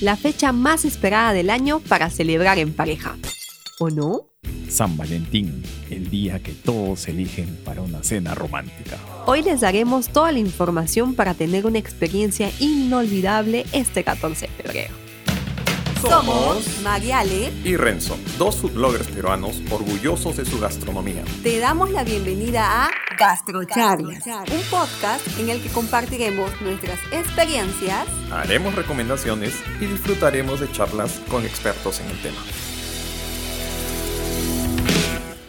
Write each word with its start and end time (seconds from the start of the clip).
la 0.00 0.16
fecha 0.16 0.52
más 0.52 0.84
esperada 0.84 1.32
del 1.32 1.50
año 1.50 1.80
para 1.80 2.10
celebrar 2.10 2.58
en 2.58 2.72
pareja. 2.72 3.16
¿O 3.78 3.90
no? 3.90 4.26
San 4.68 4.96
Valentín, 4.96 5.62
el 5.90 6.10
día 6.10 6.38
que 6.38 6.52
todos 6.52 7.08
eligen 7.08 7.58
para 7.64 7.82
una 7.82 8.02
cena 8.02 8.34
romántica. 8.34 8.96
Hoy 9.26 9.42
les 9.42 9.60
daremos 9.60 10.08
toda 10.08 10.32
la 10.32 10.38
información 10.38 11.14
para 11.14 11.34
tener 11.34 11.66
una 11.66 11.78
experiencia 11.78 12.50
inolvidable 12.60 13.66
este 13.72 14.04
14 14.04 14.46
de 14.46 14.62
febrero. 14.62 15.09
Somos 16.00 16.80
Mariale 16.82 17.52
y 17.62 17.76
Renzo, 17.76 18.16
dos 18.38 18.56
foodbloggers 18.56 19.08
peruanos 19.08 19.62
orgullosos 19.70 20.36
de 20.38 20.46
su 20.46 20.58
gastronomía. 20.58 21.22
Te 21.42 21.58
damos 21.58 21.90
la 21.90 22.04
bienvenida 22.04 22.86
a 22.86 22.90
Gastrocharlas, 23.18 24.26
un 24.26 24.62
podcast 24.70 25.38
en 25.38 25.50
el 25.50 25.62
que 25.62 25.68
compartiremos 25.68 26.50
nuestras 26.62 26.98
experiencias, 27.12 28.06
haremos 28.32 28.74
recomendaciones 28.74 29.54
y 29.78 29.86
disfrutaremos 29.86 30.60
de 30.60 30.72
charlas 30.72 31.20
con 31.30 31.44
expertos 31.44 32.00
en 32.00 32.08
el 32.08 32.18
tema. 32.22 32.40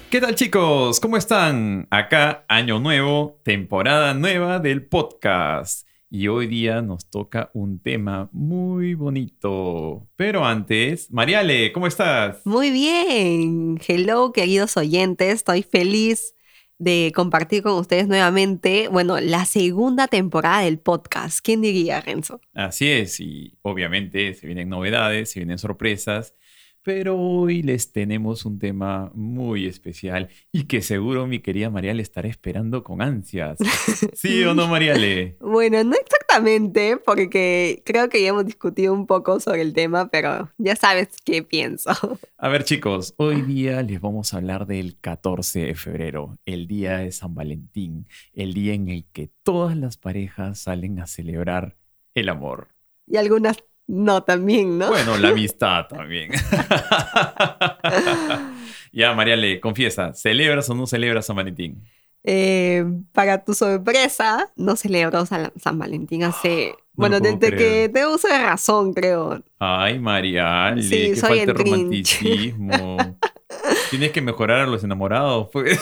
¿Qué 0.09 0.19
tal 0.19 0.35
chicos? 0.35 0.99
¿Cómo 0.99 1.15
están? 1.15 1.87
Acá 1.89 2.43
año 2.49 2.79
nuevo, 2.79 3.39
temporada 3.43 4.13
nueva 4.13 4.59
del 4.59 4.85
podcast. 4.85 5.87
Y 6.13 6.27
hoy 6.27 6.47
día 6.47 6.81
nos 6.81 7.09
toca 7.09 7.51
un 7.53 7.79
tema 7.79 8.27
muy 8.33 8.95
bonito. 8.95 10.09
Pero 10.17 10.43
antes, 10.43 11.09
Mariale, 11.09 11.71
¿cómo 11.71 11.87
estás? 11.87 12.45
Muy 12.45 12.69
bien. 12.69 13.79
Hello, 13.87 14.33
queridos 14.33 14.75
oyentes. 14.75 15.35
Estoy 15.35 15.63
feliz 15.63 16.35
de 16.77 17.13
compartir 17.15 17.63
con 17.63 17.75
ustedes 17.75 18.09
nuevamente, 18.09 18.89
bueno, 18.89 19.21
la 19.21 19.45
segunda 19.45 20.09
temporada 20.09 20.63
del 20.63 20.79
podcast. 20.79 21.39
¿Quién 21.41 21.61
diría, 21.61 22.01
Renzo? 22.01 22.41
Así 22.53 22.89
es, 22.89 23.21
y 23.21 23.57
obviamente 23.61 24.33
se 24.33 24.47
vienen 24.47 24.67
novedades, 24.67 25.31
se 25.31 25.39
vienen 25.39 25.59
sorpresas. 25.59 26.35
Pero 26.83 27.15
hoy 27.19 27.61
les 27.61 27.91
tenemos 27.91 28.43
un 28.43 28.57
tema 28.57 29.11
muy 29.13 29.67
especial 29.67 30.29
y 30.51 30.63
que 30.63 30.81
seguro 30.81 31.27
mi 31.27 31.39
querida 31.39 31.69
Mariale 31.69 32.01
estará 32.01 32.27
esperando 32.27 32.83
con 32.83 33.03
ansias. 33.03 33.59
¿Sí 34.13 34.43
o 34.45 34.55
no, 34.55 34.67
Mariale? 34.67 35.37
Bueno, 35.39 35.83
no 35.83 35.95
exactamente, 35.95 36.97
porque 36.97 37.83
creo 37.85 38.09
que 38.09 38.23
ya 38.23 38.29
hemos 38.29 38.47
discutido 38.47 38.93
un 38.93 39.05
poco 39.05 39.39
sobre 39.39 39.61
el 39.61 39.73
tema, 39.73 40.07
pero 40.07 40.49
ya 40.57 40.75
sabes 40.75 41.09
qué 41.23 41.43
pienso. 41.43 41.91
A 42.37 42.49
ver, 42.49 42.63
chicos, 42.63 43.13
hoy 43.17 43.43
día 43.43 43.83
les 43.83 44.01
vamos 44.01 44.33
a 44.33 44.37
hablar 44.37 44.65
del 44.65 44.97
14 44.99 45.59
de 45.59 45.75
febrero, 45.75 46.39
el 46.45 46.65
día 46.65 46.97
de 46.97 47.11
San 47.11 47.35
Valentín, 47.35 48.07
el 48.33 48.55
día 48.55 48.73
en 48.73 48.89
el 48.89 49.05
que 49.13 49.29
todas 49.43 49.77
las 49.77 49.97
parejas 49.97 50.57
salen 50.57 50.99
a 50.99 51.05
celebrar 51.05 51.77
el 52.15 52.29
amor. 52.29 52.69
Y 53.05 53.17
algunas 53.17 53.57
no, 53.91 54.23
también, 54.23 54.77
¿no? 54.77 54.87
Bueno, 54.87 55.17
la 55.17 55.29
amistad 55.29 55.87
también. 55.87 56.31
ya, 58.93 59.13
María 59.13 59.35
le 59.35 59.59
confiesa, 59.59 60.13
¿celebras 60.13 60.69
o 60.69 60.75
no 60.75 60.87
celebras 60.87 61.25
San 61.25 61.35
Valentín? 61.35 61.83
Eh, 62.23 62.85
para 63.11 63.43
tu 63.43 63.53
sorpresa, 63.53 64.49
no 64.55 64.77
celebro 64.77 65.25
San, 65.25 65.77
Valentín 65.77 66.23
hace. 66.23 66.73
bueno, 66.93 67.19
desde 67.19 67.53
que 67.53 67.89
te 67.93 68.07
uso 68.07 68.29
de 68.29 68.37
razón, 68.37 68.93
creo. 68.93 69.43
Ay, 69.59 69.99
María, 69.99 70.73
sí, 70.79 70.89
qué 70.89 71.15
falta 71.17 71.45
de 71.47 71.53
romanticismo. 71.53 72.95
Tienes 73.89 74.11
que 74.11 74.21
mejorar 74.21 74.61
a 74.61 74.67
los 74.67 74.85
enamorados. 74.85 75.49
Pues. 75.51 75.77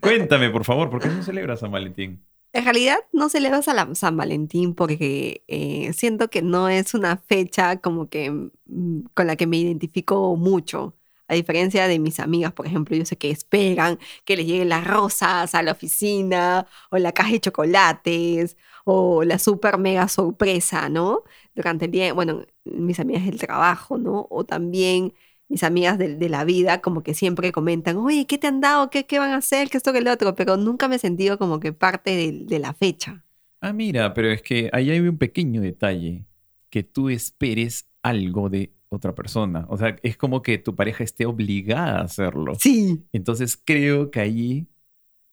Cuéntame, 0.00 0.48
por 0.48 0.64
favor, 0.64 0.88
¿por 0.88 1.02
qué 1.02 1.08
no 1.08 1.22
celebras 1.22 1.60
San 1.60 1.70
Valentín? 1.70 2.24
En 2.54 2.62
realidad 2.64 2.98
no 3.12 3.28
celebras 3.28 3.66
a 3.66 3.94
San 3.96 4.16
Valentín 4.16 4.74
porque 4.74 5.42
eh, 5.48 5.92
siento 5.92 6.30
que 6.30 6.40
no 6.40 6.68
es 6.68 6.94
una 6.94 7.16
fecha 7.16 7.80
como 7.80 8.08
que 8.08 8.30
mm, 8.66 9.06
con 9.12 9.26
la 9.26 9.34
que 9.36 9.46
me 9.48 9.56
identifico 9.58 10.36
mucho. 10.36 10.96
A 11.26 11.34
diferencia 11.34 11.88
de 11.88 11.98
mis 11.98 12.20
amigas, 12.20 12.52
por 12.52 12.66
ejemplo, 12.66 12.96
yo 12.96 13.04
sé 13.06 13.16
que 13.18 13.30
esperan 13.30 13.98
que 14.24 14.36
les 14.36 14.46
lleguen 14.46 14.68
las 14.68 14.86
rosas 14.86 15.54
a 15.54 15.62
la 15.64 15.72
oficina 15.72 16.66
o 16.90 16.98
la 16.98 17.12
caja 17.12 17.32
de 17.32 17.40
chocolates 17.40 18.56
o 18.84 19.24
la 19.24 19.38
super 19.40 19.78
mega 19.78 20.06
sorpresa, 20.08 20.88
¿no? 20.88 21.24
Durante 21.56 21.86
el 21.86 21.90
día, 21.90 22.12
bueno, 22.12 22.44
mis 22.64 23.00
amigas 23.00 23.24
del 23.24 23.38
trabajo, 23.38 23.98
¿no? 23.98 24.28
O 24.30 24.44
también 24.44 25.12
mis 25.48 25.62
amigas 25.62 25.98
de, 25.98 26.28
la 26.28 26.44
vida 26.44 26.80
como 26.80 27.02
que 27.02 27.14
siempre 27.14 27.52
comentan, 27.52 27.96
oye, 27.96 28.26
¿qué 28.26 28.38
te 28.38 28.46
han 28.46 28.60
dado? 28.60 28.90
¿Qué, 28.90 29.06
qué 29.06 29.18
van 29.18 29.32
a 29.32 29.36
hacer? 29.36 29.68
¿Qué 29.68 29.76
esto, 29.76 29.92
que 29.92 29.98
el 29.98 30.08
otro? 30.08 30.34
Pero 30.34 30.56
nunca 30.56 30.88
me 30.88 30.96
he 30.96 30.98
sentido 30.98 31.38
como 31.38 31.60
que 31.60 31.72
parte 31.72 32.10
de, 32.10 32.44
de, 32.44 32.58
la 32.58 32.72
fecha. 32.72 33.24
Ah, 33.60 33.72
mira, 33.72 34.14
pero 34.14 34.30
es 34.30 34.42
que 34.42 34.70
ahí 34.72 34.90
hay 34.90 35.00
un 35.00 35.18
pequeño 35.18 35.60
detalle, 35.60 36.24
que 36.70 36.82
tú 36.82 37.08
esperes 37.08 37.88
algo 38.02 38.48
de 38.48 38.72
otra 38.88 39.14
persona. 39.14 39.66
O 39.68 39.76
sea, 39.76 39.96
es 40.02 40.16
como 40.16 40.42
que 40.42 40.58
tu 40.58 40.74
pareja 40.74 41.04
esté 41.04 41.26
obligada 41.26 41.98
a 41.98 42.04
hacerlo. 42.04 42.54
Sí. 42.58 43.04
Entonces 43.12 43.60
creo 43.62 44.10
que 44.10 44.20
ahí 44.20 44.68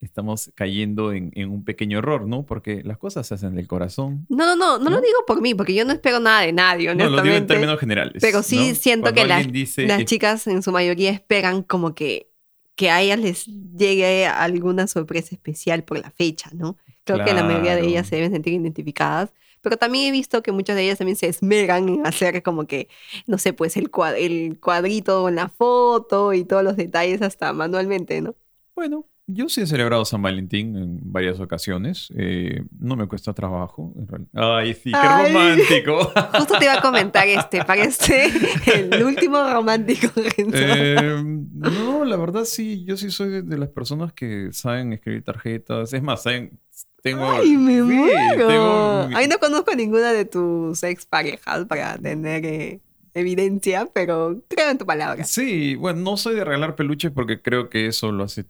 estamos 0.02 0.52
cayendo 0.56 1.14
en, 1.14 1.32
un 1.50 1.64
pequeño 1.64 2.00
error, 2.00 2.28
¿no? 2.28 2.44
Porque 2.44 2.82
las 2.84 2.98
cosas 2.98 3.28
se 3.28 3.36
hacen 3.36 3.56
del 3.56 3.68
corazón. 3.68 4.26
No, 4.30 4.46
no, 4.46 4.56
no, 4.56 4.80
no, 4.80 4.90
lo 4.90 5.00
digo 5.00 5.20
por 5.28 5.42
mí, 5.42 5.54
porque 5.54 5.76
yo 5.76 5.86
no 5.86 5.94
espero 5.94 6.20
nada 6.20 6.42
de 6.42 6.52
nadie, 6.52 6.90
honestamente. 6.90 7.10
No, 7.10 7.18
lo 7.18 7.24
digo 7.24 7.36
en 7.36 7.48
términos 7.48 7.80
generales. 7.80 8.18
Pero 8.20 8.42
sí 8.42 8.76
siento 8.76 9.14
que 9.14 9.26
las, 9.26 9.46
las 9.78 10.06
chicas 10.06 10.48
en 10.48 10.64
su 10.64 10.72
mayoría 10.72 11.12
esperan 11.12 11.62
como 11.62 11.94
que, 11.94 12.32
que 12.76 12.90
a 12.90 13.02
ellas 13.02 13.20
les 13.20 13.46
llegue 13.46 14.26
alguna 14.26 14.88
sorpresa 14.88 15.36
especial 15.36 15.84
por 15.84 16.00
la 16.00 16.10
fecha, 16.10 16.50
¿no? 16.54 16.78
Creo 17.04 17.24
que 17.24 17.34
la 17.34 17.44
mayoría 17.44 17.76
de 17.76 17.86
ellas 17.86 18.08
se 18.08 18.16
deben 18.16 18.32
sentir 18.32 18.54
identificadas. 18.54 19.34
Pero 19.62 19.78
también 19.78 20.08
he 20.08 20.12
visto 20.12 20.42
que 20.42 20.52
muchas 20.52 20.76
de 20.76 20.84
ellas 20.84 20.98
también 20.98 21.16
se 21.16 21.28
esmeran 21.28 21.88
en 21.88 22.08
hacer 22.08 22.42
como 22.42 22.66
que, 22.66 22.90
no 23.28 23.38
sé, 23.38 23.54
pues 23.54 23.78
el, 23.78 23.92
el 24.18 24.60
cuadrito 24.60 25.30
en 25.30 25.36
la 25.36 25.50
foto 25.50 26.34
y 26.34 26.44
todos 26.44 26.64
los 26.64 26.76
detalles 26.76 27.22
hasta 27.22 27.54
manualmente, 27.54 28.22
¿no? 28.22 28.36
Bueno, 28.74 29.06
yo 29.34 29.50
sí 29.50 29.62
he 29.62 29.68
celebrado 29.68 30.06
San 30.06 30.22
Valentín 30.22 30.76
en 30.76 31.00
varias 31.02 31.40
ocasiones. 31.40 32.10
Eh, 32.16 32.64
no 32.80 32.96
me 32.96 33.08
cuesta 33.08 33.34
trabajo. 33.34 33.94
Ay, 34.34 34.74
sí, 34.74 34.92
qué 34.92 35.28
romántico. 35.28 36.12
Justo 36.38 36.58
te 36.58 36.66
iba 36.66 36.76
a 36.76 36.82
comentar 36.82 37.28
este. 37.28 37.64
Parece 37.64 38.32
el 38.66 39.04
último 39.04 39.38
romántico. 39.52 40.08
Eh, 40.54 41.24
no, 41.24 42.06
la 42.06 42.18
verdad 42.18 42.46
sí. 42.46 42.84
Yo 42.86 42.98
sí 42.98 43.12
soy 43.12 43.42
de, 43.42 43.58
las 43.58 43.70
personas 43.70 44.14
que 44.14 44.50
saben 44.52 44.94
escribir 44.94 45.24
tarjetas. 45.24 45.94
Es 45.94 46.02
más, 46.04 46.24
saben, 46.24 46.60
tengo. 47.02 47.30
¡Ay, 47.30 47.58
me 47.58 47.82
muero! 47.82 49.10
Ahí 49.16 49.28
no 49.28 49.38
conozco 49.40 49.74
ninguna 49.76 50.12
de 50.14 50.26
tus 50.26 50.84
exparejas 50.84 51.66
para 51.66 51.98
tener. 51.98 52.46
Eh, 52.46 52.82
evidencia, 53.14 53.90
pero 53.94 54.42
creo 54.48 54.70
en 54.70 54.78
tu 54.78 54.86
palabra. 54.86 55.24
Sí, 55.24 55.76
bueno, 55.76 56.02
no 56.02 56.18
soy 56.18 56.36
de 56.36 56.46
regalar 56.46 56.76
peluches 56.76 57.12
porque 57.12 57.42
creo 57.42 57.70
que 57.70 57.88
eso 57.88 58.12
lo 58.12 58.24
hace. 58.24 58.46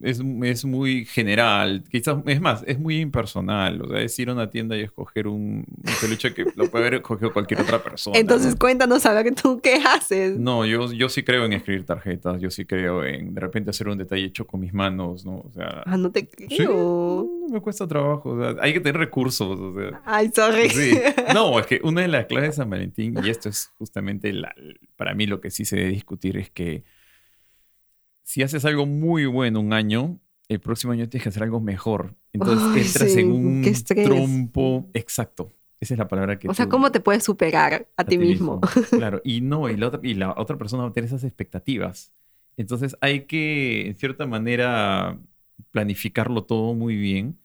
Es, 0.00 0.20
es, 0.42 0.64
muy 0.64 1.04
general. 1.04 1.84
Quizás, 1.90 2.18
es 2.26 2.40
más, 2.40 2.64
es 2.66 2.78
muy 2.78 3.00
impersonal. 3.00 3.82
O 3.82 3.88
sea, 3.88 4.00
es 4.00 4.18
ir 4.18 4.30
a 4.30 4.32
una 4.32 4.50
tienda 4.50 4.76
y 4.76 4.82
escoger 4.82 5.26
un, 5.28 5.64
peluche 6.00 6.34
que 6.34 6.44
lo 6.54 6.70
puede 6.70 6.84
haber 6.86 6.94
escogido 6.94 7.32
cualquier 7.32 7.60
otra 7.60 7.82
persona. 7.82 8.18
Entonces, 8.18 8.56
cuéntanos 8.56 9.06
a 9.06 9.12
ver 9.12 9.34
tú 9.34 9.60
qué 9.60 9.74
haces. 9.74 10.38
No, 10.38 10.64
yo, 10.64 10.92
yo 10.92 11.08
sí 11.08 11.22
creo 11.22 11.44
en 11.44 11.52
escribir 11.52 11.84
tarjetas. 11.84 12.40
Yo 12.40 12.50
sí 12.50 12.64
creo 12.64 13.04
en 13.04 13.34
de 13.34 13.40
repente 13.40 13.70
hacer 13.70 13.88
un 13.88 13.98
detalle 13.98 14.24
hecho 14.24 14.46
con 14.46 14.60
mis 14.60 14.72
manos, 14.72 15.24
¿no? 15.24 15.38
O 15.38 15.50
sea. 15.52 15.82
Ah, 15.86 15.96
no 15.96 16.10
te 16.10 16.28
creo. 16.28 17.28
Me 17.50 17.60
cuesta 17.60 17.86
trabajo. 17.86 18.30
O 18.30 18.40
sea, 18.40 18.62
hay 18.62 18.72
que 18.72 18.80
tener 18.80 18.98
recursos. 18.98 19.58
O 19.58 19.74
sea. 19.74 20.02
Ay, 20.04 20.30
sorry. 20.34 20.70
Sí. 20.70 20.98
No, 21.34 21.58
es 21.58 21.66
que 21.66 21.80
una 21.82 22.02
de 22.02 22.08
las 22.08 22.26
claves 22.26 22.50
de 22.50 22.56
San 22.56 22.70
Valentín, 22.70 23.16
y 23.22 23.30
esto 23.30 23.48
es 23.48 23.72
justo 23.78 24.00
para 24.96 25.14
mí 25.14 25.26
lo 25.26 25.40
que 25.40 25.50
sí 25.50 25.64
se 25.64 25.76
debe 25.76 25.90
discutir 25.90 26.36
es 26.36 26.50
que 26.50 26.84
si 28.22 28.42
haces 28.42 28.64
algo 28.64 28.86
muy 28.86 29.26
bueno 29.26 29.60
un 29.60 29.72
año, 29.72 30.18
el 30.48 30.60
próximo 30.60 30.92
año 30.92 31.08
tienes 31.08 31.24
que 31.24 31.28
hacer 31.28 31.42
algo 31.42 31.60
mejor. 31.60 32.16
Entonces 32.32 32.86
entras 32.86 33.16
en 33.16 33.32
un 33.32 33.62
trompo 34.04 34.88
exacto. 34.94 35.52
Esa 35.78 35.94
es 35.94 35.98
la 35.98 36.08
palabra 36.08 36.38
que... 36.38 36.48
O 36.48 36.54
sea, 36.54 36.68
¿cómo 36.68 36.90
te 36.90 37.00
puedes 37.00 37.22
superar 37.22 37.86
a, 37.96 38.04
ti, 38.04 38.18
mismo? 38.18 38.60
Claro, 38.90 39.20
y 39.24 39.42
no, 39.42 39.68
y 39.68 39.76
la, 39.76 39.88
otra, 39.88 40.00
y 40.02 40.14
la 40.14 40.34
otra 40.36 40.56
persona 40.56 40.84
va 40.84 40.88
a 40.88 40.92
tener 40.92 41.08
esas 41.08 41.22
expectativas. 41.24 42.12
Entonces 42.56 42.96
hay 43.00 43.26
que, 43.26 43.86
en 43.86 43.96
cierta 43.96 44.26
manera, 44.26 45.18
planificarlo 45.70 46.44
todo 46.44 46.74
muy 46.74 46.96
bien 46.96 47.38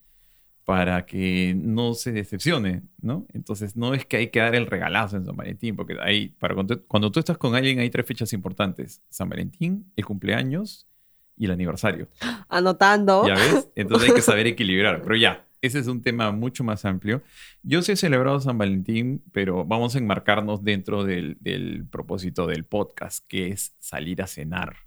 para 0.71 1.05
que 1.05 1.53
no 1.53 1.93
se 1.95 2.13
decepcione, 2.13 2.83
¿no? 3.01 3.27
Entonces, 3.33 3.75
no 3.75 3.93
es 3.93 4.05
que 4.05 4.15
hay 4.15 4.27
que 4.29 4.39
dar 4.39 4.55
el 4.55 4.67
regalazo 4.67 5.17
en 5.17 5.25
San 5.25 5.35
Valentín, 5.35 5.75
porque 5.75 5.97
hay, 6.01 6.29
para 6.29 6.55
cuando, 6.55 7.11
tú 7.11 7.19
estás 7.19 7.37
con 7.37 7.55
alguien 7.55 7.79
hay 7.79 7.89
tres 7.89 8.05
fechas 8.05 8.31
importantes, 8.31 9.01
San 9.09 9.27
Valentín, 9.27 9.91
el 9.97 10.05
cumpleaños 10.05 10.87
y 11.35 11.43
el 11.43 11.51
aniversario. 11.51 12.07
Anotando. 12.47 13.27
¿Ya 13.27 13.33
ves? 13.33 13.69
Entonces 13.75 14.07
hay 14.07 14.15
que 14.15 14.21
saber 14.21 14.47
equilibrar, 14.47 15.01
pero 15.01 15.17
ya, 15.17 15.45
ese 15.59 15.79
es 15.79 15.87
un 15.87 16.01
tema 16.01 16.31
mucho 16.31 16.63
más 16.63 16.85
amplio. 16.85 17.21
Yo 17.63 17.81
sí 17.81 17.91
he 17.91 17.97
celebrado 17.97 18.39
San 18.39 18.57
Valentín, 18.57 19.21
pero 19.33 19.65
vamos 19.65 19.95
a 19.95 19.97
enmarcarnos 19.97 20.63
dentro 20.63 21.03
del, 21.03 21.35
del 21.41 21.85
propósito 21.85 22.47
del 22.47 22.63
podcast, 22.63 23.27
que 23.27 23.49
es 23.49 23.75
salir 23.79 24.21
a 24.21 24.27
cenar. 24.27 24.77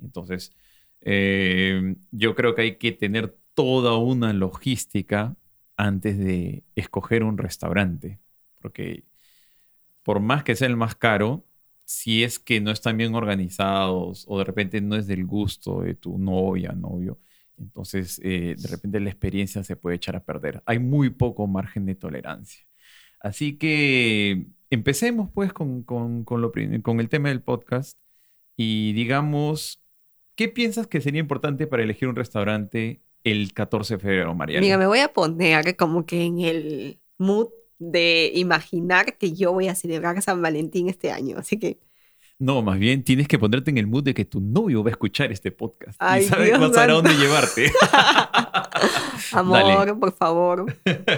Entonces, 0.00 0.52
eh, 1.00 1.96
yo 2.12 2.36
creo 2.36 2.54
que 2.54 2.62
hay 2.62 2.76
que 2.76 2.92
tener 2.92 3.36
toda 3.54 3.96
una 3.98 4.32
logística 4.32 5.36
antes 5.76 6.18
de 6.18 6.64
escoger 6.74 7.24
un 7.24 7.38
restaurante. 7.38 8.20
Porque 8.60 9.04
por 10.02 10.20
más 10.20 10.44
que 10.44 10.56
sea 10.56 10.68
el 10.68 10.76
más 10.76 10.94
caro, 10.94 11.46
si 11.84 12.24
es 12.24 12.38
que 12.38 12.60
no 12.60 12.70
están 12.70 12.96
bien 12.96 13.14
organizados 13.14 14.24
o 14.28 14.38
de 14.38 14.44
repente 14.44 14.80
no 14.80 14.96
es 14.96 15.06
del 15.06 15.26
gusto 15.26 15.82
de 15.82 15.94
tu 15.94 16.18
novia, 16.18 16.72
novio, 16.72 17.18
entonces 17.58 18.20
eh, 18.24 18.56
de 18.58 18.68
repente 18.68 19.00
la 19.00 19.10
experiencia 19.10 19.62
se 19.64 19.76
puede 19.76 19.96
echar 19.96 20.16
a 20.16 20.24
perder. 20.24 20.62
Hay 20.66 20.78
muy 20.78 21.10
poco 21.10 21.46
margen 21.46 21.86
de 21.86 21.94
tolerancia. 21.94 22.66
Así 23.20 23.56
que 23.56 24.46
empecemos 24.70 25.30
pues 25.32 25.52
con, 25.52 25.82
con, 25.82 26.24
con, 26.24 27.00
el 27.00 27.08
tema 27.08 27.28
del 27.30 27.42
podcast 27.42 27.98
y 28.56 28.92
digamos, 28.92 29.82
¿qué 30.36 30.48
piensas 30.48 30.86
que 30.86 31.00
sería 31.00 31.20
importante 31.20 31.66
para 31.66 31.82
elegir 31.82 32.08
un 32.08 32.16
restaurante 32.16 33.00
el 33.24 33.52
14 33.54 33.94
de 33.94 34.00
febrero, 34.00 34.34
Mariana? 34.34 34.60
Mira, 34.64 34.78
me 34.78 34.86
voy 34.86 35.00
a 35.00 35.12
poner 35.12 35.76
como 35.76 36.06
que 36.06 36.22
en 36.24 36.40
el 36.40 37.00
mood 37.18 37.48
de 37.78 38.30
imaginar 38.34 39.16
que 39.18 39.32
yo 39.32 39.52
voy 39.52 39.68
a 39.68 39.74
celebrar 39.74 40.20
San 40.22 40.40
Valentín 40.40 40.88
este 40.88 41.10
año. 41.10 41.38
Así 41.38 41.58
que, 41.58 41.78
No, 42.38 42.62
más 42.62 42.78
bien 42.78 43.02
tienes 43.04 43.26
que 43.28 43.38
ponerte 43.38 43.70
en 43.70 43.78
el 43.78 43.86
mood 43.86 44.04
de 44.04 44.14
que 44.14 44.24
tu 44.24 44.40
novio 44.40 44.82
va 44.84 44.90
a 44.90 44.92
escuchar 44.92 45.32
este 45.32 45.50
podcast 45.50 45.96
Ay, 46.00 46.24
y 46.24 46.28
sabe 46.28 46.46
Dios 46.46 46.60
más 46.60 46.76
a 46.76 46.86
dónde 46.86 47.14
llevarte. 47.14 47.70
amor, 49.32 49.62
Dale. 49.64 49.94
por 49.94 50.14
favor, 50.16 50.66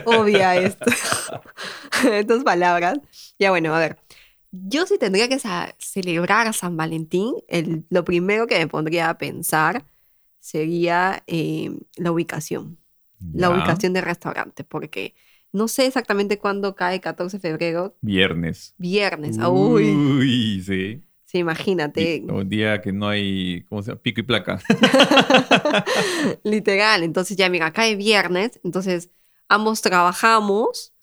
obvia 0.04 0.56
esto. 0.56 0.84
Estas 2.12 2.44
palabras. 2.44 2.98
Ya 3.38 3.50
bueno, 3.50 3.74
a 3.74 3.78
ver. 3.78 3.98
Yo 4.52 4.86
si 4.86 4.98
tendría 4.98 5.28
que 5.28 5.38
celebrar 5.78 6.52
San 6.54 6.76
Valentín, 6.76 7.34
el- 7.48 7.84
lo 7.90 8.04
primero 8.04 8.46
que 8.46 8.58
me 8.58 8.66
pondría 8.68 9.10
a 9.10 9.18
pensar 9.18 9.84
sería 10.46 11.24
eh, 11.26 11.76
la 11.96 12.12
ubicación. 12.12 12.78
La 13.32 13.50
ubicación 13.50 13.92
del 13.94 14.04
restaurante, 14.04 14.62
porque 14.62 15.14
no 15.50 15.66
sé 15.68 15.86
exactamente 15.86 16.38
cuándo 16.38 16.76
cae 16.76 17.00
14 17.00 17.38
de 17.38 17.40
febrero, 17.40 17.96
Viernes. 18.00 18.74
viernes. 18.78 19.38
Uy, 19.38 19.96
Uy, 19.96 20.62
sí. 20.62 21.02
sí, 21.24 21.38
imagínate. 21.38 22.22
Un 22.28 22.48
día 22.48 22.80
que 22.80 22.92
no 22.92 23.08
hay, 23.08 23.64
¿cómo 23.68 23.82
se 23.82 23.90
llama? 23.90 24.02
Pico 24.02 24.20
y 24.20 24.22
placa. 24.22 24.60
Literal. 26.44 27.02
Entonces, 27.02 27.36
ya 27.36 27.48
mira, 27.48 27.72
cae 27.72 27.96
viernes, 27.96 28.60
entonces 28.62 29.10
ambos 29.48 29.82
trabajamos, 29.82 30.94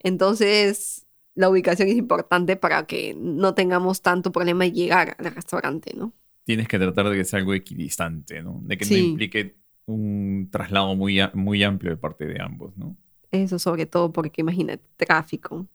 entonces 0.00 1.06
la 1.34 1.50
ubicación 1.50 1.88
es 1.88 1.96
importante 1.96 2.56
para 2.56 2.86
que 2.86 3.14
no 3.16 3.54
tengamos 3.54 4.02
tanto 4.02 4.32
problema 4.32 4.64
de 4.64 4.72
llegar 4.72 5.16
al 5.18 5.32
restaurante, 5.34 5.92
¿no? 5.94 6.12
Tienes 6.48 6.66
que 6.66 6.78
tratar 6.78 7.10
de 7.10 7.14
que 7.18 7.26
sea 7.26 7.40
algo 7.40 7.52
equidistante, 7.52 8.42
¿no? 8.42 8.58
De 8.62 8.78
que 8.78 8.86
no 8.86 8.88
Sí. 8.88 9.08
implique 9.10 9.56
un 9.84 10.48
traslado 10.50 10.96
muy, 10.96 11.20
muy 11.34 11.62
amplio 11.62 11.90
de 11.90 11.98
parte 11.98 12.24
de 12.24 12.40
ambos, 12.40 12.74
¿no? 12.78 12.96
Eso 13.30 13.58
sobre 13.58 13.84
todo 13.84 14.10
porque 14.14 14.40
imagínate, 14.40 14.82
tráfico, 14.96 15.66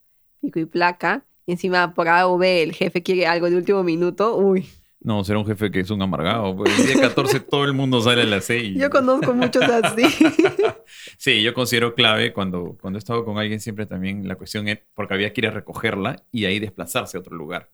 pico 0.42 0.60
y 0.60 0.66
placa, 0.66 1.26
y 1.46 1.52
encima 1.52 1.94
por 1.94 2.08
A 2.08 2.26
o 2.28 2.40
B 2.40 2.64
el 2.64 2.74
jefe 2.74 3.04
quiere 3.04 3.28
algo 3.28 3.52
de 3.52 3.58
último 3.58 3.84
minuto, 3.84 4.36
uy. 4.36 4.66
No, 5.00 5.24
será 5.24 5.38
un 5.38 5.46
jefe 5.46 5.70
que 5.70 5.82
es 5.82 5.92
un 5.92 6.02
amargado. 6.02 6.56
Pues 6.56 6.80
el 6.80 6.88
día 6.88 7.02
14 7.02 7.40
todo 7.52 7.66
el 7.66 7.74
mundo 7.74 8.02
sale 8.02 8.24
a 8.24 8.26
las 8.26 8.46
6. 8.46 8.76
Yo 8.80 8.90
conozco 8.90 9.32
muchos 9.36 9.62
así. 9.64 10.02
Sí, 11.18 11.44
yo 11.44 11.54
considero 11.54 11.94
clave 11.94 12.34
cuando, 12.34 12.78
cuando 12.82 12.98
he 12.98 13.00
estado 13.02 13.24
con 13.24 13.38
alguien 13.38 13.60
siempre 13.60 13.86
también 13.86 14.28
la 14.28 14.36
cuestión 14.36 14.68
es 14.68 14.80
porque 14.96 15.14
había 15.14 15.32
que 15.34 15.42
ir 15.42 15.48
a 15.48 15.52
recogerla 15.52 16.16
y 16.32 16.46
ahí 16.46 16.58
desplazarse 16.60 17.16
a 17.18 17.20
otro 17.20 17.36
lugar. 17.36 17.70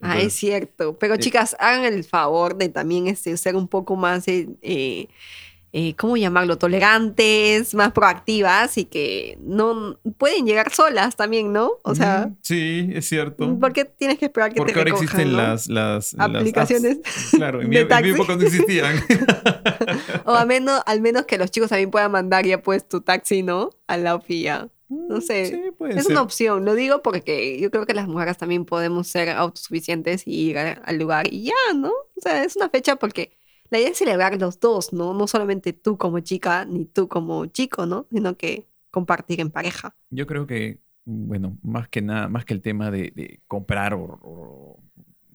Ah, 0.00 0.18
es 0.18 0.32
cierto. 0.32 0.98
Pero 0.98 1.14
eh, 1.14 1.18
chicas, 1.18 1.56
hagan 1.58 1.84
el 1.84 2.04
favor 2.04 2.56
de 2.56 2.68
también 2.68 3.06
este, 3.06 3.36
ser 3.36 3.54
un 3.54 3.68
poco 3.68 3.96
más, 3.96 4.26
eh, 4.28 5.08
eh, 5.72 5.94
¿cómo 5.96 6.16
llamarlo? 6.16 6.56
Tolerantes, 6.58 7.74
más 7.74 7.92
proactivas 7.92 8.78
y 8.78 8.86
que 8.86 9.38
no 9.42 9.98
pueden 10.16 10.46
llegar 10.46 10.72
solas 10.72 11.16
también, 11.16 11.52
¿no? 11.52 11.72
O 11.84 11.94
sea, 11.94 12.28
mm, 12.28 12.36
sí, 12.42 12.90
es 12.92 13.08
cierto. 13.08 13.58
¿por 13.58 13.72
qué 13.72 13.84
tienes 13.84 14.18
que 14.18 14.24
esperar 14.26 14.50
que 14.52 14.56
Porque 14.56 14.72
te 14.72 14.78
ahora 14.78 14.90
recojan, 14.90 15.04
existen 15.04 15.32
no? 15.32 15.38
las, 15.38 15.68
las, 15.68 16.14
las 16.14 16.28
aplicaciones 16.28 16.98
apps. 16.98 17.30
Claro, 17.32 17.60
en 17.60 17.68
mi, 17.68 17.76
en 17.76 17.88
mi 17.88 18.10
época 18.10 18.36
no 18.36 18.42
existían. 18.42 18.96
O 20.24 20.34
al 20.34 20.46
menos, 20.46 20.80
al 20.86 21.00
menos 21.00 21.24
que 21.24 21.38
los 21.38 21.50
chicos 21.50 21.70
también 21.70 21.90
puedan 21.90 22.12
mandar 22.12 22.46
ya 22.46 22.62
pues 22.62 22.88
tu 22.88 23.00
taxi, 23.00 23.42
¿no? 23.42 23.70
Al 23.86 24.04
lado 24.04 24.22
y 24.28 24.42
ya. 24.42 24.68
No 24.90 25.20
sé. 25.20 25.46
Sí, 25.46 25.70
puede 25.78 25.98
Es 25.98 26.04
ser. 26.04 26.12
una 26.12 26.22
opción, 26.22 26.64
lo 26.64 26.74
digo 26.74 27.02
porque 27.02 27.58
yo 27.60 27.70
creo 27.70 27.86
que 27.86 27.94
las 27.94 28.08
mujeres 28.08 28.36
también 28.38 28.64
podemos 28.64 29.06
ser 29.08 29.30
autosuficientes 29.30 30.26
y 30.26 30.50
ir 30.50 30.58
a- 30.58 30.72
al 30.72 30.98
lugar 30.98 31.32
y 31.32 31.44
ya, 31.44 31.52
¿no? 31.76 31.90
O 31.90 32.20
sea, 32.20 32.42
es 32.44 32.56
una 32.56 32.68
fecha 32.70 32.96
porque 32.96 33.32
la 33.70 33.78
idea 33.78 33.90
es 33.90 33.98
celebrar 33.98 34.38
los 34.40 34.58
dos, 34.60 34.92
¿no? 34.92 35.14
No 35.14 35.26
solamente 35.28 35.72
tú 35.72 35.96
como 35.96 36.20
chica 36.20 36.64
ni 36.64 36.84
tú 36.86 37.08
como 37.08 37.46
chico, 37.46 37.86
¿no? 37.86 38.06
Sino 38.10 38.36
que 38.36 38.66
compartir 38.90 39.40
en 39.40 39.50
pareja. 39.50 39.94
Yo 40.10 40.26
creo 40.26 40.46
que, 40.46 40.80
bueno, 41.04 41.58
más 41.62 41.88
que 41.88 42.02
nada, 42.02 42.28
más 42.28 42.44
que 42.44 42.54
el 42.54 42.62
tema 42.62 42.90
de, 42.90 43.12
de 43.14 43.40
comprar 43.46 43.94
o, 43.94 44.18
o 44.22 44.82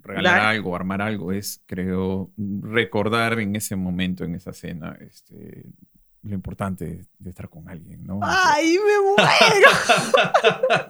regalar 0.01 0.35
Dar. 0.35 0.41
algo, 0.41 0.75
armar 0.75 1.01
algo, 1.01 1.31
es, 1.31 1.63
creo, 1.65 2.31
recordar 2.61 3.39
en 3.39 3.55
ese 3.55 3.75
momento, 3.75 4.23
en 4.25 4.35
esa 4.35 4.53
cena, 4.53 4.97
este, 5.01 5.65
lo 6.25 6.33
importante 6.33 7.06
de, 7.19 7.30
estar 7.30 7.50
con 7.50 7.69
alguien, 7.69 8.04
¿no? 8.04 8.19
¡Ay, 8.24 8.77
me 8.80 9.00
muero! 9.00 9.69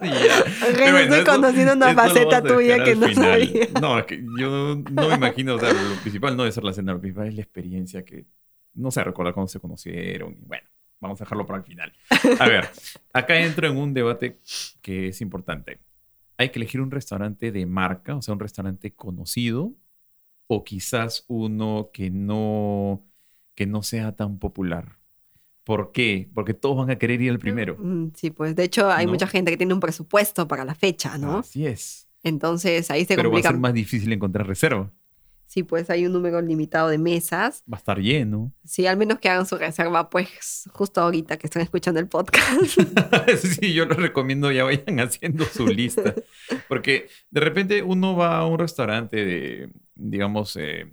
Pero 0.00 0.92
bueno, 0.92 0.98
estoy 0.98 1.24
conociendo 1.24 1.74
una 1.74 1.94
faceta 1.94 2.42
tuya 2.42 2.82
que 2.82 2.96
no 2.96 3.12
sabía. 3.12 3.68
No, 3.78 3.98
es 3.98 4.06
que 4.06 4.24
yo 4.38 4.82
no 4.90 5.08
me 5.08 5.14
imagino, 5.14 5.56
o 5.56 5.60
sea, 5.60 5.74
lo 5.74 6.00
principal 6.00 6.36
no 6.36 6.44
debe 6.44 6.52
ser 6.52 6.64
la 6.64 6.72
cena, 6.72 6.94
lo 6.94 7.00
principal 7.00 7.28
es 7.28 7.34
la 7.34 7.42
experiencia 7.42 8.02
que, 8.02 8.24
no 8.74 8.90
sé, 8.90 9.04
recordar 9.04 9.34
cuando 9.34 9.48
se 9.48 9.60
conocieron. 9.60 10.38
Bueno, 10.40 10.66
vamos 11.00 11.20
a 11.20 11.24
dejarlo 11.24 11.46
para 11.46 11.58
el 11.58 11.64
final. 11.64 11.92
A 12.40 12.48
ver, 12.48 12.70
acá 13.12 13.38
entro 13.38 13.68
en 13.68 13.76
un 13.76 13.92
debate 13.92 14.40
que 14.80 15.08
es 15.08 15.20
importante. 15.20 15.80
Hay 16.38 16.48
que 16.48 16.58
elegir 16.58 16.80
un 16.80 16.90
restaurante 16.90 17.52
de 17.52 17.66
marca, 17.66 18.16
o 18.16 18.22
sea, 18.22 18.32
un 18.32 18.40
restaurante 18.40 18.94
conocido, 18.94 19.74
o 20.46 20.64
quizás 20.64 21.26
uno 21.28 21.90
que 21.92 22.10
no, 22.10 23.04
que 23.54 23.66
no 23.66 23.82
sea 23.82 24.16
tan 24.16 24.38
popular. 24.38 24.96
¿Por 25.66 25.90
qué? 25.90 26.30
Porque 26.32 26.54
todos 26.54 26.76
van 26.76 26.90
a 26.90 26.96
querer 26.96 27.20
ir 27.20 27.32
al 27.32 27.40
primero. 27.40 27.76
Mm, 27.76 28.12
Sí, 28.14 28.30
pues 28.30 28.54
de 28.54 28.62
hecho 28.62 28.88
hay 28.88 29.04
¿No? 29.06 29.12
mucha 29.12 29.26
gente 29.26 29.50
que 29.50 29.56
tiene 29.56 29.74
un 29.74 29.80
presupuesto 29.80 30.46
para 30.46 30.64
la 30.64 30.76
fecha, 30.76 31.18
¿no? 31.18 31.38
Así 31.38 31.66
es. 31.66 32.06
Entonces 32.22 32.88
ahí 32.92 33.04
se 33.04 33.16
Pero 33.16 33.32
va 33.32 33.40
a 33.40 33.42
ser 33.42 33.58
más 33.58 33.74
difícil 33.74 34.12
encontrar 34.12 34.46
reserva. 34.46 34.92
Sí, 35.44 35.64
pues 35.64 35.90
hay 35.90 36.06
un 36.06 36.12
número 36.12 36.40
limitado 36.40 36.88
de 36.88 36.98
mesas. 36.98 37.64
Va 37.72 37.76
a 37.76 37.80
estar 37.80 37.98
lleno. 37.98 38.52
Sí, 38.64 38.86
al 38.86 38.96
menos 38.96 39.18
que 39.18 39.28
hagan 39.28 39.44
su 39.46 39.56
reserva, 39.56 40.08
pues 40.08 40.68
justo 40.72 41.00
ahorita 41.00 41.36
que 41.36 41.48
están 41.48 41.62
escuchando 41.62 41.98
el 41.98 42.06
podcast. 42.06 42.78
sí, 43.38 43.72
yo 43.72 43.86
les 43.86 43.96
recomiendo 43.96 44.52
ya 44.52 44.62
vayan 44.62 45.00
haciendo 45.00 45.44
su 45.46 45.66
lista. 45.66 46.14
Porque 46.68 47.08
de 47.30 47.40
repente 47.40 47.82
uno 47.82 48.14
va 48.14 48.38
a 48.38 48.46
un 48.46 48.58
restaurante 48.60 49.24
de, 49.24 49.70
digamos, 49.96 50.56
eh, 50.56 50.92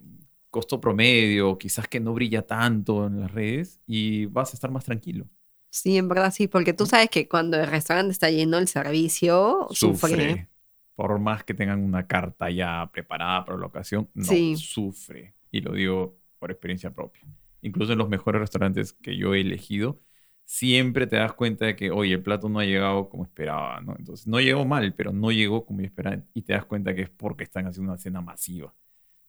costo 0.53 0.79
promedio, 0.79 1.57
quizás 1.57 1.87
que 1.89 1.99
no 1.99 2.13
brilla 2.13 2.43
tanto 2.47 3.07
en 3.07 3.19
las 3.19 3.31
redes 3.33 3.81
y 3.87 4.27
vas 4.27 4.53
a 4.53 4.55
estar 4.55 4.71
más 4.71 4.85
tranquilo. 4.85 5.27
Sí, 5.71 5.97
en 5.97 6.07
verdad 6.07 6.31
sí, 6.31 6.47
porque 6.47 6.73
tú 6.73 6.85
sabes 6.85 7.09
que 7.09 7.27
cuando 7.27 7.57
el 7.59 7.67
restaurante 7.67 8.11
está 8.11 8.29
lleno, 8.29 8.59
el 8.59 8.67
servicio 8.67 9.67
sufre. 9.71 10.09
Sufre. 10.11 10.49
Por 10.95 11.17
más 11.19 11.43
que 11.43 11.55
tengan 11.55 11.81
una 11.83 12.05
carta 12.05 12.51
ya 12.51 12.87
preparada 12.93 13.43
para 13.43 13.57
la 13.57 13.65
ocasión, 13.65 14.07
no, 14.13 14.23
Sí. 14.25 14.55
sufre. 14.55 15.33
Y 15.51 15.61
lo 15.61 15.73
digo 15.73 16.15
por 16.37 16.51
experiencia 16.51 16.93
propia. 16.93 17.23
Incluso 17.63 17.93
en 17.93 17.97
los 17.97 18.09
mejores 18.09 18.39
restaurantes 18.39 18.93
que 18.93 19.17
yo 19.17 19.33
he 19.33 19.41
elegido, 19.41 19.99
siempre 20.45 21.07
te 21.07 21.15
das 21.15 21.33
cuenta 21.33 21.65
de 21.65 21.75
que, 21.75 21.89
oye, 21.89 22.13
el 22.13 22.21
plato 22.21 22.49
no 22.49 22.59
ha 22.59 22.65
llegado 22.65 23.09
como 23.09 23.23
esperaba, 23.23 23.81
¿no? 23.81 23.95
Entonces, 23.97 24.27
no 24.27 24.39
llegó 24.39 24.65
mal, 24.65 24.93
pero 24.93 25.11
no 25.13 25.31
llegó 25.31 25.65
como 25.65 25.79
yo 25.81 25.87
esperaba. 25.87 26.21
Y 26.35 26.43
te 26.43 26.53
das 26.53 26.65
cuenta 26.65 26.93
que 26.93 27.01
es 27.03 27.09
porque 27.09 27.43
están 27.45 27.65
haciendo 27.65 27.91
una 27.91 27.97
cena 27.97 28.21
masiva. 28.21 28.75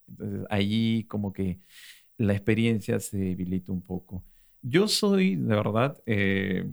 Entonces, 0.08 0.46
allí 0.50 1.04
como 1.04 1.32
que 1.32 1.58
la 2.18 2.32
experiencia 2.34 3.00
se 3.00 3.18
debilita 3.18 3.72
un 3.72 3.82
poco. 3.82 4.24
Yo 4.62 4.88
soy, 4.88 5.36
de 5.36 5.54
verdad, 5.54 6.00
eh, 6.06 6.68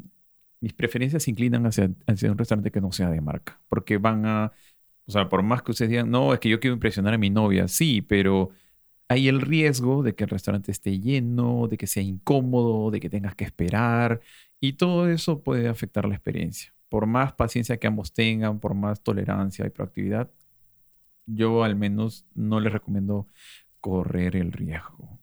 mis 0.61 0.73
preferencias 0.73 1.23
se 1.23 1.31
inclinan 1.31 1.65
hacia, 1.65 1.91
hacia 2.07 2.31
un 2.31 2.37
restaurante 2.37 2.71
que 2.71 2.81
no 2.81 2.91
sea 2.91 3.09
de 3.09 3.21
marca, 3.21 3.59
porque 3.67 3.97
van 3.97 4.25
a, 4.25 4.51
o 5.05 5.11
sea, 5.11 5.27
por 5.27 5.43
más 5.43 5.63
que 5.63 5.71
ustedes 5.71 5.89
digan, 5.89 6.09
no, 6.09 6.33
es 6.33 6.39
que 6.39 6.49
yo 6.49 6.59
quiero 6.59 6.75
impresionar 6.75 7.13
a 7.13 7.17
mi 7.17 7.29
novia, 7.29 7.67
sí, 7.67 8.01
pero 8.01 8.51
hay 9.09 9.27
el 9.27 9.41
riesgo 9.41 10.03
de 10.03 10.15
que 10.15 10.23
el 10.23 10.29
restaurante 10.29 10.71
esté 10.71 10.99
lleno, 10.99 11.67
de 11.67 11.77
que 11.77 11.87
sea 11.87 12.03
incómodo, 12.03 12.91
de 12.91 12.99
que 13.01 13.09
tengas 13.09 13.35
que 13.35 13.43
esperar, 13.43 14.21
y 14.61 14.73
todo 14.73 15.09
eso 15.09 15.43
puede 15.43 15.67
afectar 15.67 16.05
la 16.05 16.15
experiencia. 16.15 16.73
Por 16.87 17.07
más 17.07 17.33
paciencia 17.33 17.77
que 17.77 17.87
ambos 17.87 18.13
tengan, 18.13 18.59
por 18.59 18.73
más 18.75 19.01
tolerancia 19.01 19.65
y 19.65 19.69
proactividad, 19.69 20.29
yo 21.25 21.63
al 21.63 21.75
menos 21.75 22.25
no 22.35 22.59
les 22.59 22.73
recomiendo 22.73 23.27
correr 23.79 24.35
el 24.35 24.51
riesgo. 24.51 25.19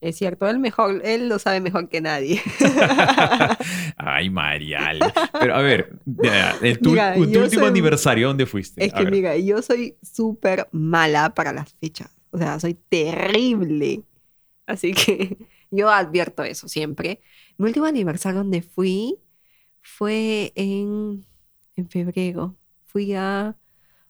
Es 0.00 0.16
cierto, 0.18 0.46
él 0.48 0.58
mejor, 0.58 1.00
él 1.02 1.28
lo 1.30 1.38
sabe 1.38 1.60
mejor 1.60 1.88
que 1.88 2.02
nadie. 2.02 2.40
Ay, 3.96 4.28
Marial. 4.28 4.98
Pero 5.40 5.54
a 5.54 5.62
ver, 5.62 5.98
el 6.62 6.78
tu, 6.80 6.90
Mira, 6.90 7.14
tu 7.14 7.24
yo 7.24 7.40
último 7.40 7.62
soy- 7.62 7.68
aniversario, 7.70 8.28
¿dónde 8.28 8.44
fuiste? 8.44 8.84
Es 8.84 8.92
A 8.92 8.98
que 8.98 9.04
ver. 9.04 9.12
mira, 9.12 9.36
yo 9.38 9.62
soy 9.62 9.96
súper 10.02 10.68
mala 10.72 11.34
para 11.34 11.52
las 11.54 11.72
fechas. 11.80 12.10
O 12.30 12.38
sea, 12.38 12.60
soy 12.60 12.74
terrible. 12.74 14.02
Así 14.66 14.92
que 14.92 15.38
yo 15.70 15.90
advierto 15.90 16.42
eso 16.44 16.68
siempre. 16.68 17.20
Mi 17.56 17.66
último 17.66 17.86
aniversario 17.86 18.40
donde 18.40 18.62
fui 18.62 19.18
fue 19.82 20.52
en, 20.56 21.24
en 21.76 21.88
febrero. 21.88 22.56
Fui 22.86 23.14
a 23.14 23.56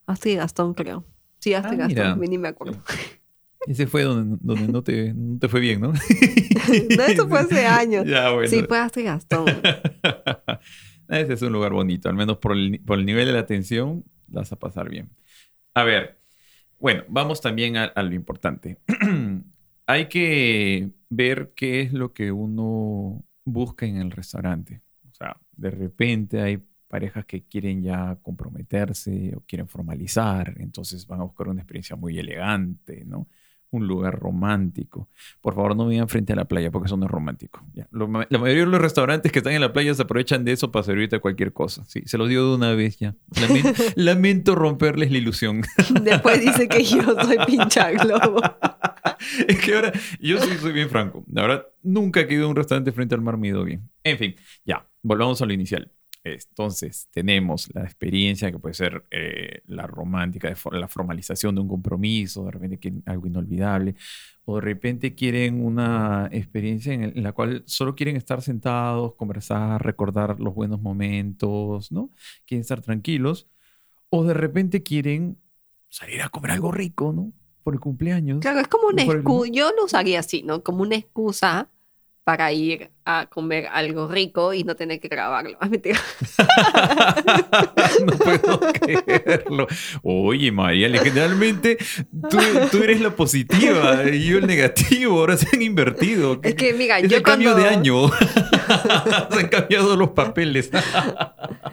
Astrid 0.07 0.37
Gastón, 0.39 0.75
creo. 0.75 1.05
Sí, 1.39 1.55
Astrid 1.55 1.81
Ah, 1.81 1.87
mira. 1.89 2.03
Gastón, 2.05 2.21
ni 2.29 2.39
me 2.39 2.49
acuerdo. 2.49 2.83
Ese 3.67 3.87
fue 3.87 4.03
donde, 4.03 4.37
donde 4.43 4.69
no, 4.71 4.83
te, 4.83 5.15
no 5.15 5.39
te 5.39 5.49
fue 5.49 5.61
bien, 5.61 5.81
¿no? 5.81 5.93
No, 6.97 7.03
eso 7.05 7.29
fue 7.29 7.41
hace 7.41 7.67
años. 7.67 8.07
Ya, 8.07 8.31
bueno. 8.31 8.49
Sí, 8.49 8.63
fue 8.67 8.79
Astrid 8.79 9.05
Gastón. 9.07 9.47
Ese 11.09 11.33
es 11.35 11.43
un 11.43 11.53
lugar 11.53 11.73
bonito, 11.73 12.09
al 12.09 12.15
menos 12.15 12.39
por 12.39 12.53
el, 12.53 12.81
por 12.85 12.99
el 12.99 13.05
nivel 13.07 13.27
de 13.27 13.33
la 13.33 13.41
atención, 13.41 14.05
vas 14.27 14.53
a 14.53 14.57
pasar 14.57 14.89
bien. 14.89 15.11
A 15.75 15.85
ver, 15.85 16.21
bueno, 16.79 17.05
vamos 17.09 17.41
también 17.41 17.77
a, 17.77 17.85
a 17.85 18.03
lo 18.03 18.15
importante. 18.15 18.79
Hay 19.87 20.09
que 20.09 20.91
ver 21.11 21.53
qué 21.55 21.83
es 21.83 21.93
lo 21.93 22.13
que 22.15 22.33
uno 22.33 23.23
busca 23.45 23.85
en 23.87 23.97
el 23.99 24.11
restaurante. 24.11 24.81
O 25.11 25.15
sea, 25.15 25.37
de 25.57 25.71
repente 25.71 26.41
hay 26.41 26.63
parejas 26.95 27.25
que 27.25 27.43
quieren 27.43 27.83
ya 27.83 28.17
comprometerse 28.23 29.33
o 29.37 29.41
quieren 29.49 29.67
formalizar, 29.67 30.55
entonces 30.61 31.09
van 31.09 31.21
a 31.21 31.25
buscar 31.25 31.49
una 31.49 31.61
experiencia 31.61 31.97
muy 31.97 32.17
elegante, 32.21 33.03
¿no? 33.05 33.27
Un 33.71 33.89
lugar 33.89 34.17
romántico. 34.21 35.09
Por 35.41 35.57
favor, 35.57 35.75
no 35.77 35.89
vivan 35.89 36.07
frente 36.09 36.33
a 36.33 36.37
la 36.37 36.45
playa 36.45 36.71
porque 36.71 36.87
eso 36.87 36.97
no 36.97 37.07
es 37.07 37.11
romántico. 37.11 37.67
Ya. 37.75 37.89
Lo 37.91 38.07
ma- 38.07 38.25
la 38.31 38.39
mayoría 38.39 38.65
de 38.65 38.71
los 38.71 38.81
restaurantes 38.81 39.33
que 39.33 39.41
están 39.41 39.55
en 39.55 39.61
la 39.61 39.73
playa 39.73 39.93
se 39.95 40.03
aprovechan 40.03 40.45
de 40.45 40.53
eso 40.53 40.71
para 40.71 40.85
servirte 40.85 41.19
cualquier 41.19 41.53
cosa. 41.53 41.83
Sí, 41.89 42.03
se 42.07 42.17
los 42.17 42.29
digo 42.29 42.49
de 42.51 42.55
una 42.55 42.73
vez 42.75 42.99
ya. 42.99 43.17
Lamen- 43.33 43.75
lamento 43.97 44.55
romperles 44.55 45.11
la 45.11 45.19
ilusión. 45.19 45.63
Después 46.03 46.41
dice 46.41 46.69
que 46.69 46.85
yo 46.85 47.03
soy 47.25 47.39
pincha 47.45 47.91
globo. 47.91 48.41
es 49.49 49.59
que 49.61 49.75
ahora, 49.75 49.93
yo 50.21 50.39
sí 50.41 50.51
soy 50.61 50.73
bien 50.73 50.89
franco. 50.89 51.25
La 51.33 51.43
verdad, 51.43 51.67
nunca 51.83 52.21
he 52.21 52.33
ido 52.33 52.47
a 52.47 52.51
un 52.51 52.55
restaurante 52.55 52.93
frente 52.93 53.17
al 53.17 53.23
mar 53.23 53.37
me 53.39 53.49
he 53.49 53.51
ido 53.51 53.65
bien. 53.65 53.91
En 54.05 54.19
fin, 54.19 54.37
ya, 54.65 54.87
volvamos 55.03 55.43
a 55.43 55.47
lo 55.47 55.53
inicial. 55.53 55.91
Entonces, 56.25 57.07
tenemos 57.11 57.69
la 57.75 57.83
experiencia 57.85 58.51
que 58.51 58.59
puede 58.59 58.75
ser 58.75 59.05
eh, 59.11 59.61
la 59.67 59.87
romántica, 59.87 60.49
de 60.49 60.79
la 60.79 60.89
formalización 60.89 61.55
de 61.55 61.61
un 61.61 61.69
compromiso, 61.69 62.47
de 62.47 62.51
repente 62.53 62.79
quieren 62.79 63.03
algo 63.05 63.27
inolvidable, 63.27 63.95
o 64.47 64.55
de 64.57 64.63
repente 64.63 65.15
quieren 65.15 65.63
una 65.65 66.29
experiencia 66.33 66.95
en, 66.95 67.03
el- 67.05 67.19
en 67.19 67.23
la 67.25 67.33
cual 67.33 67.63
solo 67.67 67.95
quieren 67.95 68.17
estar 68.17 68.41
sentados, 68.41 69.15
conversar, 69.17 69.85
recordar 69.85 70.41
los 70.41 70.55
buenos 70.55 70.81
momentos, 70.81 71.93
¿no? 71.93 72.11
Quieren 72.47 72.63
estar 72.63 72.81
tranquilos, 72.81 73.47
o 74.09 74.25
de 74.25 74.33
repente 74.35 74.83
quieren 74.83 75.37
salir 75.91 76.23
a 76.23 76.31
comer 76.31 76.53
algo 76.53 76.73
rico, 76.73 77.13
¿no? 77.13 77.33
Por 77.63 77.75
el 77.75 77.81
cumpleaños. 77.81 78.41
Claro, 78.41 78.61
es 78.61 78.69
como 78.69 78.89
una 78.89 79.05
Por 79.05 79.17
el- 79.17 79.21
excusa. 79.21 79.51
Yo 79.53 79.71
lo 79.77 79.85
usaría 79.85 80.21
así, 80.21 80.43
¿no? 80.43 80.63
Como 80.63 80.83
una 80.83 80.97
excusa 80.97 81.69
para 82.25 82.51
ir 82.53 82.91
a 83.05 83.27
comer 83.27 83.67
algo 83.71 84.09
rico 84.09 84.55
y 84.55 84.65
no 84.65 84.75
tener 84.75 84.99
que 84.99 85.09
grabarlo. 85.09 85.59
Ah, 85.61 85.69
mentira. 85.71 86.01
no 88.07 88.17
puedo 88.17 88.61
creerlo. 88.73 89.67
Oye, 90.03 90.51
María, 90.51 90.89
generalmente 90.99 91.77
tú, 92.31 92.39
tú 92.71 92.83
eres 92.83 93.03
la 93.03 93.15
positiva 93.15 94.05
y 94.11 94.25
yo 94.25 94.39
el 94.39 94.47
negativo. 94.47 95.21
Ahora 95.21 95.37
se 95.37 95.55
han 95.55 95.61
invertido. 95.61 96.41
Es 96.43 96.55
que, 96.55 96.73
mira, 96.73 96.99
es 96.99 97.11
yo 97.11 97.19
el 97.19 97.23
cambio 97.23 97.55
de 97.55 97.69
año. 97.69 98.09
se 99.31 99.41
han 99.41 99.49
cambiado 99.49 99.95
los 99.95 100.11
papeles. 100.11 100.71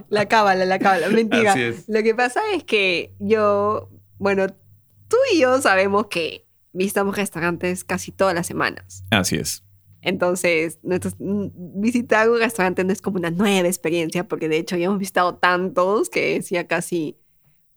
La 0.10 0.27
cábala, 0.27 0.65
la 0.65 0.79
cábala. 0.79 1.08
Mentira. 1.08 1.53
Así 1.53 1.62
es. 1.62 1.88
Lo 1.88 2.03
que 2.03 2.13
pasa 2.13 2.41
es 2.53 2.65
que 2.65 3.13
yo, 3.20 3.89
bueno, 4.17 4.48
tú 5.08 5.17
y 5.34 5.39
yo 5.39 5.62
sabemos 5.62 6.08
que 6.08 6.46
visitamos 6.74 7.15
restaurantes 7.15 7.86
casi 7.86 8.12
todas 8.12 8.36
las 8.36 8.48
semanas. 8.48 9.05
Así 9.12 9.38
es. 9.38 9.63
Entonces, 10.01 10.79
nuestros- 10.84 11.15
mm, 11.20 11.48
visitar 11.81 12.29
un 12.29 12.39
restaurante 12.39 12.84
no 12.84 12.91
es 12.93 13.01
como 13.01 13.17
una 13.17 13.31
nueva 13.31 13.67
experiencia, 13.67 14.27
porque 14.27 14.50
de 14.50 14.58
hecho 14.58 14.77
ya 14.77 14.86
hemos 14.88 15.00
visitado 15.00 15.36
tantos 15.36 16.10
que 16.10 16.36
es 16.38 16.50
ya 16.50 16.67
casi 16.67 17.17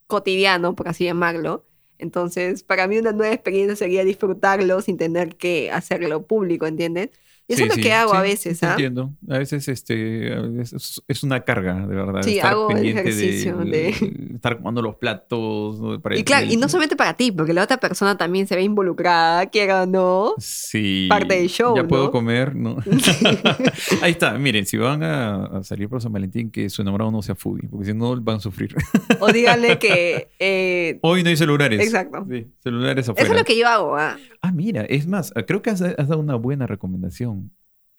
cotidiano, 0.06 0.74
por 0.76 0.88
así 0.88 1.04
llamarlo. 1.04 1.66
Entonces, 1.98 2.62
para 2.64 2.86
mí 2.88 2.98
una 2.98 3.12
nueva 3.12 3.34
experiencia 3.34 3.76
sería 3.76 4.04
disfrutarlo 4.04 4.80
sin 4.82 4.96
tener 4.98 5.36
que 5.36 5.70
hacerlo 5.70 6.26
público, 6.26 6.66
¿entiendes? 6.66 7.10
Eso 7.46 7.58
Sí, 7.58 7.62
es 7.64 7.68
lo 7.68 7.74
sí, 7.74 7.82
que 7.82 7.92
hago 7.92 8.12
sí, 8.12 8.16
a 8.16 8.22
veces, 8.22 8.62
¿ah? 8.62 8.70
Entiendo. 8.70 9.12
A 9.28 9.36
veces 9.38 9.68
este, 9.68 10.32
a 10.32 10.40
veces 10.40 11.02
es, 11.06 11.22
una 11.22 11.40
carga, 11.40 11.86
de 11.86 11.94
verdad. 11.94 12.22
Sí, 12.22 12.36
estar 12.36 12.52
hago 12.52 12.70
ejercicio 12.70 13.56
de- 13.58 13.88
Estar 14.34 14.56
comando 14.56 14.80
los 14.80 14.96
platos. 14.96 15.78
¿no? 15.80 16.00
Para 16.00 16.16
Y 16.18 16.24
claro, 16.24 16.46
y 16.46 16.56
no 16.56 16.68
solamente 16.70 16.96
para 16.96 17.14
ti, 17.14 17.32
porque 17.32 17.52
la 17.52 17.62
otra 17.64 17.76
persona 17.78 18.16
también 18.16 18.46
se 18.46 18.56
ve 18.56 18.62
involucrada, 18.62 19.46
quiera 19.46 19.82
o 19.82 19.86
no. 19.86 20.34
Sí. 20.38 21.06
parte 21.10 21.34
del 21.36 21.48
show, 21.48 21.76
Ya 21.76 21.84
puedo 21.84 22.10
comer, 22.10 22.54
¿no? 22.56 22.76
Ahí 24.02 24.12
está. 24.12 24.38
Miren, 24.38 24.64
si 24.66 24.76
van 24.76 25.02
a, 25.02 25.44
a 25.58 25.64
salir 25.64 25.88
por 25.88 26.00
San 26.00 26.12
Valentín, 26.12 26.50
que 26.50 26.68
su 26.70 26.82
enamorado 26.82 27.10
no 27.10 27.20
sea 27.22 27.34
foodie, 27.34 27.68
porque 27.68 27.86
si 27.86 27.94
no 27.94 28.18
van 28.20 28.36
a 28.36 28.40
sufrir. 28.40 28.74
O 29.20 29.30
díganle 29.32 29.78
que... 29.78 30.28
eh, 30.38 30.98
Hoy 31.02 31.22
no 31.22 31.28
hay 31.28 31.36
celulares. 31.36 31.80
Exacto. 31.80 32.26
Sí, 32.30 32.46
celulares 32.62 33.08
afuera. 33.08 33.22
eso 33.24 33.32
es 33.34 33.38
lo 33.38 33.44
que 33.44 33.56
yo 33.58 33.66
hago, 33.68 33.96
¿ah? 33.96 34.16
Ah, 34.42 34.50
mira, 34.52 34.82
es 34.82 35.06
más, 35.06 35.32
creo 35.46 35.62
que 35.62 35.70
has, 35.70 35.80
has 35.80 36.08
dado 36.08 36.18
una 36.20 36.34
buena 36.34 36.66
recomendación. 36.66 37.43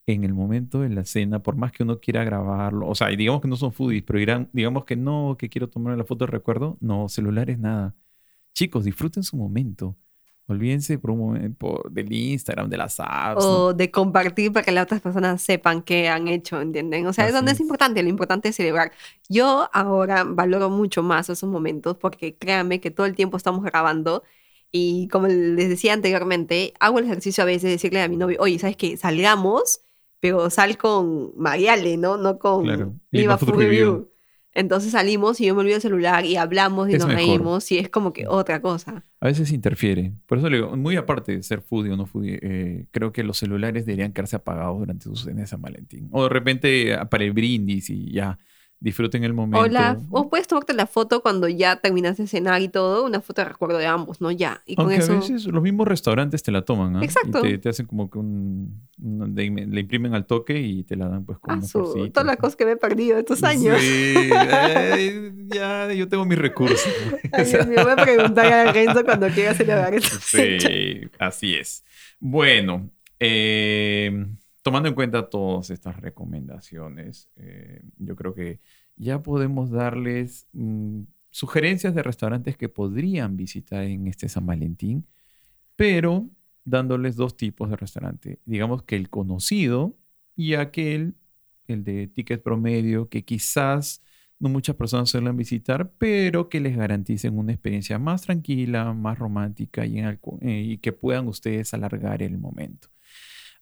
En 0.08 0.24
el 0.24 0.34
momento 0.34 0.82
de 0.82 0.90
la 0.90 1.04
cena, 1.04 1.42
por 1.42 1.56
más 1.56 1.72
que 1.72 1.84
uno 1.84 2.00
quiera 2.00 2.24
grabarlo, 2.24 2.88
o 2.88 2.94
sea, 2.94 3.08
digamos 3.08 3.42
que 3.42 3.48
no 3.48 3.56
son 3.56 3.74
foodies, 3.74 4.04
pero 4.04 4.20
dirán, 4.20 4.50
digamos 4.54 4.86
que 4.86 4.96
no, 4.96 5.36
que 5.40 5.50
quiero 5.50 5.68
tomar 5.68 5.98
la 5.98 6.04
foto 6.06 6.26
de 6.26 6.32
recuerdo, 6.32 6.78
no, 6.80 7.10
celulares 7.10 7.58
nada. 7.58 7.96
Chicos, 8.54 8.86
disfruten 8.86 9.24
su 9.24 9.36
momento. 9.36 9.98
Olvídense 10.48 11.00
por 11.00 11.10
un 11.10 11.20
momento 11.20 11.84
del 11.90 12.12
Instagram, 12.14 12.70
de 12.70 12.78
las 12.78 13.00
apps. 13.00 13.44
¿no? 13.44 13.52
o 13.52 13.74
de 13.74 13.90
compartir 13.90 14.54
para 14.54 14.64
que 14.64 14.72
las 14.72 14.84
otras 14.84 15.02
personas 15.02 15.42
sepan 15.42 15.82
qué 15.82 16.08
han 16.08 16.28
hecho, 16.28 16.62
¿entienden? 16.62 17.08
O 17.08 17.14
sea, 17.14 17.28
es 17.28 17.34
donde 17.34 17.52
es 17.52 17.56
es. 17.58 17.62
importante, 17.62 18.04
lo 18.04 18.10
importante 18.10 18.50
es 18.50 18.56
celebrar. 18.56 18.92
Yo 19.28 19.68
ahora 19.74 20.24
valoro 20.24 20.70
mucho 20.70 21.02
más 21.02 21.30
esos 21.30 21.50
momentos 21.50 21.98
porque 21.98 22.36
créanme 22.36 22.80
que 22.80 22.92
todo 22.92 23.08
el 23.08 23.16
tiempo 23.16 23.38
estamos 23.38 23.64
grabando 23.64 24.22
y 24.72 25.08
como 25.08 25.28
les 25.28 25.70
decía 25.70 25.94
anteriormente, 25.94 26.74
hago 26.80 27.00
el 27.00 27.06
ejercicio 27.06 27.44
a 27.44 27.46
veces 27.46 27.64
de 27.64 27.70
decirle 27.70 28.02
a 28.02 28.08
mi 28.08 28.18
novio, 28.18 28.38
oye, 28.40 28.60
¿sabes 28.60 28.78
qué? 28.78 28.98
Salgamos, 28.98 29.82
pero 30.26 30.50
sal 30.50 30.76
con 30.78 31.32
Mariale, 31.38 31.98
¿no? 31.98 32.18
No 32.18 32.40
con 32.40 32.64
Claro, 32.64 32.96
Lima 33.12 33.38
Food. 33.38 33.58
Review. 33.60 34.10
Entonces 34.54 34.94
salimos 34.94 35.40
y 35.42 35.46
yo 35.48 35.54
me 35.54 35.62
olvido 35.62 35.76
el 35.76 35.82
celular 35.82 36.26
y 36.26 36.38
hablamos 36.38 36.90
y 36.90 36.94
Es 36.94 37.00
nos 37.00 37.10
mejor. 37.10 37.22
reímos 37.24 37.72
y 37.72 37.78
es 37.78 37.90
como 37.90 38.12
que 38.14 38.26
otra 38.26 38.62
cosa. 38.62 39.04
A 39.20 39.28
veces 39.28 39.52
interfiere. 39.52 40.14
Por 40.26 40.38
eso 40.38 40.50
le 40.50 40.58
digo, 40.58 40.76
muy 40.78 40.96
aparte 40.96 41.36
de 41.36 41.44
ser 41.44 41.62
foodie 41.62 41.92
o 41.92 41.98
no 41.98 42.06
foodie, 42.06 42.40
eh, 42.42 42.88
creo 42.92 43.12
que 43.12 43.24
los 43.24 43.38
celulares 43.38 43.86
deberían 43.86 44.14
quedarse 44.14 44.38
apagados 44.38 44.80
durante 44.80 45.04
su 45.04 45.16
cena 45.18 45.42
de 45.42 45.48
San 45.48 45.62
Valentín. 45.62 46.08
O 46.12 46.24
de 46.24 46.30
repente 46.30 46.96
ah, 46.96 47.06
para 47.10 47.26
el 47.26 47.34
brindis 47.34 47.90
y 47.90 48.12
ya 48.14 48.40
disfruten 48.86 49.24
el 49.24 49.34
momento. 49.34 49.66
O, 49.66 49.68
la, 49.68 49.98
o 50.12 50.30
puedes 50.30 50.48
tomarte 50.48 50.72
la 50.76 50.86
foto 50.86 51.22
cuando 51.24 51.48
ya 51.50 51.78
terminaste 51.78 52.22
de 52.22 52.28
cenar 52.28 52.62
y 52.62 52.68
todo, 52.70 53.04
una 53.04 53.20
foto 53.20 53.42
de 53.42 53.50
recuerdo 53.50 53.80
de 53.80 53.88
ambos, 53.88 54.22
¿no? 54.22 54.30
Ya. 54.30 54.62
Y 54.68 54.76
con 54.76 54.84
Aunque 54.86 55.00
eso. 55.00 55.14
a 55.14 55.16
veces 55.20 55.46
los 55.48 55.64
mismos 55.64 55.88
restaurantes 55.88 56.44
te 56.44 56.52
la 56.52 56.62
toman, 56.62 56.98
¿ah? 56.98 57.04
Exacto. 57.04 57.40
Y 57.40 57.54
te, 57.54 57.58
te 57.58 57.70
hacen 57.70 57.88
como 57.88 58.12
que 58.12 58.20
un... 58.20 58.80
un- 59.02 59.34
de- 59.34 59.50
le 59.50 59.82
imprimen 59.82 60.14
al 60.14 60.28
toque 60.28 60.60
y 60.62 60.84
te 60.84 60.96
la 60.96 61.08
dan 61.10 61.26
pues 61.26 61.40
como 61.40 61.58
Ah, 61.58 61.62
su- 61.66 62.10
todas 62.14 62.28
las 62.28 62.38
cosas 62.38 62.56
que 62.56 62.66
me 62.66 62.72
he 62.74 62.78
perdido 62.78 63.18
estos 63.18 63.44
años. 63.44 63.82
Sí, 63.82 64.14
ay, 64.32 65.32
ya, 65.48 65.92
yo 65.92 66.08
tengo 66.08 66.24
mis 66.26 66.38
recursos. 66.38 66.88
Ay, 67.34 67.46
Dios 67.46 67.66
mío, 67.68 67.80
voy 67.84 67.94
a 67.94 67.96
preguntar 67.96 68.46
a 68.54 68.72
Renzo 68.72 69.04
cuando 69.04 69.28
quiera 69.30 69.54
celebrar 69.56 69.94
esta 69.96 70.16
fecha. 70.20 70.68
Sí, 70.70 71.02
así 71.20 71.56
es. 71.56 71.84
Bueno, 72.20 72.90
eh, 73.20 74.28
tomando 74.66 74.90
en 74.90 74.96
cuenta 74.96 75.30
todas 75.30 75.70
estas 75.70 75.98
recomendaciones, 76.02 77.30
eh, 77.36 77.84
yo 78.00 78.16
creo 78.16 78.34
que 78.34 78.60
ya 78.96 79.22
podemos 79.22 79.70
darles 79.70 80.48
mm, 80.54 81.02
sugerencias 81.30 81.94
de 81.94 82.02
restaurantes 82.02 82.58
que 82.58 82.68
podrían 82.68 83.38
visitar 83.38 83.84
en 83.84 84.08
este 84.08 84.28
San 84.28 84.48
Valentín, 84.48 85.06
pero 85.76 86.28
dándoles 86.64 87.16
dos 87.16 87.38
tipos 87.38 87.70
de 87.70 87.76
restaurante. 87.76 88.40
Digamos 88.46 88.82
que 88.82 88.96
el 88.96 89.12
conocido 89.12 89.96
y 90.36 90.56
aquel, 90.56 91.14
el 91.68 91.84
de 91.84 92.08
ticket 92.08 92.42
promedio, 92.42 93.08
que 93.08 93.24
quizás 93.24 94.02
no 94.40 94.50
muchas 94.50 94.76
personas 94.76 95.10
suelen 95.12 95.38
visitar, 95.38 95.92
pero 96.00 96.50
que 96.50 96.60
les 96.60 96.76
garanticen 96.76 97.38
una 97.38 97.52
experiencia 97.54 98.00
más 98.00 98.24
tranquila, 98.24 98.94
más 98.94 99.20
romántica 99.20 99.86
y, 99.86 100.00
eh, 100.00 100.18
y 100.42 100.80
que 100.80 100.92
puedan 100.92 101.28
ustedes 101.28 101.72
alargar 101.76 102.24
el 102.24 102.40
momento. 102.40 102.95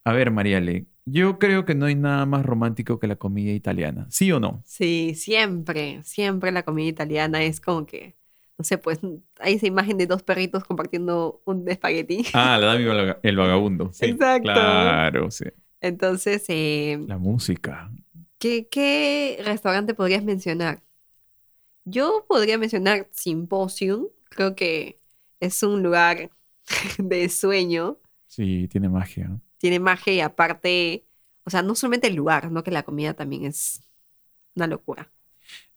A 0.06 0.14
ver, 0.14 0.32
Mariale, 0.32 0.88
yo 1.06 1.40
creo 1.40 1.66
que 1.66 1.76
no 1.76 1.86
hay 1.86 1.96
nada 1.96 2.26
más 2.26 2.46
romántico 2.46 3.00
que 3.00 3.08
la 3.08 3.16
comida 3.16 3.52
italiana, 3.52 4.08
¿sí 4.10 4.32
o 4.32 4.40
no? 4.40 4.62
Sí, 4.66 5.16
siempre, 5.16 6.02
siempre 6.04 6.52
la 6.52 6.64
comida 6.64 6.88
italiana 6.90 7.44
es 7.44 7.62
como 7.62 7.86
que, 7.86 8.16
no 8.58 8.66
sé, 8.66 8.78
pues 8.78 9.00
hay 9.40 9.54
esa 9.56 9.68
imagen 9.68 9.98
de 9.98 10.08
dos 10.08 10.24
perritos 10.24 10.64
compartiendo 10.66 11.42
un 11.46 11.68
espagueti. 11.70 12.26
Ah, 12.34 12.58
la 12.58 12.76
Vaga- 12.76 13.20
el 13.24 13.36
vagabundo. 13.38 13.92
Sí, 13.94 14.08
Exacto. 14.08 14.44
Claro, 14.44 15.32
sí. 15.32 15.46
Entonces, 15.82 16.44
eh, 16.50 17.00
La 17.08 17.18
música. 17.18 17.92
¿qué, 18.40 18.68
¿qué 18.70 19.42
restaurante 19.46 19.94
podrías 19.94 20.24
mencionar? 20.24 20.82
Yo 21.86 22.26
podría 22.28 22.58
mencionar 22.58 23.10
Symposium, 23.12 24.08
creo 24.30 24.56
que 24.56 25.00
es 25.40 25.62
un 25.64 25.84
lugar 25.84 26.32
de 26.98 27.30
sueño, 27.30 28.00
Sí, 28.28 28.68
tiene 28.68 28.90
magia. 28.90 29.40
Tiene 29.63 29.79
magia 29.79 30.13
y 30.13 30.20
aparte, 30.20 31.08
o 31.46 31.50
sea, 31.50 31.62
no 31.62 31.74
solamente 31.74 32.08
el 32.08 32.15
lugar, 32.15 32.51
¿no? 32.51 32.65
Que 32.65 32.72
la 32.72 32.84
comida 32.84 33.13
también 33.13 33.46
es 33.46 33.82
una 34.55 34.67
locura. 34.67 35.10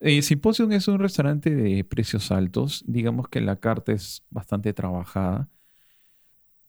Eh, 0.01 0.23
Symposium 0.23 0.73
es 0.73 0.89
un 0.89 0.99
restaurante 0.99 1.55
de 1.55 1.85
precios 1.85 2.33
altos. 2.33 2.83
Digamos 2.89 3.29
que 3.29 3.41
la 3.41 3.61
carta 3.61 3.93
es 3.93 4.25
bastante 4.29 4.73
trabajada, 4.73 5.49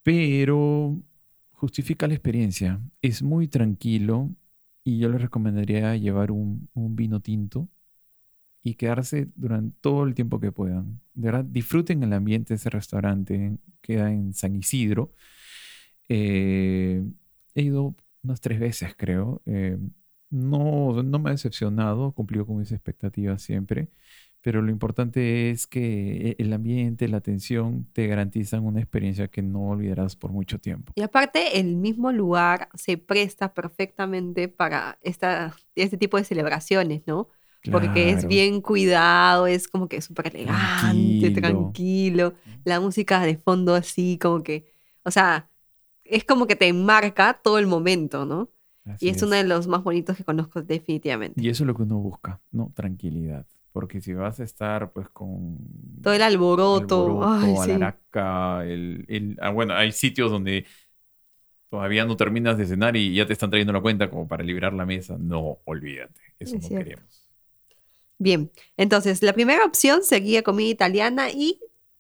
pero 0.04 1.02
justifica 1.54 2.08
la 2.08 2.14
experiencia. 2.14 2.80
Es 3.02 3.24
muy 3.24 3.48
tranquilo 3.48 4.30
y 4.84 5.00
yo 5.00 5.10
les 5.10 5.20
recomendaría 5.20 5.96
llevar 5.98 6.30
un, 6.30 6.70
un 6.76 6.96
vino 6.96 7.20
tinto 7.20 7.68
y 8.62 8.76
quedarse 8.76 9.28
durante 9.36 9.76
todo 9.82 10.04
el 10.04 10.14
tiempo 10.14 10.40
que 10.40 10.52
puedan. 10.52 11.02
De 11.16 11.32
verdad, 11.32 11.46
disfruten 11.46 12.04
el 12.04 12.14
ambiente 12.14 12.50
de 12.54 12.58
ese 12.58 12.70
restaurante. 12.70 13.58
Queda 13.82 14.12
en 14.12 14.36
San 14.36 14.56
Isidro. 14.56 15.14
Eh, 16.10 17.04
he 17.56 17.62
ido 17.62 17.96
unas 18.24 18.42
tres 18.42 18.60
veces, 18.60 18.94
creo. 18.98 19.42
Eh, 19.46 19.78
no, 20.30 21.04
no 21.04 21.20
me 21.20 21.30
ha 21.30 21.34
decepcionado, 21.34 22.12
cumplió 22.12 22.46
con 22.46 22.58
mis 22.58 22.72
expectativas 22.72 23.42
siempre, 23.42 23.90
pero 24.42 24.62
lo 24.62 24.72
importante 24.72 25.50
es 25.52 25.68
que 25.68 26.36
el 26.38 26.54
ambiente, 26.54 27.08
la 27.08 27.18
atención 27.18 27.88
te 27.94 28.08
garantizan 28.08 28.66
una 28.66 28.80
experiencia 28.80 29.28
que 29.28 29.42
no 29.42 29.70
olvidarás 29.70 30.16
por 30.16 30.32
mucho 30.32 30.60
tiempo. 30.60 30.94
Y 30.96 31.02
aparte, 31.02 31.60
el 31.60 31.76
mismo 31.76 32.12
lugar 32.12 32.70
se 32.74 32.98
presta 32.98 33.54
perfectamente 33.54 34.48
para 34.48 35.00
esta, 35.02 35.56
este 35.76 35.98
tipo 35.98 36.18
de 36.18 36.24
celebraciones, 36.24 37.02
¿no? 37.06 37.30
Porque 37.72 38.10
es 38.12 38.16
Claro, 38.18 38.30
bien 38.30 38.62
cuidado, 38.62 39.48
es 39.48 39.68
como 39.68 39.90
que 39.90 40.02
súper 40.02 40.28
elegante, 40.28 41.32
Tranquilo. 41.32 41.34
tranquilo. 41.42 42.34
La 42.64 42.80
música 42.80 43.22
de 43.22 43.38
fondo 43.38 43.76
así, 43.76 44.18
como 44.22 44.44
que, 44.44 44.72
o 45.04 45.12
sea, 45.12 45.50
es 46.10 46.24
como 46.24 46.48
que 46.48 46.56
te 46.56 46.68
enmarca 46.68 47.40
todo 47.44 47.60
el 47.60 47.68
momento, 47.68 48.26
¿no? 48.26 48.50
así 48.86 49.06
Y 49.06 49.10
es 49.10 49.22
uno 49.22 49.36
de 49.36 49.44
los 49.44 49.68
más 49.68 49.84
bonitos 49.84 50.18
que 50.18 50.24
conozco 50.24 50.62
definitivamente. 50.62 51.42
Y 51.42 51.50
eso 51.50 51.64
es 51.64 51.68
lo 51.68 51.76
que 51.76 51.84
uno 51.84 51.98
busca, 52.00 52.42
¿no? 52.52 52.72
Tranquilidad. 52.76 53.46
Porque 53.72 54.02
si 54.02 54.14
vas 54.14 54.40
a 54.40 54.44
estar 54.44 54.92
pues 54.92 55.08
con 55.10 55.58
Todo 56.02 56.14
el 56.14 56.22
alboroto, 56.24 57.24
ay, 57.24 57.56
alboroto, 57.56 57.58
sí. 57.58 57.72
alaraca, 57.74 58.66
el, 58.66 59.06
el- 59.08 59.38
ah, 59.42 59.52
bueno, 59.52 59.74
hay 59.76 59.92
sitios 59.92 60.32
donde 60.32 60.66
todavía 61.70 62.06
no 62.06 62.18
terminas 62.18 62.58
de 62.58 62.66
cenar 62.66 62.96
y 62.98 63.14
ya 63.16 63.26
te 63.26 63.34
están 63.34 63.50
trayendo 63.50 63.74
la 63.74 63.82
cuenta 63.82 64.10
como 64.10 64.28
para 64.28 64.44
liberar 64.44 64.74
la 64.74 64.86
mesa. 64.86 65.18
No, 65.20 65.60
olvídate, 65.66 66.22
eso 66.40 66.58
Es 66.58 66.64
no 66.64 66.68
cierto. 66.68 66.90
queremos. 66.90 67.30
Bien, 68.20 68.52
entonces 68.78 69.22
la 69.22 69.34
primera 69.34 69.66
opción 69.66 70.04
sería 70.04 70.44
comida 70.44 70.70
italiana 70.70 71.30
y 71.32 71.60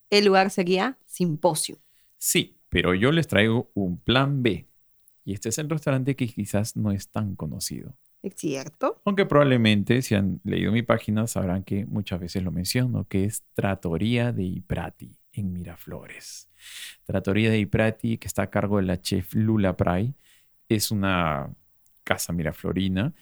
el 0.09 0.25
lugar 0.25 0.49
sería 0.51 0.97
simposio. 1.05 1.77
Sí, 2.19 2.56
pero 2.69 2.93
yo 2.93 3.11
les 3.11 3.27
traigo 3.27 3.71
un 3.73 3.97
plan 3.97 4.43
B. 4.43 4.67
Y 5.23 5.33
este 5.33 5.49
es 5.49 5.57
el 5.57 5.69
restaurante 5.69 6.15
que 6.15 6.27
quizás 6.27 6.75
no 6.75 6.91
es 6.91 7.09
tan 7.09 7.35
conocido. 7.35 7.95
¿Es 8.23 8.35
cierto? 8.35 9.01
Aunque 9.05 9.25
probablemente, 9.25 10.01
si 10.01 10.15
han 10.15 10.41
leído 10.43 10.71
mi 10.71 10.81
página, 10.81 11.27
sabrán 11.27 11.63
que 11.63 11.85
muchas 11.85 12.19
veces 12.19 12.43
lo 12.43 12.51
menciono, 12.51 13.05
que 13.05 13.25
es 13.25 13.43
Trattoria 13.53 14.31
de 14.31 14.43
Iprati 14.43 15.17
en 15.33 15.53
Miraflores. 15.53 16.49
Trattoria 17.05 17.49
de 17.49 17.59
Iprati, 17.59 18.17
que 18.17 18.27
está 18.27 18.43
a 18.43 18.49
cargo 18.49 18.77
de 18.77 18.83
la 18.83 19.01
chef 19.01 19.33
Lula 19.33 19.77
Prai, 19.77 20.13
es 20.67 20.91
una 20.91 21.53
casa 22.03 22.33
miraflorina. 22.33 23.13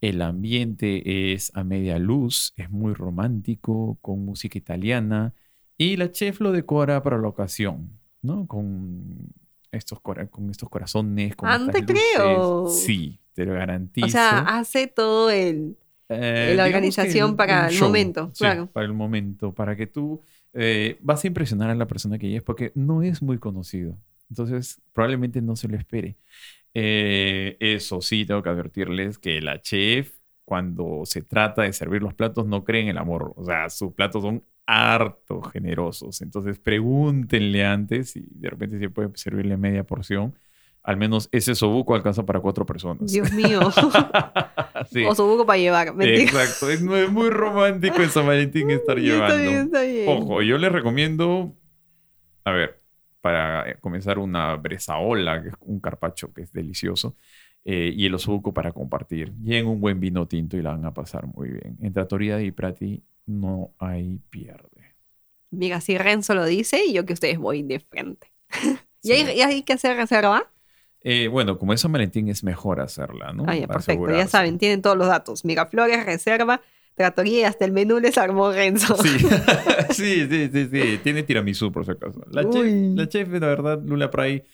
El 0.00 0.22
ambiente 0.22 1.32
es 1.32 1.50
a 1.54 1.64
media 1.64 1.98
luz, 1.98 2.52
es 2.56 2.70
muy 2.70 2.94
romántico, 2.94 3.98
con 4.02 4.24
música 4.24 4.58
italiana. 4.58 5.34
Y 5.76 5.96
la 5.96 6.10
chef 6.10 6.40
lo 6.40 6.52
decora 6.52 7.02
para 7.02 7.18
la 7.18 7.28
ocasión, 7.28 7.98
¿no? 8.24 8.46
Con 8.46 9.32
estos, 9.70 10.00
con 10.00 10.50
estos 10.50 10.68
corazones, 10.68 11.36
con 11.36 11.48
Ah, 11.48 11.58
no 11.58 11.70
te 11.70 11.84
creo. 11.84 12.68
Sí, 12.68 13.20
te 13.32 13.44
lo 13.44 13.54
garantizo. 13.54 14.06
O 14.06 14.10
sea, 14.10 14.40
hace 14.40 14.86
todo 14.86 15.30
el... 15.30 15.76
Eh, 16.08 16.52
la 16.54 16.66
organización 16.66 17.34
para 17.34 17.68
el 17.68 17.74
show, 17.74 17.88
momento, 17.88 18.30
sí, 18.34 18.44
claro. 18.44 18.66
para 18.66 18.84
el 18.84 18.92
momento, 18.92 19.54
para 19.54 19.74
que 19.74 19.86
tú 19.86 20.20
eh, 20.52 20.98
vas 21.00 21.24
a 21.24 21.26
impresionar 21.26 21.70
a 21.70 21.74
la 21.74 21.86
persona 21.86 22.18
que 22.18 22.26
llegues 22.26 22.42
porque 22.42 22.72
no 22.74 23.02
es 23.02 23.22
muy 23.22 23.38
conocido. 23.38 23.96
Entonces, 24.28 24.82
probablemente 24.92 25.40
no 25.40 25.56
se 25.56 25.66
lo 25.66 25.76
espere. 25.78 26.16
Eh, 26.74 27.56
eso 27.58 28.02
sí, 28.02 28.26
tengo 28.26 28.42
que 28.42 28.50
advertirles 28.50 29.18
que 29.18 29.40
la 29.40 29.62
chef, 29.62 30.12
cuando 30.44 31.02
se 31.06 31.22
trata 31.22 31.62
de 31.62 31.72
servir 31.72 32.02
los 32.02 32.12
platos, 32.12 32.46
no 32.46 32.64
cree 32.64 32.82
en 32.82 32.88
el 32.88 32.98
amor. 32.98 33.32
O 33.36 33.44
sea, 33.44 33.70
sus 33.70 33.94
platos 33.94 34.22
son 34.22 34.44
harto 34.66 35.42
generosos. 35.42 36.22
Entonces, 36.22 36.58
pregúntenle 36.58 37.64
antes 37.64 38.16
y 38.16 38.26
de 38.30 38.50
repente 38.50 38.78
si 38.78 38.88
puede 38.88 39.10
servirle 39.14 39.56
media 39.56 39.84
porción. 39.84 40.34
Al 40.82 40.98
menos 40.98 41.30
ese 41.32 41.54
sobuco 41.54 41.94
alcanza 41.94 42.26
para 42.26 42.40
cuatro 42.40 42.66
personas. 42.66 43.10
Dios 43.10 43.32
mío. 43.32 43.60
Sí. 44.90 45.04
O 45.04 45.14
su 45.14 45.24
buco 45.24 45.46
para 45.46 45.58
llevar. 45.58 45.94
Mentira. 45.94 46.22
Exacto, 46.24 46.68
es 46.68 46.82
muy, 46.82 47.08
muy 47.08 47.30
romántico 47.30 48.02
en 48.02 48.10
San 48.10 48.26
Valentín 48.26 48.70
estar 48.70 48.98
Ya 48.98 49.14
Está 49.22 49.36
bien, 49.36 49.48
llevando. 49.48 49.78
está 49.78 49.82
bien. 49.82 50.08
Ojo, 50.08 50.42
yo 50.42 50.58
les 50.58 50.72
recomiendo, 50.72 51.54
a 52.44 52.50
ver, 52.50 52.76
para 53.20 53.70
eh, 53.70 53.76
comenzar 53.80 54.18
una 54.18 54.56
bresaola, 54.56 55.42
que 55.42 55.48
es 55.50 55.54
un 55.60 55.80
carpacho 55.80 56.34
que 56.34 56.42
es 56.42 56.52
delicioso, 56.52 57.16
eh, 57.64 57.92
y 57.96 58.04
el 58.04 58.14
osobuco 58.14 58.52
para 58.52 58.72
compartir. 58.72 59.32
Y 59.42 59.54
en 59.54 59.68
un 59.68 59.80
buen 59.80 60.00
vino 60.00 60.26
tinto 60.26 60.56
y 60.58 60.62
la 60.62 60.72
van 60.72 60.84
a 60.84 60.92
pasar 60.92 61.26
muy 61.26 61.48
bien. 61.50 61.78
En 61.80 61.92
Trattoria 61.94 62.42
y 62.42 62.50
Prati 62.50 63.02
no 63.26 63.74
hay 63.78 64.20
pierde. 64.30 64.94
Mira, 65.50 65.80
si 65.80 65.96
Renzo 65.98 66.34
lo 66.34 66.44
dice, 66.44 66.84
y 66.84 66.92
yo 66.92 67.06
que 67.06 67.12
ustedes 67.12 67.38
voy 67.38 67.62
de 67.62 67.80
frente. 67.80 68.32
¿Y 69.02 69.08
Sí. 69.08 69.12
hay, 69.12 69.38
y 69.38 69.42
hay 69.42 69.62
que 69.62 69.74
hacer 69.74 69.96
reserva? 69.96 70.50
Eh, 71.00 71.28
bueno, 71.28 71.58
como 71.58 71.74
es 71.74 71.82
San 71.82 71.92
Valentín, 71.92 72.28
es 72.28 72.42
mejor 72.42 72.80
hacerla, 72.80 73.32
¿no? 73.32 73.44
Ah, 73.46 73.54
ya, 73.54 73.66
perfecto. 73.68 74.10
Ya 74.10 74.26
saben, 74.26 74.58
tienen 74.58 74.80
todos 74.80 74.96
los 74.96 75.06
datos. 75.06 75.44
Miraflores, 75.44 76.06
reserva, 76.06 76.62
tratoría 76.94 77.40
y 77.40 77.44
hasta 77.44 77.66
el 77.66 77.72
menú 77.72 78.00
les 78.00 78.16
armó 78.16 78.50
Renzo. 78.50 78.96
Sí. 78.96 79.18
sí, 79.90 80.26
sí, 80.28 80.48
sí, 80.50 80.68
sí. 80.72 81.00
Tiene 81.02 81.22
tiramisú, 81.22 81.70
por 81.70 81.84
si 81.84 81.90
acaso. 81.90 82.24
La 82.30 82.48
chef, 82.48 82.64
la 82.96 83.08
chef, 83.08 83.28
la 83.28 83.38
verdad, 83.46 83.82
Lula 83.84 84.10
Prai, 84.10 84.44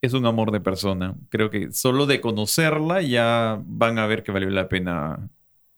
es 0.00 0.14
un 0.14 0.24
amor 0.24 0.50
de 0.50 0.60
persona. 0.60 1.14
Creo 1.28 1.50
que 1.50 1.72
solo 1.72 2.06
de 2.06 2.22
conocerla 2.22 3.02
ya 3.02 3.60
van 3.66 3.98
a 3.98 4.06
ver 4.06 4.22
que 4.22 4.32
valió 4.32 4.48
la 4.48 4.68
pena 4.70 5.28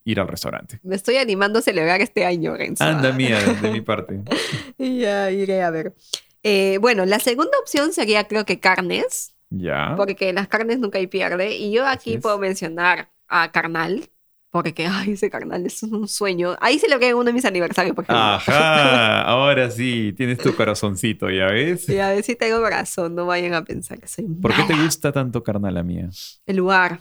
ir 0.04 0.20
al 0.20 0.28
restaurante. 0.28 0.80
Me 0.82 0.96
estoy 0.96 1.16
animando 1.16 1.58
a 1.58 1.62
celebrar 1.62 2.00
este 2.00 2.24
año, 2.24 2.56
Renzo. 2.56 2.82
Anda 2.84 3.12
mía, 3.14 3.38
de 3.62 3.70
mi 3.70 3.80
parte. 3.80 4.20
Ya 4.78 5.30
iré 5.30 5.62
a 5.62 5.70
ver. 5.70 5.94
Eh, 6.42 6.78
bueno, 6.80 7.04
la 7.04 7.18
segunda 7.20 7.56
opción 7.60 7.92
sería 7.92 8.24
creo 8.26 8.44
que 8.46 8.60
carnes, 8.60 9.34
Ya. 9.50 9.94
porque 9.96 10.32
las 10.32 10.48
carnes 10.48 10.78
nunca 10.78 10.98
hay 10.98 11.06
pierde. 11.06 11.54
Y 11.56 11.70
yo 11.72 11.86
aquí 11.86 12.16
puedo 12.18 12.38
mencionar 12.38 13.10
a 13.28 13.52
Carnal, 13.52 14.08
porque 14.50 14.86
ay, 14.86 15.12
ese 15.12 15.28
Carnal 15.30 15.66
es 15.66 15.82
un 15.82 16.08
sueño. 16.08 16.56
Ahí 16.60 16.78
celebré 16.78 17.12
uno 17.14 17.24
de 17.24 17.32
mis 17.34 17.44
aniversarios, 17.44 17.94
por 17.94 18.04
ejemplo. 18.04 18.22
Ajá, 18.22 19.20
ahora 19.28 19.70
sí, 19.70 20.14
tienes 20.16 20.38
tu 20.38 20.56
corazoncito, 20.56 21.28
¿ya 21.30 21.46
ves? 21.46 21.86
Y 21.90 21.98
a 21.98 22.08
ver 22.08 22.24
si 22.24 22.34
tengo 22.36 22.60
corazón, 22.60 23.14
no 23.14 23.26
vayan 23.26 23.52
a 23.54 23.62
pensar 23.62 23.98
que 24.00 24.08
soy 24.08 24.24
¿Por 24.24 24.54
qué 24.54 24.62
te 24.62 24.72
mala. 24.72 24.84
gusta 24.86 25.12
tanto 25.12 25.44
carnal 25.44 25.74
la 25.74 25.82
mía? 25.82 26.08
El 26.46 26.56
lugar. 26.56 27.00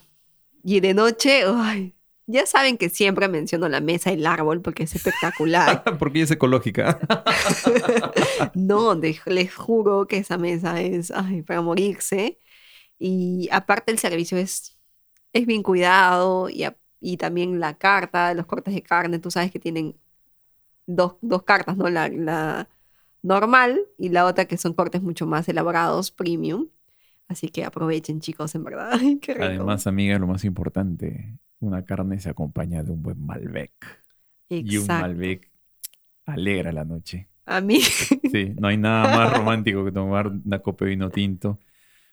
Y 0.63 0.81
de 0.81 0.93
noche, 0.93 1.43
ay, 1.47 1.95
ya 2.31 2.45
saben 2.45 2.77
que 2.77 2.89
siempre 2.89 3.27
menciono 3.27 3.67
la 3.69 3.81
mesa 3.81 4.11
y 4.11 4.15
el 4.15 4.25
árbol 4.27 4.61
porque 4.61 4.83
es 4.83 4.95
espectacular. 4.95 5.83
Porque 5.99 6.21
es 6.21 6.31
ecológica. 6.31 6.99
No, 8.55 8.95
de- 8.95 9.19
les 9.25 9.53
juro 9.53 10.07
que 10.07 10.17
esa 10.17 10.37
mesa 10.37 10.81
es 10.81 11.11
ay, 11.11 11.41
para 11.41 11.61
morirse. 11.61 12.39
Y 12.99 13.49
aparte 13.51 13.91
el 13.91 13.99
servicio 13.99 14.37
es, 14.37 14.77
es 15.33 15.45
bien 15.47 15.63
cuidado 15.63 16.49
y, 16.49 16.63
a- 16.63 16.77
y 17.01 17.17
también 17.17 17.59
la 17.59 17.77
carta, 17.77 18.33
los 18.33 18.45
cortes 18.45 18.73
de 18.75 18.83
carne, 18.83 19.19
tú 19.19 19.31
sabes 19.31 19.51
que 19.51 19.59
tienen 19.59 19.95
dos, 20.87 21.15
dos 21.21 21.43
cartas, 21.43 21.77
¿no? 21.77 21.89
La, 21.89 22.09
la 22.09 22.69
normal 23.21 23.81
y 23.97 24.09
la 24.09 24.25
otra 24.25 24.45
que 24.45 24.57
son 24.57 24.73
cortes 24.73 25.01
mucho 25.01 25.25
más 25.27 25.47
elaborados, 25.49 26.11
premium. 26.11 26.67
Así 27.27 27.49
que 27.49 27.63
aprovechen, 27.65 28.21
chicos, 28.21 28.55
en 28.55 28.63
verdad. 28.63 28.91
Ay, 28.99 29.19
qué 29.19 29.33
rico. 29.33 29.45
Además, 29.45 29.87
amiga, 29.87 30.17
lo 30.19 30.27
más 30.27 30.43
importante, 30.45 31.37
una 31.59 31.83
carne 31.85 32.19
se 32.19 32.29
acompaña 32.29 32.83
de 32.83 32.91
un 32.91 33.01
buen 33.03 33.23
Malbec. 33.25 33.71
Y 34.49 34.77
un 34.77 34.83
Exacto. 34.83 35.01
Malbec 35.01 35.51
alegra 36.25 36.71
la 36.71 36.85
noche. 36.85 37.27
A 37.45 37.61
mí, 37.61 37.81
Sí, 38.31 38.53
no 38.59 38.67
hay 38.67 38.77
nada 38.77 39.15
más 39.15 39.33
romántico 39.37 39.83
que 39.85 39.91
tomar 39.91 40.27
una 40.27 40.59
copa 40.59 40.85
de 40.85 40.91
vino 40.91 41.09
tinto, 41.09 41.59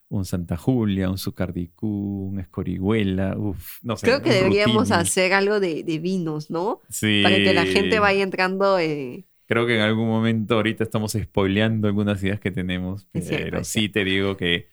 un 0.08 0.24
Santa 0.24 0.56
Julia, 0.56 1.10
un 1.10 1.18
Zucardicú, 1.18 2.28
un 2.32 2.40
Escorihuela, 2.40 3.36
uf, 3.38 3.78
no 3.82 3.96
sé. 3.96 4.06
creo 4.06 4.22
que 4.22 4.30
deberíamos 4.30 4.90
Rutini. 4.90 5.00
hacer 5.00 5.32
algo 5.34 5.60
de, 5.60 5.82
de 5.84 5.98
vinos, 5.98 6.50
¿no? 6.50 6.80
Sí. 6.88 7.20
Para 7.22 7.36
que 7.36 7.52
la 7.54 7.66
gente 7.66 7.98
vaya 7.98 8.22
entrando. 8.22 8.78
eh, 8.78 9.26
Creo 9.46 9.66
que 9.66 9.76
en 9.76 9.82
algún 9.82 10.08
momento 10.08 10.54
ahorita 10.56 10.84
estamos 10.84 11.12
spoileando 11.12 11.86
algunas 11.88 12.22
ideas 12.22 12.40
que 12.40 12.50
tenemos, 12.50 13.06
cierto, 13.14 13.44
pero 13.44 13.64
sí 13.64 13.88
te 13.88 14.04
digo 14.04 14.36
que 14.36 14.68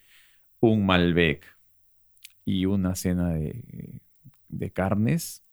un 0.60 0.86
Malbec 0.86 1.46
y 2.46 2.66
una 2.66 2.96
cena 2.96 3.34
de, 3.34 4.02
de 4.60 4.72
carnes 4.72 5.44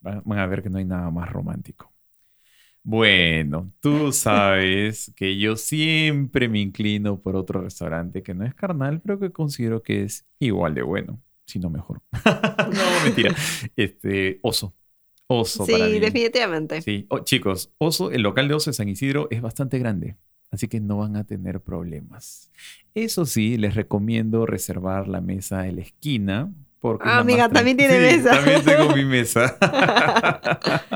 van 0.00 0.22
van 0.24 0.38
a 0.40 0.46
ver 0.46 0.62
que 0.62 0.70
no 0.70 0.78
hay 0.78 0.84
nada 0.84 1.10
más 1.10 1.30
romántico. 1.30 1.92
Bueno, 2.82 3.72
tú 3.80 4.12
sabes 4.12 5.12
que 5.16 5.38
yo 5.38 5.56
siempre 5.56 6.48
me 6.48 6.60
inclino 6.60 7.20
por 7.20 7.36
otro 7.36 7.60
restaurante 7.62 8.22
que 8.22 8.34
no 8.34 8.44
es 8.44 8.54
carnal, 8.54 9.00
pero 9.02 9.18
que 9.20 9.30
considero 9.32 9.82
que 9.82 10.02
es 10.04 10.26
igual 10.38 10.74
de 10.74 10.82
bueno, 10.82 11.20
si 11.46 11.58
no 11.58 11.68
mejor. 11.70 12.02
no, 12.72 13.00
mentira. 13.04 13.34
Este, 13.76 14.40
oso. 14.42 14.74
Oso 15.28 15.66
Sí, 15.66 15.72
para 15.72 15.88
mí. 15.88 16.00
definitivamente. 16.00 16.82
Sí. 16.82 17.06
Oh, 17.10 17.20
chicos, 17.20 17.72
Oso, 17.78 18.10
el 18.10 18.22
local 18.22 18.48
de 18.48 18.54
Oso 18.54 18.70
de 18.70 18.74
San 18.74 18.88
Isidro 18.88 19.28
es 19.30 19.42
bastante 19.42 19.78
grande, 19.78 20.16
así 20.50 20.66
que 20.68 20.80
no 20.80 20.98
van 20.98 21.16
a 21.16 21.24
tener 21.24 21.60
problemas. 21.62 22.50
Eso 22.94 23.26
sí, 23.26 23.56
les 23.58 23.74
recomiendo 23.74 24.46
reservar 24.46 25.08
la 25.08 25.20
mesa 25.20 25.66
en 25.68 25.76
la 25.76 25.82
esquina. 25.82 26.52
Porque 26.80 27.08
Ah, 27.08 27.16
la 27.16 27.20
amiga, 27.20 27.42
más 27.44 27.52
también 27.52 27.76
tiene 27.76 27.94
Sí, 27.94 28.16
mesa. 28.16 28.30
También 28.36 28.64
tengo 28.64 28.94
mi 28.96 29.04
mesa. 29.16 29.56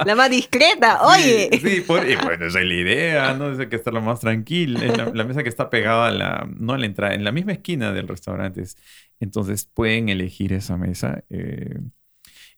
La 0.05 0.15
más 0.15 0.31
discreta, 0.31 1.03
oye. 1.07 1.51
Sí, 1.53 1.59
sí, 1.61 1.81
por- 1.83 2.09
y 2.09 2.17
bueno, 2.17 2.47
esa 2.47 2.61
es 2.61 2.67
la 2.67 2.75
idea, 2.75 3.35
¿no? 3.35 3.51
Es 3.51 3.59
de 3.59 3.69
que 3.69 3.77
estar 3.77 3.93
lo 3.93 4.01
más 4.01 4.21
tranquila. 4.21 4.85
Es 4.85 4.97
la, 4.97 5.07
la 5.13 5.25
mesa 5.25 5.43
que 5.43 5.49
está 5.49 5.69
pegada 5.71 6.09
a 6.09 6.11
la, 6.11 6.49
no 6.59 6.73
a 6.73 6.79
la 6.79 6.87
entrada, 6.87 7.15
en 7.15 7.25
la 7.25 7.33
misma 7.33 7.53
esquina 7.53 7.93
del 7.93 8.09
restaurante. 8.09 8.65
Entonces 9.21 9.67
pueden 9.73 10.09
elegir 10.09 10.53
esa 10.53 10.77
mesa. 10.77 11.25
eh, 11.31 11.81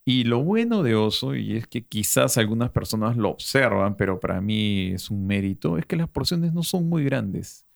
y 0.05 0.25
lo 0.25 0.43
bueno 0.45 0.83
de 0.85 0.95
Oso, 0.95 1.35
y 1.35 1.57
es 1.57 1.67
que 1.67 1.85
quizás 1.85 2.39
algunas 2.39 2.71
personas 2.71 3.17
lo 3.17 3.31
observan, 3.31 3.97
pero 3.97 4.21
para 4.21 4.41
mí 4.41 4.93
es 4.95 5.11
un 5.11 5.27
mérito, 5.27 5.79
es 5.79 5.87
que 5.87 5.97
las 5.97 6.09
porciones 6.09 6.53
no 6.53 6.63
son 6.63 6.89
muy 6.89 7.05
grandes. 7.05 7.67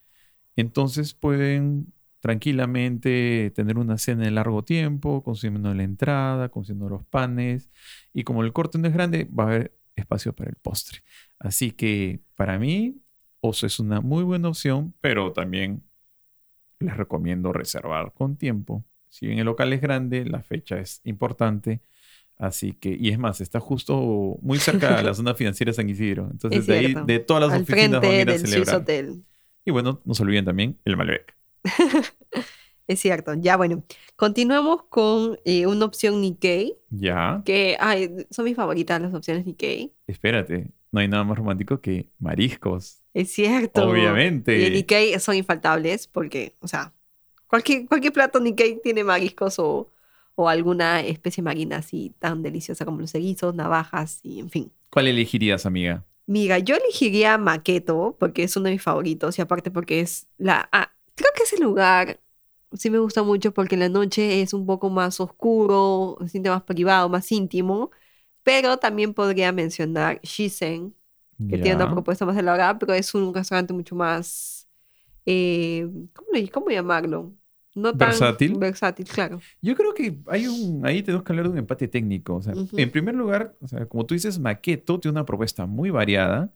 Entonces 0.56 1.14
pueden 1.14 1.92
tranquilamente 2.20 3.50
tener 3.54 3.78
una 3.78 3.98
cena 3.98 4.24
de 4.24 4.30
largo 4.30 4.62
tiempo, 4.62 5.22
consumiendo 5.22 5.74
la 5.74 5.82
entrada, 5.82 6.50
consumiendo 6.50 6.88
los 6.88 7.04
panes. 7.06 7.70
Y 8.12 8.24
como 8.24 8.44
el 8.44 8.52
corte 8.52 8.78
no 8.78 8.86
es 8.88 8.94
grande, 8.94 9.28
va 9.36 9.44
a 9.44 9.46
haber 9.48 9.76
espacio 9.96 10.34
para 10.34 10.50
el 10.50 10.56
postre. 10.56 11.00
Así 11.38 11.72
que 11.72 12.20
para 12.36 12.58
mí, 12.58 13.00
Oso 13.40 13.66
es 13.66 13.80
una 13.80 14.00
muy 14.00 14.22
buena 14.22 14.48
opción, 14.48 14.94
pero 15.00 15.32
también 15.32 15.82
les 16.78 16.96
recomiendo 16.96 17.52
reservar 17.52 18.12
con 18.12 18.36
tiempo. 18.36 18.84
Si 19.08 19.26
bien 19.26 19.38
el 19.38 19.46
local 19.46 19.72
es 19.72 19.80
grande, 19.80 20.24
la 20.24 20.42
fecha 20.42 20.78
es 20.78 21.00
importante. 21.04 21.80
Así 22.36 22.72
que, 22.72 22.96
y 22.98 23.10
es 23.10 23.18
más, 23.18 23.40
está 23.40 23.60
justo 23.60 24.38
muy 24.40 24.58
cerca 24.58 24.96
de 24.96 25.02
la 25.02 25.14
zona 25.14 25.34
financiera 25.34 25.70
de 25.70 25.74
San 25.74 25.88
Isidro. 25.88 26.28
Entonces, 26.30 26.60
Es 26.60 26.66
de 26.66 26.78
ahí, 26.78 26.94
de 27.06 27.18
todas 27.18 27.42
las 27.42 27.52
Al 27.52 27.62
oficinas 27.62 28.00
van 28.00 28.10
a 28.10 28.20
ir 28.20 28.30
a 28.30 28.38
celebrar. 28.38 28.76
Hotel. 28.76 29.24
Y 29.64 29.70
bueno, 29.70 30.00
no 30.04 30.14
se 30.14 30.22
olviden 30.22 30.44
también 30.44 30.78
el 30.84 30.96
Malbec. 30.96 31.39
Es 32.86 32.98
cierto. 32.98 33.34
Ya, 33.34 33.56
bueno. 33.56 33.84
Continuamos 34.16 34.82
con 34.88 35.38
eh, 35.44 35.66
una 35.68 35.84
opción 35.84 36.20
Nikkei, 36.20 36.76
Ya, 36.90 37.40
que 37.44 37.76
ay, 37.78 38.26
son 38.30 38.44
mis 38.46 38.56
favoritas 38.56 39.00
las 39.00 39.14
opciones 39.14 39.46
Nikkei. 39.46 39.92
espérate, 40.08 40.72
no 40.90 40.98
hay 40.98 41.06
nada 41.06 41.22
más 41.22 41.38
romántico 41.38 41.80
que 41.80 42.10
mariscos. 42.18 43.00
Es 43.14 43.32
cierto. 43.32 43.88
Obviamente. 43.88 44.58
Y 44.58 44.64
el 44.64 44.72
Nikkei 44.72 45.20
son 45.20 45.36
infaltables 45.36 46.08
porque, 46.08 46.56
o 46.60 46.66
sea, 46.66 46.92
cualquier, 47.46 47.86
cualquier 47.86 48.12
plato 48.12 48.40
Nikkei 48.40 48.80
tiene 48.82 49.04
mariscos 49.04 49.60
o, 49.60 49.88
o 50.34 50.48
alguna 50.48 51.00
especie 51.00 51.44
marina 51.44 51.76
así 51.76 52.12
tan 52.18 52.42
deliciosa 52.42 52.84
como 52.84 53.00
los 53.00 53.14
erizos, 53.14 53.54
navajas 53.54 54.18
y 54.24 54.40
en 54.40 54.50
fin. 54.50 54.72
¿Cuál 54.90 55.06
elegirías, 55.06 55.64
amiga? 55.64 56.04
Mira, 56.26 56.58
yo 56.58 56.74
elegiría 56.74 57.38
Maqueto 57.38 58.16
porque 58.18 58.42
es 58.42 58.56
uno 58.56 58.66
de 58.66 58.72
mis 58.72 58.82
favoritos 58.82 59.38
y 59.38 59.42
aparte 59.42 59.70
porque 59.70 60.00
es 60.00 60.26
la... 60.38 60.68
ah, 60.72 60.92
creo 61.20 61.30
que 61.36 61.42
ese 61.44 61.58
lugar 61.58 62.20
sí 62.72 62.90
me 62.90 62.98
gusta 62.98 63.22
mucho 63.22 63.52
porque 63.52 63.74
en 63.76 63.80
la 63.80 63.88
noche 63.88 64.42
es 64.42 64.54
un 64.54 64.66
poco 64.66 64.90
más 64.90 65.20
oscuro, 65.20 66.16
se 66.22 66.28
siente 66.28 66.50
más 66.50 66.62
privado, 66.62 67.08
más 67.08 67.30
íntimo, 67.32 67.90
pero 68.42 68.78
también 68.78 69.14
podría 69.14 69.52
mencionar 69.52 70.20
Shisen, 70.22 70.94
que 71.48 71.58
tiene 71.58 71.76
una 71.76 71.90
propuesta 71.90 72.24
más 72.26 72.36
elaborada, 72.36 72.78
pero 72.78 72.94
es 72.94 73.14
un 73.14 73.34
restaurante 73.34 73.72
mucho 73.72 73.94
más... 73.94 74.68
eh, 75.26 75.88
¿cómo, 76.52 76.70
llamarlo? 76.70 77.32
No 77.74 77.92
tan 77.96 78.08
¿Versátil? 78.10 78.58
versátil, 78.58 79.06
claro. 79.06 79.40
Yo 79.62 79.76
creo 79.76 79.94
que 79.94 80.18
hay 80.26 80.46
un, 80.46 80.84
ahí 80.86 81.02
tenemos 81.02 81.24
que 81.24 81.32
hablar 81.32 81.46
de 81.46 81.52
un 81.52 81.58
empate 81.58 81.88
técnico. 81.88 82.36
O 82.36 82.42
sea, 82.42 82.54
Ujú. 82.54 82.76
En 82.78 82.90
primer 82.90 83.14
lugar, 83.14 83.56
o 83.60 83.68
sea, 83.68 83.86
como 83.86 84.06
tú 84.06 84.14
dices, 84.14 84.38
Maqueto 84.38 84.98
tiene 85.00 85.12
una 85.12 85.26
propuesta 85.26 85.66
muy 85.66 85.90
variada, 85.90 86.52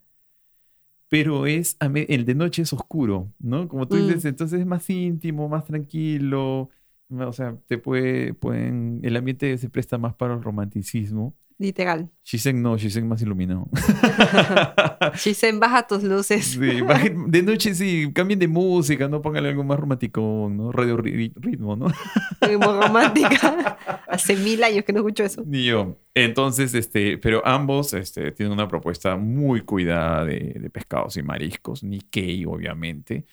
pero 1.09 1.47
es 1.47 1.77
el 1.81 2.25
de 2.25 2.35
noche 2.35 2.63
es 2.63 2.73
oscuro, 2.73 3.33
¿no? 3.39 3.69
Como 3.69 3.89
tú 3.89 3.97
Mm. 3.97 4.07
dices, 4.09 4.25
entonces 4.27 4.61
es 4.61 4.67
más 4.67 4.89
íntimo, 4.91 5.49
más 5.49 5.65
tranquilo. 5.65 6.71
O 7.11 7.33
sea, 7.33 7.57
te 7.67 7.79
puede, 7.79 8.35
pueden, 8.35 9.01
el 9.05 9.17
ambiente 9.17 9.57
se 9.59 9.71
presta 9.71 9.99
más 9.99 10.15
para 10.15 10.35
el 10.35 10.43
romanticismo. 10.43 11.37
Literal. 11.59 12.11
Shisen 12.25 12.63
no, 12.63 12.77
Shisen 12.77 13.07
más 13.07 13.23
iluminado. 13.23 13.69
Shisen, 15.15 15.61
baja 15.61 15.87
tus 15.87 16.03
luces. 16.03 16.45
Sí, 16.47 16.59
bajen- 16.59 17.27
de 17.29 17.43
noche 17.43 17.75
sí, 17.75 18.11
cambien 18.13 18.39
de 18.39 18.49
música, 18.49 19.09
no 19.09 19.23
pónganle 19.23 19.51
algo 19.51 19.63
más 19.65 19.79
romántico, 19.79 20.51
¿no? 20.51 20.73
Radio 20.73 20.97
ri- 20.99 21.33
ritmo, 21.37 21.77
¿no? 21.77 21.87
Muy 22.43 22.57
romántica. 22.57 23.79
Hace 24.09 24.37
mil 24.37 24.63
años 24.65 24.85
que 24.85 24.93
no 24.93 25.01
escucho 25.01 25.25
eso. 25.25 25.43
Ni 25.47 25.65
yo. 25.67 25.99
Entonces, 26.15 26.75
este, 26.75 27.19
pero 27.19 27.47
ambos 27.47 27.95
este, 27.95 28.33
tienen 28.33 28.53
una 28.53 28.69
propuesta 28.69 29.17
muy 29.17 29.61
cuidada 29.63 30.25
de, 30.25 30.57
de 30.61 30.71
pescados 30.71 31.17
y 31.17 31.23
mariscos, 31.23 31.83
Nikkei, 31.85 32.45
obviamente. 32.47 33.27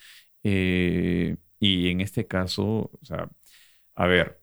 Eh, 0.44 1.38
y 1.60 1.90
en 1.90 2.02
este 2.02 2.26
caso, 2.28 2.64
o 2.66 3.00
sea, 3.04 3.30
a 3.96 4.06
ver, 4.08 4.41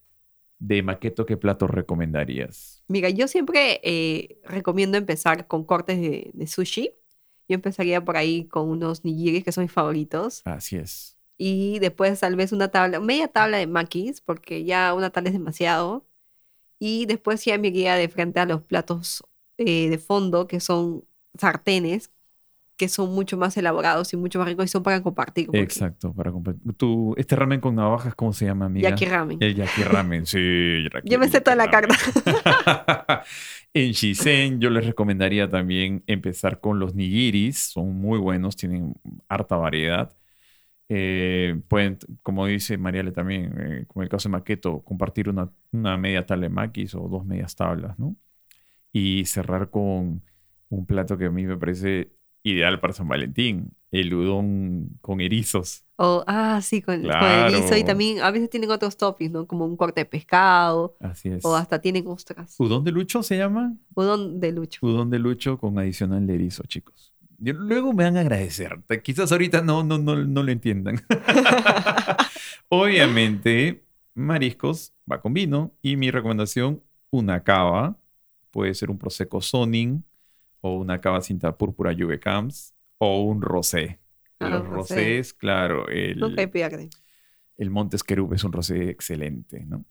de 0.59 0.83
Maqueto, 0.83 1.27
¿qué 1.27 1.37
platos 1.37 1.71
recomendarías? 1.71 2.83
Mira, 2.89 3.11
yo 3.11 3.29
siempre 3.29 3.81
eh, 3.83 4.41
recomiendo 4.45 4.99
empezar 4.99 5.47
con 5.47 5.65
cortes 5.65 6.01
de, 6.01 6.31
de 6.35 6.47
sushi. 6.47 6.93
Yo 7.49 7.55
empezaría 7.55 8.05
por 8.05 8.17
ahí 8.17 8.47
con 8.47 8.69
unos 8.69 9.05
nigiris, 9.05 9.45
que 9.45 9.53
son 9.53 9.65
mis 9.65 9.73
favoritos. 9.73 10.43
Así 10.45 10.77
es. 10.77 11.17
Y 11.39 11.79
después 11.79 12.19
tal 12.21 12.37
vez 12.37 12.53
una 12.53 12.69
tabla, 12.69 13.01
media 13.01 13.29
tabla 13.29 13.59
de 13.59 13.67
makis, 13.67 14.21
porque 14.21 14.65
ya 14.65 14.93
una 14.95 15.11
tabla 15.11 15.31
es 15.31 15.35
demasiado. 15.35 16.07
Y 16.79 17.07
después 17.07 17.45
ya 17.45 17.59
me 17.59 17.69
iría 17.69 17.95
de 17.95 18.09
frente 18.09 18.41
a 18.41 18.47
los 18.47 18.63
platos 18.63 19.25
eh, 19.57 19.89
de 19.89 19.99
fondo, 19.99 20.47
que 20.47 20.61
son 20.61 21.05
sartenes, 21.39 22.11
que 22.79 22.89
son 22.89 23.13
mucho 23.15 23.37
más 23.37 23.57
elaborados 23.59 24.13
y 24.15 24.17
mucho 24.17 24.39
más 24.39 24.49
ricos 24.49 24.65
y 24.65 24.69
son 24.69 24.83
para 24.83 25.03
compartir. 25.03 25.47
porque- 25.47 25.59
Exacto, 25.61 26.15
para 26.15 26.33
comprar. 26.33 26.57
Tú, 26.77 27.13
este 27.19 27.37
ramen 27.37 27.61
con 27.61 27.75
navajas, 27.75 28.15
¿cómo 28.15 28.33
se 28.33 28.47
llama, 28.47 28.67
amiga? 28.67 28.89
Yaki 28.91 29.05
ramen. 29.05 29.37
El 29.41 29.55
yaki 29.57 29.83
ramen, 29.83 30.25
sí. 30.25 30.39
yaki- 30.39 31.03
Yo 31.11 31.19
me 31.19 31.29
sé 31.29 31.41
toda 31.43 31.57
la 31.57 31.69
carta. 31.71 31.95
en 33.75 33.93
Shisen 33.93 34.61
yo 34.61 34.71
les 34.71 34.87
recomendaría 34.87 35.51
también 35.51 36.03
empezar 36.07 36.61
con 36.61 36.79
los 36.79 36.95
nigiris. 36.95 37.59
Son 37.59 37.95
muy 37.95 38.19
buenos, 38.19 38.57
tienen 38.57 38.95
harta 39.29 39.57
variedad. 39.57 40.15
Eh, 40.89 41.61
pueden, 41.69 41.99
como 42.23 42.47
dice 42.47 42.79
Mariale 42.79 43.13
también, 43.13 43.55
eh, 43.59 43.85
como 43.89 44.03
el 44.05 44.09
caso 44.09 44.29
de 44.29 44.33
Maqueto, 44.33 44.81
compartir 44.85 45.29
una, 45.29 45.51
una 45.73 45.99
media 45.99 46.25
tabla 46.25 46.45
de 46.45 46.49
maquis 46.49 46.95
o 46.95 47.01
dos 47.09 47.27
medias 47.27 47.55
tablas, 47.57 47.99
¿no? 47.99 48.17
Y 48.93 49.27
cerrar 49.27 49.69
con 49.71 50.23
un 50.71 50.87
plato 50.87 51.19
que 51.19 51.27
a 51.27 51.31
mí 51.31 51.45
me 51.45 51.57
parece 51.59 52.13
ideal 52.49 52.81
para 52.81 52.93
San 52.93 53.09
Valentín, 53.09 53.73
el 53.91 54.13
udon 54.15 54.99
con 55.01 55.21
erizos. 55.21 55.85
O, 55.97 56.23
ah, 56.27 56.61
sí, 56.63 56.81
con, 56.83 56.97
con 57.03 57.05
Claro. 57.11 57.57
erizo. 57.57 57.77
Y 57.77 57.85
también 57.85 58.21
a 58.21 58.31
veces 58.31 58.51
tienen 58.51 58.71
otros 58.71 58.97
toppings, 58.97 59.33
¿no? 59.33 59.47
Como 59.47 59.65
un 59.67 59.77
corte 59.77 60.03
de 60.03 60.05
pescado. 60.05 60.97
Así 61.01 61.29
es. 61.29 61.45
O 61.45 61.57
hasta 61.57 61.81
tienen 61.81 62.07
ostras. 62.07 62.55
¿Udon 62.59 62.85
de 62.85 62.93
lucho 62.93 63.23
se 63.23 63.37
llama? 63.37 63.75
Udon 63.95 64.39
de 64.41 64.53
lucho. 64.53 64.79
Udon 64.87 65.11
de 65.11 65.19
lucho 65.19 65.59
con 65.59 65.79
adicional 65.79 66.27
de 66.27 66.35
erizo, 66.35 66.63
chicos. 66.69 67.13
Luego 67.41 67.93
me 67.93 68.05
van 68.05 68.17
a 68.17 68.21
agradecer. 68.21 68.79
Quizás 69.03 69.31
ahorita 69.33 69.63
no, 69.63 69.83
no, 69.85 69.97
no, 69.99 70.17
no 70.17 70.43
lo 70.43 70.51
entiendan. 70.53 71.01
Obviamente, 72.69 73.85
mariscos 74.15 74.93
va 75.11 75.21
con 75.21 75.33
vino. 75.35 75.73
Y 75.83 75.97
mi 75.97 76.11
recomendación, 76.11 76.83
una 77.11 77.43
cava. 77.43 77.97
Puede 78.51 78.75
ser 78.75 78.91
un 78.91 78.99
Prosecco 78.99 79.41
Sonin 79.41 80.05
o 80.61 80.77
una 80.77 81.01
cava 81.01 81.21
cinta 81.21 81.57
púrpura 81.57 81.95
Juve 81.95 82.19
Camps 82.21 82.75
o 82.99 83.23
un 83.23 83.43
rosé. 83.43 84.01
Ah, 84.41 84.49
Los 84.51 84.67
rosé. 84.67 84.95
rosés, 84.95 85.35
claro. 85.35 85.89
El, 85.89 86.51
pierde. 86.51 86.91
el 87.57 87.71
Montes 87.71 88.03
Querub 88.05 88.33
es 88.35 88.45
un 88.45 88.53
rosé 88.53 88.91
excelente, 88.91 89.65
¿no? 89.67 89.85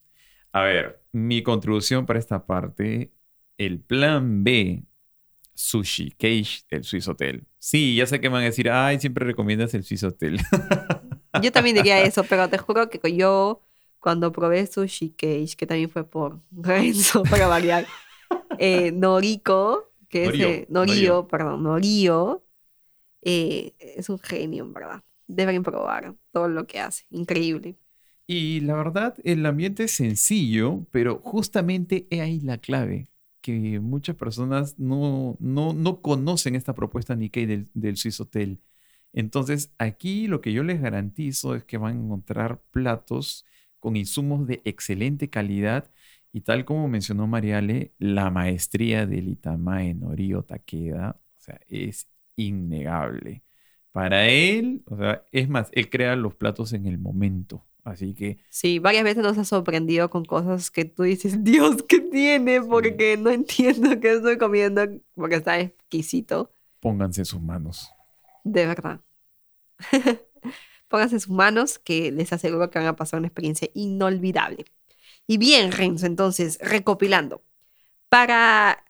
A 0.52 0.62
ver, 0.64 1.04
mi 1.12 1.44
contribución 1.44 2.06
para 2.06 2.20
esta 2.20 2.46
parte, 2.46 3.12
el 3.58 3.80
plan 3.82 4.44
B, 4.44 4.86
Sushi 5.54 6.12
Cage 6.12 6.62
del 6.70 6.84
Swiss 6.84 7.08
Hotel. 7.08 7.46
Sí, 7.60 7.96
ya 7.96 8.06
sé 8.06 8.20
que 8.22 8.30
me 8.30 8.34
van 8.36 8.44
a 8.44 8.46
decir, 8.48 8.70
ay, 8.70 9.00
siempre 9.00 9.26
recomiendas 9.26 9.74
el 9.74 9.84
Swiss 9.84 10.04
Hotel. 10.04 10.40
Yo 11.42 11.52
también 11.52 11.76
diría 11.76 12.02
eso, 12.02 12.24
pero 12.24 12.50
te 12.50 12.58
juro 12.58 12.90
que 12.90 13.16
yo, 13.16 13.62
cuando 14.00 14.32
probé 14.32 14.66
Sushi 14.66 15.12
Cage, 15.12 15.56
que 15.58 15.68
también 15.68 15.90
fue 15.90 16.04
por 16.10 16.42
Renzo, 16.52 17.24
para 17.24 17.48
variar, 17.48 17.86
eh, 18.58 18.92
Noriko, 18.92 19.92
que 20.10 20.26
Norio, 20.26 20.48
es 20.48 20.54
eh, 20.54 20.68
Norio. 20.70 20.94
Norio, 20.94 21.28
perdón, 21.28 21.64
Norio, 21.64 22.44
eh, 23.22 23.74
es 23.80 24.10
un 24.10 24.20
genio, 24.20 24.64
en 24.66 24.74
verdad. 24.74 25.04
Deben 25.28 25.64
probar 25.64 26.16
todo 26.32 26.48
lo 26.48 26.66
que 26.68 26.80
hace. 26.80 27.06
Increíble. 27.10 27.78
Y 28.28 28.60
la 28.62 28.76
verdad, 28.76 29.16
el 29.24 29.46
ambiente 29.46 29.86
es 29.86 29.92
sencillo, 29.94 30.86
pero 30.92 31.20
justamente 31.20 32.08
es 32.10 32.20
ahí 32.20 32.42
la 32.42 32.58
clave, 32.58 33.08
que 33.42 33.80
muchas 33.80 34.16
personas 34.16 34.78
no, 34.78 35.38
no, 35.40 35.74
no 35.74 36.02
conocen 36.02 36.56
esta 36.56 36.76
propuesta 36.76 37.16
Nikkei 37.16 37.46
del, 37.46 37.70
del 37.74 37.98
Swiss 37.98 38.20
Hotel. 38.20 38.60
Entonces, 39.14 39.72
aquí 39.78 40.28
lo 40.28 40.42
que 40.42 40.52
yo 40.54 40.64
les 40.64 40.82
garantizo 40.82 41.56
es 41.56 41.64
que 41.64 41.78
van 41.78 41.98
a 41.98 42.04
encontrar 42.04 42.62
platos 42.72 43.46
con 43.80 43.96
insumos 43.96 44.46
de 44.48 44.62
excelente 44.66 45.30
calidad 45.30 45.90
Y 46.32 46.42
tal 46.42 46.66
como 46.66 46.88
mencionó 46.88 47.28
Mariale, 47.28 47.94
la 48.00 48.30
maestría 48.30 49.06
del 49.08 49.30
Itamae 49.30 49.94
Norio 49.94 50.44
Takeda, 50.44 51.20
o 51.20 51.40
sea, 51.40 51.60
es 51.68 52.08
innegable. 52.36 53.44
Para 53.92 54.28
él, 54.30 54.84
o 54.88 54.98
sea, 54.98 55.24
es 55.32 55.50
más, 55.50 55.70
él 55.74 55.90
crea 55.90 56.16
los 56.16 56.36
platos 56.36 56.74
en 56.74 56.86
el 56.86 56.98
momento. 57.00 57.66
Así 57.84 58.14
que 58.14 58.38
Sí, 58.50 58.80
varias 58.80 59.04
veces 59.06 59.24
nos 59.24 59.38
ha 59.38 59.46
sorprendido 59.46 60.10
con 60.10 60.26
cosas 60.26 60.70
que 60.72 60.86
tú 60.86 61.04
dices, 61.04 61.44
Dios, 61.44 61.84
¿qué 61.88 62.00
tiene? 62.02 62.62
Porque 62.62 63.18
no 63.18 63.30
entiendo 63.32 64.00
qué 64.00 64.14
estoy 64.14 64.38
comiendo, 64.38 64.84
porque 65.16 65.36
está 65.36 65.60
exquisito, 65.60 66.52
pónganse 66.80 67.22
en 67.22 67.26
sus 67.26 67.42
manos. 67.42 67.92
de 68.44 68.66
verdad. 68.68 69.02
Pónganse 70.90 71.16
en 71.16 71.22
sus 71.22 71.32
manos, 71.34 71.80
que 71.80 72.12
les 72.12 72.32
aseguro 72.34 72.70
que 72.70 72.80
van 72.80 72.88
a 72.88 72.96
pasar 72.96 73.20
una 73.20 73.28
experiencia 73.28 73.70
inolvidable. 73.74 74.66
Y 75.28 75.38
bien, 75.38 75.72
Renzo, 75.72 76.06
entonces, 76.06 76.58
recopilando. 76.62 77.44
Para 78.10 78.84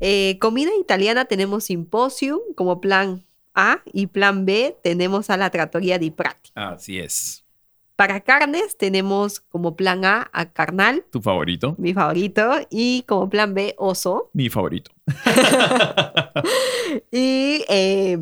eh, 0.00 0.38
comida 0.40 0.70
italiana 0.80 1.26
tenemos 1.26 1.64
Symposium 1.64 2.40
como 2.56 2.80
plan 2.80 3.24
A 3.54 3.82
y 3.92 4.06
plan 4.06 4.46
B 4.46 4.76
tenemos 4.82 5.28
a 5.30 5.36
la 5.36 5.50
Trattoria 5.50 5.98
di 5.98 6.10
Prati. 6.10 6.50
Así 6.54 6.98
es. 6.98 7.44
Para 7.96 8.20
carnes 8.22 8.76
tenemos 8.76 9.38
como 9.40 9.76
plan 9.76 10.04
A 10.04 10.28
a 10.32 10.52
Carnal, 10.52 11.04
¿Tu 11.12 11.20
favorito? 11.22 11.76
mi 11.78 11.94
favorito, 11.94 12.50
y 12.68 13.02
como 13.06 13.30
plan 13.30 13.54
B 13.54 13.74
Oso. 13.78 14.30
Mi 14.32 14.48
favorito. 14.48 14.90
Y 17.10 17.64
eh, 17.68 18.18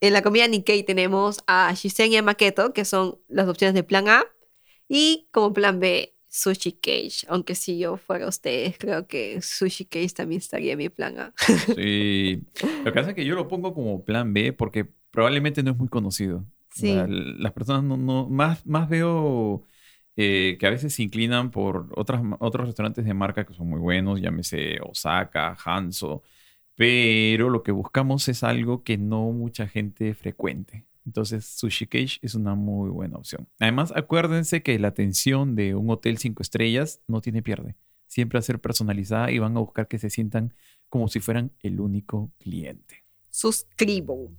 en 0.00 0.12
la 0.12 0.22
comida 0.22 0.48
Nikkei 0.48 0.82
tenemos 0.82 1.42
a 1.46 1.72
Shisen 1.74 2.12
y 2.12 2.16
a 2.16 2.22
Maketo, 2.22 2.72
que 2.72 2.84
son 2.84 3.18
las 3.28 3.48
opciones 3.48 3.74
de 3.74 3.82
plan 3.82 4.08
A. 4.08 4.24
Y 4.88 5.28
como 5.30 5.52
plan 5.52 5.80
B, 5.80 6.13
Sushi 6.36 6.72
Cage. 6.72 7.26
Aunque 7.28 7.54
si 7.54 7.78
yo 7.78 7.96
fuera 7.96 8.26
ustedes, 8.26 8.76
creo 8.76 9.06
que 9.06 9.40
Sushi 9.40 9.84
Cage 9.84 10.08
también 10.10 10.40
estaría 10.40 10.72
en 10.72 10.78
mi 10.78 10.88
plan 10.88 11.16
A. 11.18 11.34
Sí. 11.76 12.42
Lo 12.78 12.84
que 12.84 12.92
pasa 12.92 13.10
es 13.10 13.14
que 13.14 13.24
yo 13.24 13.36
lo 13.36 13.46
pongo 13.46 13.72
como 13.72 14.04
plan 14.04 14.32
B 14.34 14.52
porque 14.52 14.84
probablemente 15.12 15.62
no 15.62 15.70
es 15.70 15.76
muy 15.76 15.88
conocido. 15.88 16.44
Sí. 16.72 16.88
sea, 16.92 17.04
l- 17.04 17.36
las 17.38 17.52
personas 17.52 17.84
no, 17.84 17.96
no- 17.96 18.28
más, 18.28 18.66
más 18.66 18.88
veo 18.88 19.62
eh, 20.16 20.56
que 20.58 20.66
a 20.66 20.70
veces 20.70 20.92
se 20.94 21.04
inclinan 21.04 21.52
por 21.52 21.88
otras, 21.94 22.20
otros 22.40 22.66
restaurantes 22.66 23.04
de 23.04 23.14
marca 23.14 23.44
que 23.46 23.54
son 23.54 23.68
muy 23.68 23.78
buenos, 23.78 24.20
llámese 24.20 24.78
Osaka, 24.82 25.56
Hanzo, 25.64 26.22
pero 26.74 27.48
lo 27.48 27.62
que 27.62 27.70
buscamos 27.70 28.28
es 28.28 28.42
algo 28.42 28.82
que 28.82 28.98
no 28.98 29.30
mucha 29.30 29.68
gente 29.68 30.14
frecuente. 30.14 30.84
Entonces, 31.06 31.44
Sushi 31.44 31.86
Cage 31.86 32.18
es 32.22 32.34
una 32.34 32.54
muy 32.54 32.90
buena 32.90 33.18
opción. 33.18 33.48
Además, 33.60 33.92
acuérdense 33.94 34.62
que 34.62 34.78
la 34.78 34.88
atención 34.88 35.54
de 35.54 35.74
un 35.74 35.90
hotel 35.90 36.18
cinco 36.18 36.42
estrellas 36.42 37.00
no 37.06 37.20
tiene 37.20 37.42
pierde. 37.42 37.76
Siempre 38.06 38.38
va 38.38 38.40
a 38.40 38.42
ser 38.42 38.60
personalizada 38.60 39.30
y 39.30 39.38
van 39.38 39.56
a 39.56 39.60
buscar 39.60 39.88
que 39.88 39.98
se 39.98 40.10
sientan 40.10 40.54
como 40.88 41.08
si 41.08 41.20
fueran 41.20 41.52
el 41.62 41.80
único 41.80 42.32
cliente. 42.38 43.04
Suscribo. 43.28 44.30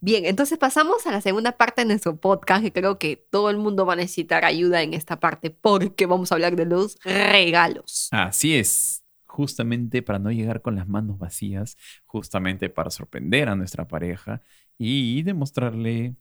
Bien, 0.00 0.26
entonces 0.26 0.58
pasamos 0.58 1.06
a 1.06 1.12
la 1.12 1.20
segunda 1.20 1.52
parte 1.52 1.80
de 1.80 1.86
nuestro 1.86 2.16
podcast, 2.16 2.62
que 2.62 2.72
creo 2.72 2.98
que 2.98 3.16
todo 3.30 3.48
el 3.48 3.56
mundo 3.56 3.86
va 3.86 3.94
a 3.94 3.96
necesitar 3.96 4.44
ayuda 4.44 4.82
en 4.82 4.92
esta 4.92 5.18
parte, 5.18 5.50
porque 5.50 6.06
vamos 6.06 6.30
a 6.30 6.34
hablar 6.34 6.56
de 6.56 6.66
los 6.66 6.98
regalos. 7.04 8.08
Así 8.10 8.54
es, 8.54 9.02
justamente 9.24 10.02
para 10.02 10.18
no 10.18 10.30
llegar 10.30 10.60
con 10.60 10.76
las 10.76 10.86
manos 10.86 11.18
vacías, 11.18 11.78
justamente 12.04 12.68
para 12.68 12.90
sorprender 12.90 13.48
a 13.48 13.56
nuestra 13.56 13.88
pareja 13.88 14.42
y 14.78 15.22
demostrarle 15.22 16.16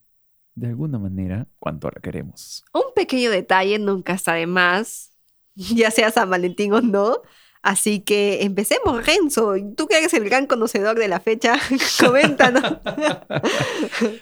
de 0.55 0.67
alguna 0.67 0.99
manera 0.99 1.47
cuánto 1.59 1.89
la 1.89 2.01
queremos. 2.01 2.63
Un 2.73 2.93
pequeño 2.95 3.31
detalle 3.31 3.79
nunca 3.79 4.13
está 4.13 4.33
de 4.33 4.47
más, 4.47 5.11
ya 5.55 5.91
sea 5.91 6.11
San 6.11 6.29
Valentín 6.29 6.73
o 6.73 6.81
no. 6.81 7.21
Así 7.61 8.01
que 8.01 8.43
empecemos, 8.43 9.05
Renzo. 9.05 9.55
Tú 9.77 9.87
que 9.87 9.97
eres 9.97 10.13
el 10.13 10.25
gran 10.25 10.47
conocedor 10.47 10.99
de 10.99 11.07
la 11.07 11.21
fecha, 11.21 11.57
coméntanos. 11.99 12.61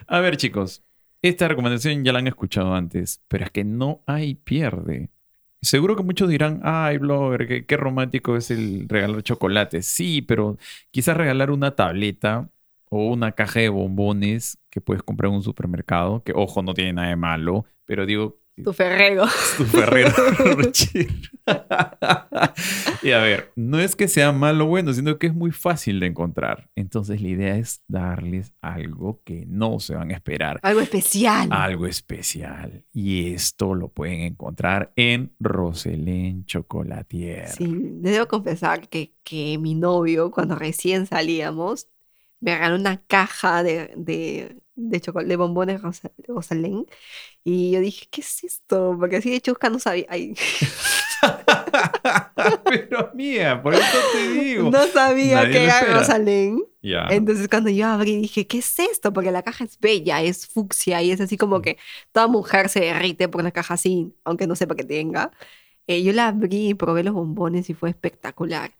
A 0.07 0.19
ver, 0.19 0.37
chicos, 0.37 0.83
esta 1.23 1.47
recomendación 1.47 2.03
ya 2.03 2.13
la 2.13 2.19
han 2.19 2.27
escuchado 2.27 2.75
antes, 2.75 3.19
pero 3.27 3.45
es 3.45 3.51
que 3.51 3.63
no 3.63 4.03
hay 4.05 4.35
pierde. 4.35 5.09
Seguro 5.59 5.95
que 5.95 6.03
muchos 6.03 6.29
dirán, 6.29 6.61
ay, 6.63 6.99
blogger, 6.99 7.47
qué, 7.47 7.65
qué 7.65 7.77
romántico 7.77 8.37
es 8.37 8.51
el 8.51 8.87
regalar 8.87 9.23
chocolates. 9.23 9.87
Sí, 9.87 10.21
pero 10.21 10.57
quizás 10.91 11.17
regalar 11.17 11.49
una 11.49 11.75
tableta 11.75 12.50
o 12.93 13.07
una 13.07 13.31
caja 13.31 13.61
de 13.61 13.69
bombones 13.69 14.59
que 14.69 14.81
puedes 14.81 15.01
comprar 15.01 15.29
en 15.29 15.37
un 15.37 15.43
supermercado, 15.43 16.21
que 16.23 16.33
ojo, 16.35 16.61
no 16.61 16.73
tiene 16.73 16.91
nada 16.93 17.07
de 17.07 17.15
malo, 17.15 17.65
pero 17.85 18.05
digo, 18.05 18.37
tu 18.63 18.73
Ferrero. 18.73 19.23
tu 19.57 19.63
Ferrero 19.63 20.13
y 23.01 23.11
a 23.11 23.19
ver, 23.19 23.51
no 23.55 23.79
es 23.79 23.95
que 23.95 24.09
sea 24.09 24.33
malo 24.33 24.65
o 24.65 24.67
bueno, 24.67 24.91
sino 24.93 25.17
que 25.17 25.27
es 25.27 25.33
muy 25.33 25.51
fácil 25.51 26.01
de 26.01 26.07
encontrar. 26.07 26.69
Entonces 26.75 27.21
la 27.21 27.29
idea 27.29 27.57
es 27.57 27.81
darles 27.87 28.53
algo 28.61 29.21
que 29.23 29.45
no 29.47 29.79
se 29.79 29.95
van 29.95 30.11
a 30.11 30.15
esperar, 30.15 30.59
Algo 30.63 30.81
especial. 30.81 31.47
algo 31.51 31.87
especial. 31.87 32.83
Y 32.93 33.33
esto 33.33 33.73
lo 33.73 33.87
pueden 33.87 34.19
encontrar 34.21 34.91
en 34.95 35.31
Roselén 35.39 36.45
Chocolatier. 36.45 37.47
Sí, 37.47 37.73
debo 38.01 38.27
confesar 38.27 38.89
que, 38.89 39.13
que 39.23 39.57
mi 39.57 39.75
novio, 39.75 40.29
cuando 40.29 40.55
recién 40.55 41.07
salíamos, 41.07 41.87
me 42.41 42.53
regaló 42.55 42.75
una 42.75 43.01
caja 43.05 43.63
de, 43.63 43.93
de, 43.95 44.57
de, 44.75 44.99
de 45.25 45.35
bombones 45.37 45.81
Rosa- 45.81 46.11
Rosalén. 46.27 46.85
Y 47.43 47.71
yo 47.71 47.79
dije, 47.79 48.07
¿qué 48.11 48.21
es 48.21 48.43
esto? 48.43 48.95
Porque 48.99 49.17
así 49.17 49.31
de 49.31 49.41
chusca 49.41 49.69
no 49.69 49.79
sabía. 49.79 50.05
ay, 50.09 50.35
pero 52.65 53.11
mía, 53.13 53.61
por 53.61 53.73
eso 53.75 53.97
te 54.13 54.27
digo. 54.33 54.69
no 54.71 54.87
sabía 54.87 55.37
Nadie 55.43 55.51
que 55.51 55.63
era. 55.65 55.81
Rosalén. 55.99 56.63
Ya. 56.81 57.07
Entonces 57.11 57.47
cuando 57.47 57.69
yo 57.69 57.87
abrí 57.87 58.17
dije, 58.17 58.47
¿qué 58.47 58.57
es 58.59 58.79
esto? 58.79 59.13
Porque 59.13 59.31
la 59.31 59.43
caja 59.43 59.63
es 59.65 59.79
bella, 59.79 60.21
es 60.21 60.47
fucsia 60.47 61.01
y 61.01 61.11
es 61.11 61.21
así 61.21 61.37
como 61.37 61.61
que 61.61 61.77
toda 62.11 62.27
mujer 62.27 62.69
se 62.69 62.79
derrite 62.81 63.27
por 63.27 63.41
una 63.41 63.51
caja 63.51 63.75
así, 63.75 64.15
aunque 64.23 64.47
no 64.47 64.55
sepa 64.55 64.75
que 64.75 64.83
tenga. 64.83 65.31
Eh, 65.87 66.03
yo 66.03 66.13
la 66.13 66.27
abrí 66.29 66.69
y 66.69 66.73
probé 66.73 67.03
los 67.03 67.13
bombones 67.13 67.69
y 67.69 67.73
fue 67.75 67.89
espectacular. 67.89 68.71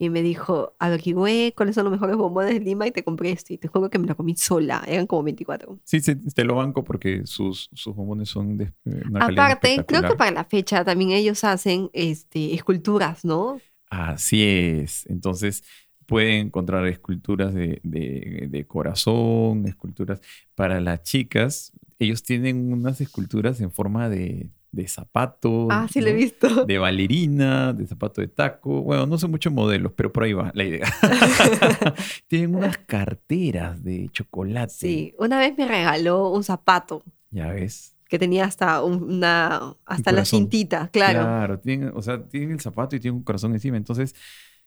Y 0.00 0.08
me 0.08 0.22
dijo, 0.22 0.74
averigüé 0.78 1.52
cuáles 1.54 1.74
son 1.74 1.84
los 1.84 1.92
mejores 1.92 2.16
bombones 2.16 2.54
de 2.54 2.60
Lima 2.60 2.86
y 2.86 2.90
te 2.90 3.04
compré 3.04 3.32
esto. 3.32 3.52
Y 3.52 3.58
te 3.58 3.68
juro 3.68 3.90
que 3.90 3.98
me 3.98 4.06
lo 4.06 4.16
comí 4.16 4.34
sola, 4.34 4.82
eran 4.86 5.06
como 5.06 5.22
24. 5.24 5.78
Sí, 5.84 6.00
sí, 6.00 6.16
te 6.16 6.44
lo 6.44 6.54
banco 6.56 6.82
porque 6.84 7.26
sus, 7.26 7.68
sus 7.74 7.94
bombones 7.94 8.30
son 8.30 8.56
de 8.56 8.64
eh, 8.86 9.02
una 9.10 9.20
Aparte, 9.26 9.84
creo 9.86 10.02
que 10.04 10.14
para 10.16 10.30
la 10.30 10.44
fecha 10.44 10.84
también 10.86 11.10
ellos 11.10 11.44
hacen 11.44 11.90
este, 11.92 12.54
esculturas, 12.54 13.26
¿no? 13.26 13.60
Así 13.90 14.42
es. 14.44 15.06
Entonces 15.06 15.64
pueden 16.06 16.46
encontrar 16.46 16.86
esculturas 16.86 17.52
de, 17.54 17.80
de- 17.82 18.46
de 18.50 18.66
corazón, 18.66 19.66
esculturas 19.66 20.20
para 20.54 20.80
las 20.80 21.02
chicas. 21.02 21.72
Ellos 21.98 22.22
tienen 22.22 22.72
unas 22.72 23.00
esculturas 23.00 23.60
en 23.60 23.70
forma 23.70 24.08
de, 24.08 24.50
de 24.72 24.86
zapato. 24.88 25.68
Ah, 25.70 25.86
sí, 25.90 26.00
lo 26.00 26.08
he 26.08 26.12
visto. 26.12 26.64
De 26.66 26.78
bailarina, 26.78 27.72
de 27.72 27.86
zapato 27.86 28.20
de 28.20 28.28
taco. 28.28 28.82
Bueno, 28.82 29.06
no 29.06 29.18
sé 29.18 29.26
muchos 29.26 29.52
modelos, 29.52 29.92
pero 29.96 30.12
por 30.12 30.24
ahí 30.24 30.32
va 30.32 30.50
la 30.54 30.64
idea. 30.64 30.86
tienen 32.28 32.54
unas 32.54 32.78
carteras 32.78 33.82
de 33.82 34.08
chocolate. 34.12 34.72
Sí, 34.72 35.14
una 35.18 35.38
vez 35.38 35.56
me 35.56 35.66
regaló 35.66 36.30
un 36.30 36.44
zapato 36.44 37.02
Ya 37.30 37.48
ves. 37.52 37.96
que 38.08 38.18
tenía 38.18 38.44
hasta 38.44 38.82
un- 38.82 39.02
una 39.02 39.74
hasta 39.86 40.12
la 40.12 40.24
cintita, 40.24 40.88
claro. 40.92 41.20
Claro, 41.20 41.58
tienen, 41.60 41.92
o 41.94 42.02
sea, 42.02 42.22
tienen 42.26 42.52
el 42.52 42.60
zapato 42.60 42.96
y 42.96 43.00
tienen 43.00 43.18
un 43.18 43.24
corazón 43.24 43.52
encima. 43.52 43.76
Entonces, 43.76 44.14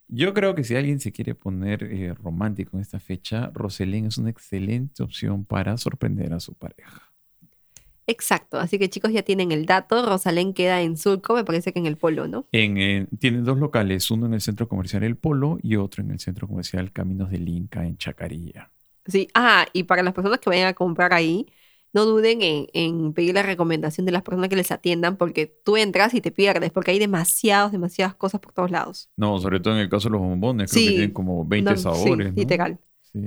yo 0.10 0.34
creo 0.34 0.54
que 0.54 0.63
si 0.63 0.76
alguien 0.76 1.00
se 1.00 1.12
quiere 1.12 1.34
poner 1.34 1.84
eh, 1.84 2.13
romántico 2.13 2.76
en 2.76 2.82
esta 2.82 3.00
fecha, 3.00 3.52
Roselén 3.54 4.06
es 4.06 4.18
una 4.18 4.30
excelente 4.30 5.02
opción 5.02 5.46
para 5.46 5.78
sorprender 5.78 6.34
a 6.34 6.39
su 6.39 6.54
pareja. 6.54 7.10
Exacto, 8.08 8.60
así 8.60 8.78
que 8.78 8.89
chicos 8.89 9.12
ya 9.13 9.24
tienen 9.24 9.52
el 9.52 9.66
dato. 9.66 10.06
Rosalén 10.06 10.54
queda 10.54 10.82
en 10.82 10.98
Surco, 10.98 11.36
me 11.36 11.44
parece 11.46 11.72
que 11.72 11.80
en 11.80 11.86
el 11.86 11.98
Polo, 11.98 12.28
¿no? 12.28 12.46
En, 12.52 12.78
eh, 12.78 13.08
tienen 13.20 13.44
dos 13.46 13.58
locales, 13.58 14.12
uno 14.12 14.26
en 14.26 14.34
el 14.34 14.42
centro 14.42 14.68
comercial 14.68 15.04
El 15.04 15.16
Polo 15.16 15.58
y 15.62 15.78
otro 15.78 16.04
en 16.04 16.12
el 16.12 16.20
centro 16.20 16.48
comercial 16.48 16.92
Caminos 16.92 17.30
del 17.32 17.48
Inca 17.48 17.86
en 17.86 17.98
Chacarilla. 17.98 18.72
Sí, 19.06 19.28
ah, 19.34 19.66
y 19.74 19.84
para 19.84 20.04
las 20.04 20.13
personas 20.13 20.39
que 20.39 20.50
vayan 20.50 20.68
a 20.68 20.74
comprar 20.74 21.13
ahí, 21.13 21.48
no 21.94 22.06
duden 22.06 22.42
en, 22.42 22.68
en 22.74 23.13
pedir 23.13 23.36
la 23.36 23.44
recomendación 23.44 24.06
de 24.06 24.12
las 24.12 24.24
personas 24.24 24.50
que 24.50 24.56
les 24.56 24.72
atiendan, 24.72 25.16
porque 25.16 25.46
tú 25.63 25.78
entras 25.78 26.13
y 26.13 26.22
te 26.22 26.32
pierdes, 26.32 26.72
porque 26.72 26.92
hay 26.92 27.00
demasiadas, 27.00 27.72
demasiadas 27.72 28.16
cosas 28.16 28.42
por 28.42 28.52
todos 28.52 28.72
lados. 28.72 29.10
No, 29.16 29.39
sobre 29.39 29.60
todo 29.60 29.76
en 29.76 29.82
el 29.82 29.89
caso 29.89 30.10
de 30.10 30.13
los 30.13 30.22
bombones, 30.22 30.72
creo 30.72 30.82
Sí. 30.82 30.88
que 30.88 30.92
tienen 30.94 31.12
como 31.12 31.46
20 31.46 31.70
No, 31.72 31.78
sí, 31.78 31.84
sabores. 31.84 32.30
¿no? 32.34 32.36
literal. 32.36 32.80
Sí. 33.02 33.20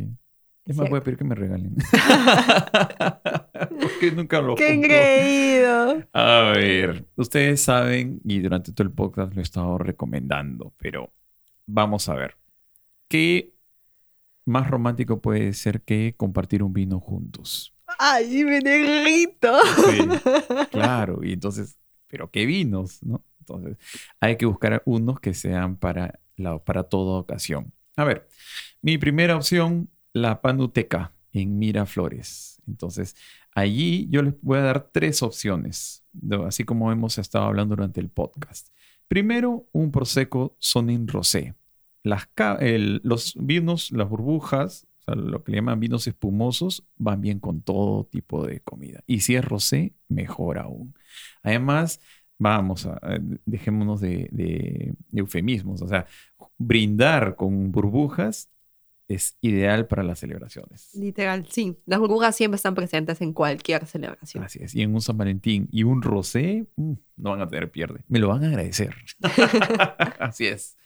Es 0.66 0.76
más, 0.76 0.90
voy 0.90 0.98
a 0.98 1.02
pedir 1.02 1.18
que 1.18 1.24
me 1.24 1.34
regalen. 1.34 1.76
Porque 3.80 4.10
nunca 4.12 4.40
lo 4.40 4.54
¡Qué 4.56 4.68
compro. 4.68 4.84
engreído! 4.84 6.02
A 6.12 6.52
ver, 6.56 7.06
ustedes 7.16 7.62
saben, 7.62 8.20
y 8.24 8.40
durante 8.40 8.72
todo 8.72 8.86
el 8.86 8.92
podcast 8.92 9.34
lo 9.34 9.40
he 9.40 9.42
estado 9.42 9.78
recomendando, 9.78 10.72
pero 10.76 11.12
vamos 11.66 12.08
a 12.08 12.14
ver. 12.14 12.36
¿Qué 13.08 13.54
más 14.44 14.68
romántico 14.68 15.20
puede 15.20 15.52
ser 15.52 15.82
que 15.82 16.14
compartir 16.16 16.62
un 16.62 16.72
vino 16.72 16.98
juntos? 16.98 17.74
¡Ay, 17.98 18.44
me 18.44 18.60
derrito! 18.60 19.56
Sí, 19.88 19.98
claro, 20.72 21.20
y 21.22 21.32
entonces, 21.32 21.78
¿pero 22.08 22.30
qué 22.30 22.44
vinos? 22.44 23.02
¿no? 23.02 23.24
Entonces, 23.38 23.78
hay 24.20 24.36
que 24.36 24.46
buscar 24.46 24.82
unos 24.84 25.20
que 25.20 25.32
sean 25.32 25.76
para, 25.76 26.18
la, 26.36 26.58
para 26.58 26.84
toda 26.84 27.20
ocasión. 27.20 27.72
A 27.96 28.04
ver, 28.04 28.28
mi 28.82 28.98
primera 28.98 29.36
opción, 29.36 29.88
la 30.16 30.40
Panuteca 30.40 31.12
en 31.32 31.58
Miraflores. 31.58 32.62
Entonces, 32.66 33.16
allí 33.54 34.08
yo 34.10 34.22
les 34.22 34.34
voy 34.40 34.58
a 34.58 34.62
dar 34.62 34.90
tres 34.90 35.22
opciones, 35.22 36.04
así 36.46 36.64
como 36.64 36.90
hemos 36.90 37.18
estado 37.18 37.44
hablando 37.44 37.76
durante 37.76 38.00
el 38.00 38.08
podcast. 38.08 38.68
Primero, 39.08 39.68
un 39.72 39.92
Prosecco 39.92 40.56
Sonin 40.58 41.06
Rosé. 41.06 41.54
Los 42.02 43.34
vinos, 43.38 43.90
las 43.92 44.08
burbujas, 44.08 44.86
lo 45.06 45.44
que 45.44 45.52
le 45.52 45.58
llaman 45.58 45.80
vinos 45.80 46.06
espumosos, 46.06 46.86
van 46.96 47.20
bien 47.20 47.38
con 47.38 47.60
todo 47.60 48.04
tipo 48.04 48.46
de 48.46 48.60
comida. 48.60 49.04
Y 49.06 49.20
si 49.20 49.34
es 49.34 49.44
rosé, 49.44 49.92
mejor 50.08 50.58
aún. 50.58 50.94
Además, 51.42 52.00
vamos, 52.38 52.86
a, 52.86 52.98
dejémonos 53.44 54.00
de, 54.00 54.28
de, 54.32 54.94
eufemismos. 55.12 55.82
O 55.82 55.88
sea, 55.88 56.06
brindar 56.56 57.36
con 57.36 57.70
burbujas 57.70 58.48
es 59.08 59.36
ideal 59.40 59.86
para 59.86 60.02
las 60.02 60.18
celebraciones. 60.18 60.90
Literal, 60.94 61.46
sí. 61.48 61.78
Las 61.86 62.00
burbujas 62.00 62.34
siempre 62.36 62.56
están 62.56 62.74
presentes 62.74 63.20
en 63.20 63.32
cualquier 63.32 63.86
celebración. 63.86 64.42
Así 64.42 64.58
es. 64.62 64.74
Y 64.74 64.82
en 64.82 64.94
un 64.94 65.00
San 65.00 65.16
Valentín 65.16 65.68
y 65.70 65.84
un 65.84 66.02
rosé, 66.02 66.66
mm, 66.76 66.92
no 67.16 67.30
van 67.30 67.42
a 67.42 67.48
tener 67.48 67.70
pierde. 67.70 68.00
Me 68.08 68.18
lo 68.18 68.28
van 68.28 68.44
a 68.44 68.48
agradecer. 68.48 68.94
Así 70.18 70.46
es. 70.46 70.76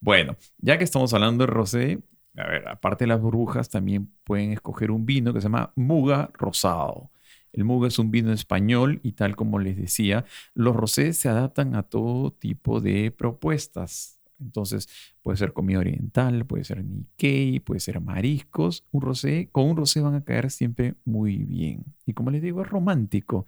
Bueno, 0.00 0.36
ya 0.58 0.78
que 0.78 0.84
estamos 0.84 1.12
hablando 1.14 1.44
de 1.44 1.52
rosé, 1.52 2.02
a 2.36 2.46
ver, 2.48 2.68
aparte 2.68 3.04
de 3.04 3.08
las 3.08 3.20
burbujas, 3.20 3.68
también 3.68 4.12
pueden 4.24 4.52
escoger 4.52 4.90
un 4.90 5.06
vino 5.06 5.32
que 5.32 5.40
se 5.40 5.44
llama 5.44 5.72
Muga 5.74 6.30
Rosado. 6.34 7.10
El 7.52 7.64
Muga 7.64 7.88
es 7.88 7.98
un 7.98 8.10
vino 8.10 8.32
español 8.32 9.00
y 9.02 9.12
tal 9.12 9.34
como 9.34 9.58
les 9.58 9.76
decía, 9.76 10.26
los 10.54 10.76
rosés 10.76 11.16
se 11.16 11.30
adaptan 11.30 11.74
a 11.74 11.82
todo 11.84 12.30
tipo 12.30 12.80
de 12.80 13.10
propuestas. 13.10 14.15
Entonces, 14.40 14.88
puede 15.22 15.38
ser 15.38 15.52
comida 15.52 15.78
oriental, 15.78 16.46
puede 16.46 16.64
ser 16.64 16.84
Nikkei, 16.84 17.60
puede 17.60 17.80
ser 17.80 18.00
mariscos. 18.00 18.84
Un 18.92 19.02
rosé, 19.02 19.48
con 19.52 19.64
un 19.64 19.76
rosé 19.76 20.00
van 20.00 20.14
a 20.14 20.24
caer 20.24 20.50
siempre 20.50 20.94
muy 21.04 21.38
bien. 21.38 21.84
Y 22.04 22.12
como 22.12 22.30
les 22.30 22.42
digo, 22.42 22.62
es 22.62 22.68
romántico. 22.68 23.46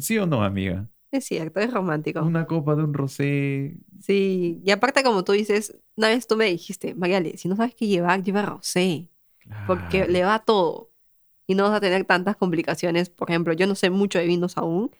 ¿Sí 0.00 0.18
o 0.18 0.26
no, 0.26 0.42
amiga? 0.42 0.88
Es 1.10 1.24
cierto, 1.26 1.60
es 1.60 1.72
romántico. 1.72 2.22
Una 2.22 2.46
copa 2.46 2.74
de 2.74 2.84
un 2.84 2.92
rosé. 2.92 3.76
Sí, 4.00 4.60
y 4.64 4.70
aparte 4.70 5.02
como 5.02 5.24
tú 5.24 5.32
dices, 5.32 5.78
una 5.96 6.08
vez 6.08 6.26
tú 6.26 6.36
me 6.36 6.46
dijiste, 6.46 6.94
Mariale, 6.94 7.38
si 7.38 7.48
no 7.48 7.56
sabes 7.56 7.74
qué 7.74 7.86
llevar, 7.86 8.22
lleva 8.22 8.42
rosé. 8.42 9.08
Porque 9.66 10.06
le 10.08 10.24
va 10.24 10.40
todo. 10.40 10.90
Y 11.46 11.54
no 11.54 11.62
vas 11.62 11.74
a 11.74 11.80
tener 11.80 12.04
tantas 12.04 12.36
complicaciones. 12.36 13.08
Por 13.08 13.30
ejemplo, 13.30 13.52
yo 13.52 13.66
no 13.66 13.76
sé 13.76 13.90
mucho 13.90 14.18
de 14.18 14.26
vinos 14.26 14.58
aún. 14.58 14.90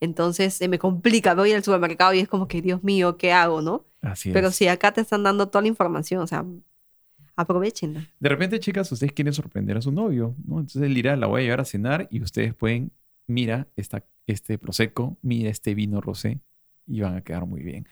Entonces 0.00 0.54
se 0.54 0.68
me 0.68 0.78
complica. 0.78 1.34
Voy 1.34 1.52
al 1.52 1.62
supermercado 1.62 2.14
y 2.14 2.20
es 2.20 2.28
como 2.28 2.48
que, 2.48 2.62
Dios 2.62 2.82
mío, 2.82 3.16
¿qué 3.16 3.32
hago, 3.32 3.62
no? 3.62 3.84
Así 4.02 4.32
Pero 4.32 4.50
si 4.50 4.66
acá 4.66 4.92
te 4.92 5.02
están 5.02 5.22
dando 5.22 5.48
toda 5.48 5.62
la 5.62 5.68
información, 5.68 6.22
o 6.22 6.26
sea, 6.26 6.44
aprovechenla. 7.36 8.08
De 8.18 8.28
repente, 8.28 8.60
chicas, 8.60 8.90
ustedes 8.90 9.12
quieren 9.12 9.34
sorprender 9.34 9.76
a 9.76 9.82
su 9.82 9.92
novio, 9.92 10.34
¿no? 10.44 10.60
Entonces 10.60 10.82
él 10.82 10.94
dirá, 10.94 11.16
la 11.16 11.26
voy 11.26 11.42
a 11.42 11.44
llevar 11.44 11.60
a 11.60 11.64
cenar 11.64 12.08
y 12.10 12.22
ustedes 12.22 12.54
pueden, 12.54 12.92
mira, 13.26 13.68
esta 13.76 14.04
este 14.26 14.58
prosecco, 14.58 15.18
mira 15.22 15.50
este 15.50 15.74
vino 15.74 16.00
rosé 16.00 16.40
y 16.86 17.00
van 17.00 17.16
a 17.16 17.22
quedar 17.22 17.46
muy 17.46 17.62
bien. 17.62 17.86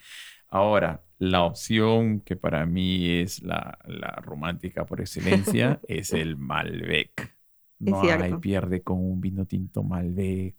Ahora, 0.49 1.05
la 1.19 1.43
opción 1.43 2.21
que 2.21 2.37
para 2.37 2.65
mí 2.65 3.21
es 3.21 3.43
la, 3.43 3.79
romántica 4.23 4.87
por 4.87 5.01
excelencia 5.01 5.81
es 5.89 6.13
el 6.13 6.37
Malbec. 6.37 7.37
No 7.81 8.01
hay 8.01 8.35
pierde 8.35 8.83
con 8.83 8.99
un 8.99 9.21
vino 9.21 9.47
tinto 9.47 9.83
Malbec, 9.83 10.57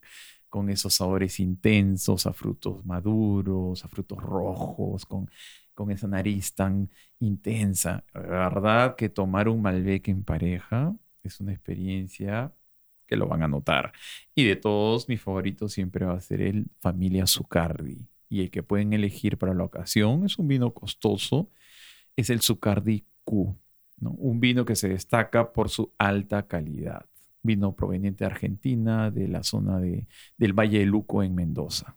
con 0.50 0.70
esos 0.70 0.96
sabores 0.96 1.40
intensos 1.40 2.26
a 2.26 2.34
frutos 2.34 2.86
maduros, 2.86 3.86
a 3.86 3.88
frutos 3.88 4.22
rojos, 4.22 5.06
con, 5.06 5.30
con 5.74 5.92
esa 5.92 6.08
nariz 6.08 6.54
tan 6.54 6.90
intensa. 7.20 8.04
La 8.14 8.50
verdad 8.50 8.96
que 8.96 9.10
tomar 9.10 9.48
un 9.48 9.62
Malbec 9.62 10.08
en 10.10 10.24
pareja 10.24 10.96
es 11.24 11.40
una 11.40 11.54
experiencia 11.54 12.54
que 13.10 13.16
lo 13.16 13.28
van 13.28 13.44
a 13.44 13.48
notar. 13.48 13.92
Y 14.36 14.46
de 14.46 14.56
todos, 14.56 15.10
mi 15.10 15.18
favorito 15.18 15.68
siempre 15.68 16.06
va 16.06 16.14
a 16.14 16.22
ser 16.22 16.42
el 16.42 16.68
Familia 16.80 17.26
Zucardi. 17.26 18.08
Y 18.30 18.42
el 18.42 18.52
que 18.52 18.62
pueden 18.62 18.94
elegir 18.94 19.38
para 19.38 19.56
la 19.56 19.64
ocasión 19.64 20.26
es 20.26 20.38
un 20.38 20.48
vino 20.48 20.74
costoso, 20.74 21.50
es 22.16 22.30
el 22.30 22.42
Zucardi 22.42 23.06
Q, 23.24 23.58
¿no? 24.00 24.12
un 24.12 24.40
vino 24.40 24.66
que 24.66 24.76
se 24.76 24.90
destaca 24.90 25.52
por 25.52 25.70
su 25.70 25.92
alta 25.98 26.48
calidad. 26.48 27.09
Vino 27.42 27.76
proveniente 27.76 28.24
de 28.24 28.32
Argentina, 28.32 29.12
de 29.12 29.28
la 29.28 29.44
zona 29.44 29.80
de, 29.80 30.08
del 30.38 30.54
Valle 30.54 30.80
de 30.80 30.86
Luco 30.86 31.24
en 31.24 31.36
Mendoza. 31.36 31.96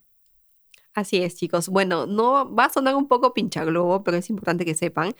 Así 0.94 1.22
es, 1.22 1.36
chicos. 1.36 1.68
Bueno, 1.68 2.06
no 2.06 2.54
va 2.54 2.66
a 2.66 2.70
sonar 2.70 2.94
un 2.94 3.08
poco 3.08 3.32
pinchaglobo, 3.34 4.04
pero 4.04 4.18
es 4.18 4.28
importante 4.30 4.64
que 4.64 4.74
sepan. 4.74 5.14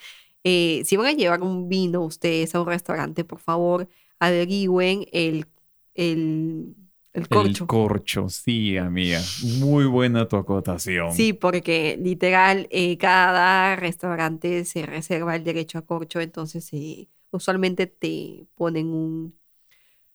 Eh, 0.45 0.83
si 0.85 0.97
van 0.97 1.07
a 1.07 1.13
llevar 1.13 1.43
un 1.43 1.69
vino 1.69 2.03
ustedes 2.03 2.55
a 2.55 2.61
un 2.61 2.67
restaurante, 2.67 3.25
por 3.25 3.39
favor, 3.39 3.89
averigüen 4.19 5.07
el 5.13 5.47
el, 5.95 6.75
el 7.13 7.29
corcho. 7.29 7.65
El 7.65 7.69
corcho, 7.69 8.29
sí, 8.29 8.77
amiga. 8.77 9.21
Muy 9.59 9.85
buena 9.85 10.29
tu 10.29 10.37
acotación. 10.37 11.13
Sí, 11.13 11.33
porque 11.33 11.99
literal, 12.01 12.67
eh, 12.71 12.97
cada 12.99 13.77
restaurante 13.77 14.65
se 14.65 14.87
reserva 14.87 15.37
el 15.37 15.45
derecho 15.45 15.79
a 15.79 15.83
corcho, 15.83 16.21
entonces 16.21 16.69
eh, 16.73 17.09
usualmente 17.31 17.87
te 17.87 18.47
ponen 18.55 18.89
un, 18.89 19.35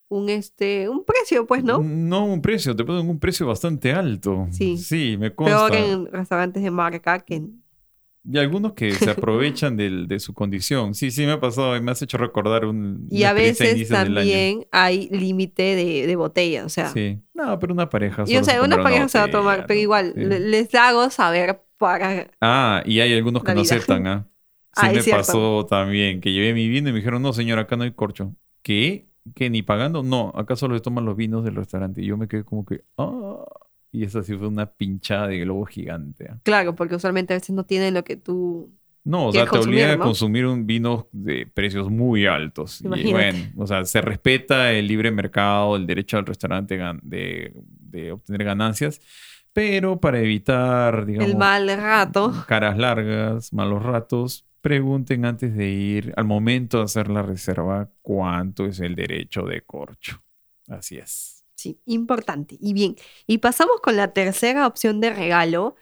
un, 0.09 0.29
este, 0.29 0.89
un 0.89 1.03
precio, 1.03 1.45
pues, 1.45 1.63
¿no? 1.63 1.79
No 1.79 2.25
un 2.25 2.41
precio, 2.41 2.75
te 2.75 2.83
ponen 2.83 3.09
un 3.09 3.19
precio 3.19 3.47
bastante 3.47 3.93
alto. 3.93 4.47
Sí. 4.51 4.77
Sí, 4.77 5.17
me 5.19 5.33
consta. 5.33 5.69
Peor 5.69 5.75
en 5.75 6.05
restaurantes 6.11 6.63
de 6.63 6.71
marca 6.71 7.19
que 7.19 7.35
en 7.35 7.67
y 8.29 8.37
algunos 8.37 8.73
que 8.73 8.91
se 8.91 9.09
aprovechan 9.09 9.77
de, 9.77 10.19
su 10.19 10.33
condición. 10.33 10.93
Sí, 10.93 11.11
sí, 11.11 11.25
me 11.25 11.33
ha 11.33 11.39
pasado 11.39 11.81
me 11.81 11.91
has 11.91 12.01
hecho 12.01 12.17
recordar 12.17 12.65
un. 12.65 13.07
Y 13.09 13.23
a 13.23 13.31
veces 13.31 13.87
también 13.87 14.67
hay 14.71 15.07
límite 15.09 15.75
de, 15.75 16.15
botella, 16.17 16.65
o 16.65 16.69
sea. 16.69 16.89
Sí. 16.89 17.21
No, 17.33 17.57
pero 17.59 17.73
una 17.73 17.89
pareja. 17.89 18.25
Y 18.27 18.35
o 18.35 18.43
sea, 18.43 18.61
una 18.61 18.83
pareja 18.83 19.07
se 19.07 19.17
va 19.17 19.25
a 19.25 19.31
tomar, 19.31 19.65
pero 19.65 19.79
igual 19.79 20.13
les 20.15 20.73
hago 20.75 21.09
saber 21.09 21.61
para. 21.77 22.29
Ah, 22.41 22.83
y 22.85 22.99
hay 22.99 23.13
algunos 23.13 23.43
que 23.43 23.53
no 23.53 23.61
aceptan, 23.61 24.07
¿ah? 24.07 24.27
Sí, 24.77 24.87
me 24.93 25.03
pasó 25.05 25.65
también, 25.65 26.21
que 26.21 26.31
llevé 26.31 26.53
mi 26.53 26.69
vino 26.69 26.89
y 26.89 26.91
me 26.91 26.99
dijeron, 26.99 27.19
no, 27.23 27.33
señor, 27.33 27.57
acá 27.57 27.75
no 27.77 27.83
hay 27.83 27.93
corcho. 27.93 28.35
¿Qué? 28.61 29.06
¿Qué? 29.35 29.49
¿Ni 29.49 29.61
pagando? 29.61 30.03
No, 30.03 30.31
acá 30.35 30.55
solo 30.55 30.75
se 30.75 30.81
toman 30.81 31.05
los 31.05 31.15
vinos 31.15 31.43
del 31.43 31.55
restaurante. 31.55 32.01
Y 32.01 32.05
yo 32.05 32.17
me 32.17 32.27
quedé 32.27 32.43
como 32.43 32.65
que, 32.65 32.83
ah. 32.97 33.43
Y 33.91 34.03
eso 34.03 34.21
sí 34.21 34.35
fue 34.35 34.47
una 34.47 34.65
pinchada 34.65 35.27
de 35.27 35.39
globo 35.39 35.65
gigante. 35.65 36.27
¿ah? 36.29 36.37
Claro, 36.43 36.75
porque 36.75 36.95
usualmente 36.95 37.33
a 37.33 37.37
veces 37.37 37.55
no 37.55 37.65
tienen 37.65 37.93
lo 37.93 38.03
que 38.03 38.17
tú. 38.17 38.71
No, 39.03 39.27
o 39.27 39.31
sea, 39.31 39.45
te 39.45 39.57
obliga 39.57 39.93
a 39.93 39.97
consumir 39.97 40.45
un 40.45 40.67
vino 40.67 41.07
de 41.13 41.47
precios 41.47 41.89
muy 41.89 42.25
altos. 42.25 42.81
Y 42.81 43.11
bueno, 43.11 43.39
o 43.55 43.65
sea, 43.65 43.85
se 43.85 44.01
respeta 44.01 44.73
el 44.73 44.85
libre 44.85 45.11
mercado, 45.11 45.77
el 45.77 45.87
derecho 45.87 46.17
al 46.17 46.25
restaurante 46.25 46.77
de, 47.03 47.53
de 47.63 48.11
obtener 48.11 48.43
ganancias, 48.43 48.99
pero 49.53 49.99
para 50.01 50.19
evitar, 50.19 51.05
digamos. 51.05 51.31
El 51.31 51.37
mal 51.37 51.69
rato. 51.77 52.33
Caras 52.47 52.77
largas, 52.77 53.53
malos 53.53 53.81
ratos, 53.81 54.45
pregunten 54.61 55.25
antes 55.25 55.55
de 55.55 55.69
ir, 55.69 56.13
al 56.17 56.25
momento 56.25 56.79
de 56.79 56.83
hacer 56.85 57.09
la 57.09 57.21
reserva, 57.21 57.89
cuánto 58.01 58.65
es 58.65 58.79
el 58.79 58.95
derecho 58.95 59.43
de 59.43 59.61
corcho. 59.61 60.23
Así 60.67 60.97
es. 60.97 61.45
Sí, 61.55 61.79
importante. 61.85 62.57
Y 62.59 62.73
bien, 62.73 62.95
y 63.25 63.39
pasamos 63.39 63.81
con 63.81 63.97
la 63.97 64.13
tercera 64.13 64.67
opción 64.67 65.01
de 65.01 65.09
regalo 65.11 65.75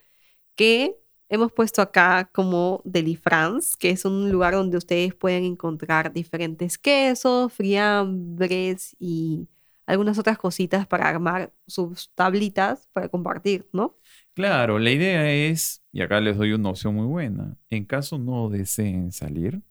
que 0.56 0.98
hemos 1.30 1.52
puesto 1.52 1.82
acá 1.82 2.30
como 2.34 2.82
Deli 2.86 3.16
France, 3.16 3.76
que 3.80 3.90
es 3.90 4.06
un 4.06 4.32
lugar 4.32 4.54
donde 4.54 4.78
ustedes 4.78 5.14
pueden 5.16 5.44
encontrar 5.44 6.14
diferentes 6.14 6.78
quesos, 6.78 7.52
friambres 7.54 8.96
y 9.00 9.48
algunas 9.86 10.18
otras 10.18 10.38
cositas 10.38 10.88
para 10.88 11.10
armar 11.10 11.54
sus 11.68 12.12
tablitas 12.16 12.88
para 12.94 13.10
compartir, 13.10 13.68
¿no? 13.74 13.98
Claro, 14.36 14.80
la 14.80 14.92
idea 14.92 15.32
es, 15.32 15.82
y 15.94 16.02
acá 16.02 16.20
les 16.20 16.38
doy 16.38 16.52
una 16.52 16.70
opción 16.70 16.94
muy 16.94 17.08
buena, 17.08 17.58
en 17.70 17.86
caso 17.86 18.20
no 18.20 18.50
deseen 18.50 19.12
salir, 19.14 19.62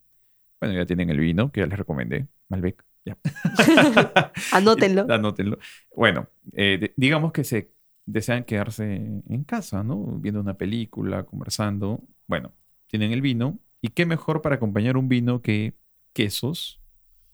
bueno, 0.59 0.75
ya 0.75 0.87
tienen 0.87 1.11
el 1.11 1.21
vino 1.21 1.53
que 1.53 1.61
ya 1.61 1.67
les 1.67 1.79
recomendé, 1.79 2.29
Malbec, 2.49 2.83
Anótenlo. 4.53 5.07
Anótenlo. 5.11 5.59
Bueno, 5.95 6.29
eh, 6.53 6.95
digamos 6.97 7.33
que 7.33 7.45
se 7.45 7.71
desean 8.07 8.45
quedarse 8.45 8.95
en 8.95 9.45
casa, 9.45 9.83
¿no? 9.83 10.03
Viendo 10.21 10.41
una 10.41 10.57
película, 10.57 11.25
conversando. 11.25 12.03
Bueno, 12.27 12.53
tienen 12.87 13.13
el 13.13 13.21
vino. 13.21 13.59
¿Y 13.83 13.89
qué 13.89 14.07
mejor 14.07 14.41
para 14.41 14.57
acompañar 14.57 14.97
un 14.97 15.09
vino 15.09 15.43
que 15.43 15.75
quesos 16.15 16.81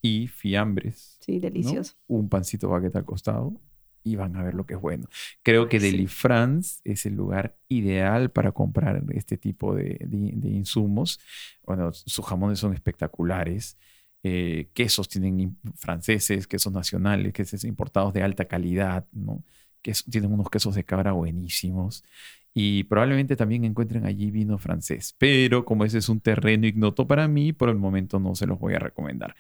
y 0.03 0.27
fiambres? 0.27 1.19
Sí, 1.21 1.39
delicioso. 1.39 1.95
Un 2.09 2.29
pancito 2.29 2.69
baguette 2.69 2.97
al 2.97 3.05
costado 3.05 3.61
y 4.03 4.17
van 4.17 4.37
a 4.37 4.43
ver 4.43 4.55
lo 4.55 4.65
que 4.67 4.75
es 4.75 4.81
bueno. 4.81 5.09
Creo 5.43 5.69
que 5.69 5.79
Deli 5.79 6.07
France 6.07 6.81
es 6.85 7.07
el 7.07 7.15
lugar 7.15 7.57
ideal 7.69 8.31
para 8.31 8.53
comprar 8.53 9.03
este 9.13 9.37
tipo 9.37 9.75
de, 9.75 9.99
de 10.01 10.49
insumos. 10.49 11.21
Bueno, 11.65 11.93
sus 11.93 12.25
jamones 12.25 12.59
son 12.59 12.75
espectaculares. 12.75 13.77
Eh, 14.23 14.71
quesos 14.75 15.09
tienen 15.09 15.59
franceses, 15.77 16.47
quesos 16.47 16.73
nacionales, 16.73 17.33
quesos 17.33 17.65
importados 17.65 18.13
de 18.13 18.23
alta 18.23 18.45
calidad, 18.47 19.07
¿no? 19.13 19.43
Que 19.83 19.93
tienen 20.11 20.33
unos 20.33 20.51
quesos 20.51 20.75
de 20.75 20.85
cabra 20.85 21.13
buenísimos. 21.13 22.05
y 22.53 22.85
probablemente 22.85 23.37
también 23.37 23.65
encuentren 23.65 24.05
allí 24.07 24.31
vino 24.31 24.59
francés. 24.59 25.15
Pero 25.19 25.65
como 25.65 25.85
ese 25.85 25.99
es 25.99 26.09
un 26.09 26.21
terreno 26.21 26.67
ignoto 26.67 27.07
para 27.07 27.29
mí, 27.29 27.53
por 27.53 27.69
el 27.69 27.77
momento 27.77 28.19
no 28.19 28.35
se 28.35 28.47
los 28.47 28.59
voy 28.59 28.75
a 28.75 28.79
recomendar. 28.81 29.37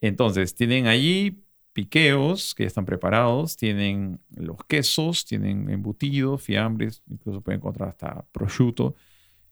Entonces, 0.00 0.54
tienen 0.54 0.86
allí 0.86 1.44
piqueos 1.78 2.56
que 2.56 2.64
ya 2.64 2.66
están 2.66 2.84
preparados, 2.84 3.56
tienen 3.56 4.18
los 4.34 4.56
quesos, 4.64 5.24
tienen 5.24 5.70
embutidos, 5.70 6.42
fiambres, 6.42 7.04
incluso 7.08 7.40
pueden 7.40 7.60
encontrar 7.60 7.90
hasta 7.90 8.26
prosciutto. 8.32 8.96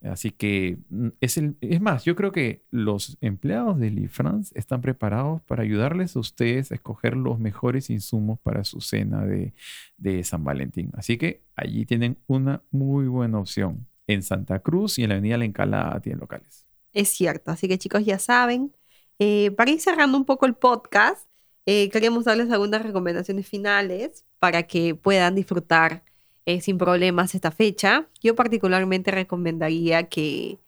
Así 0.02 0.32
que 0.32 0.76
mm, 0.90 1.10
es, 1.20 1.36
el, 1.36 1.56
es 1.60 1.80
más, 1.80 2.04
yo 2.04 2.16
creo 2.16 2.32
que 2.32 2.64
los 2.72 3.16
empleados 3.20 3.78
de 3.78 3.92
Lifrance 3.92 4.52
están 4.58 4.80
preparados 4.80 5.40
para 5.42 5.62
ayudarles 5.62 6.16
a 6.16 6.18
ustedes 6.18 6.72
a 6.72 6.74
escoger 6.74 7.16
los 7.16 7.38
mejores 7.38 7.90
insumos 7.90 8.40
para 8.40 8.64
su 8.64 8.80
cena 8.80 9.24
de, 9.24 10.24
San 10.24 10.42
Valentín. 10.42 10.90
Así 10.94 11.18
que 11.18 11.44
allí 11.54 11.86
tienen 11.86 12.18
una 12.26 12.60
muy 12.72 13.06
buena 13.06 13.38
opción. 13.38 13.86
En 14.08 14.24
Santa 14.24 14.58
Cruz 14.58 14.98
y 14.98 15.04
en 15.04 15.10
la 15.10 15.14
Avenida 15.14 15.38
La 15.38 15.44
Encalada 15.44 16.00
tienen 16.00 16.18
locales. 16.18 16.66
Es 16.92 17.08
cierto, 17.08 17.52
así 17.52 17.68
que 17.68 17.78
chicos 17.78 18.04
ya 18.04 18.18
saben. 18.18 18.74
Eh, 19.20 19.52
para 19.52 19.70
ir 19.70 19.80
cerrando 19.80 20.18
un 20.18 20.24
poco 20.24 20.44
el 20.46 20.54
podcast, 20.54 21.28
eh, 21.66 21.90
queremos 21.90 22.24
darles 22.24 22.50
algunas 22.50 22.82
recomendaciones 22.82 23.46
finales 23.48 24.24
para 24.38 24.62
que 24.62 24.94
puedan 24.94 25.34
disfrutar 25.34 26.04
eh, 26.46 26.60
sin 26.60 26.78
problemas 26.78 27.34
esta 27.34 27.50
fecha. 27.50 28.06
Yo 28.22 28.36
particularmente 28.36 29.10
recomendaría 29.10 30.08
que 30.08 30.60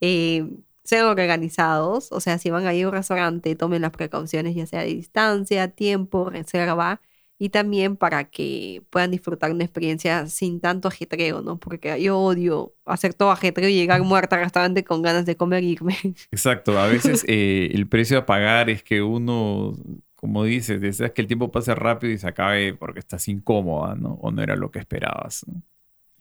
eh, 0.00 0.44
sean 0.82 1.06
organizados, 1.06 2.10
o 2.10 2.20
sea, 2.20 2.38
si 2.38 2.50
van 2.50 2.66
a 2.66 2.74
ir 2.74 2.84
a 2.84 2.88
un 2.88 2.94
restaurante, 2.94 3.54
tomen 3.54 3.82
las 3.82 3.92
precauciones 3.92 4.56
ya 4.56 4.66
sea 4.66 4.80
de 4.80 4.88
distancia, 4.88 5.68
tiempo, 5.68 6.30
reserva, 6.30 7.00
y 7.38 7.50
también 7.50 7.96
para 7.96 8.24
que 8.24 8.82
puedan 8.90 9.12
disfrutar 9.12 9.52
una 9.52 9.64
experiencia 9.64 10.26
sin 10.26 10.60
tanto 10.60 10.88
ajetreo, 10.88 11.42
¿no? 11.42 11.58
Porque 11.58 12.02
yo 12.02 12.18
odio 12.18 12.74
hacer 12.84 13.14
todo 13.14 13.30
ajetreo 13.30 13.68
y 13.68 13.74
llegar 13.74 14.02
muerta 14.02 14.36
al 14.36 14.42
restaurante 14.42 14.84
con 14.84 15.00
ganas 15.00 15.26
de 15.26 15.36
comer 15.36 15.62
y 15.62 15.70
irme. 15.70 15.96
Exacto, 16.32 16.78
a 16.78 16.86
veces 16.88 17.24
el 17.28 17.86
precio 17.88 18.18
a 18.18 18.26
pagar 18.26 18.68
es 18.68 18.82
que 18.82 19.00
uno 19.00 19.76
como 20.20 20.44
dices, 20.44 20.82
deseas 20.82 21.12
que 21.12 21.22
el 21.22 21.26
tiempo 21.26 21.50
pase 21.50 21.74
rápido 21.74 22.12
y 22.12 22.18
se 22.18 22.28
acabe 22.28 22.74
porque 22.74 22.98
estás 22.98 23.26
incómoda, 23.26 23.94
¿no? 23.94 24.18
O 24.20 24.30
no 24.30 24.42
era 24.42 24.54
lo 24.54 24.70
que 24.70 24.78
esperabas. 24.78 25.46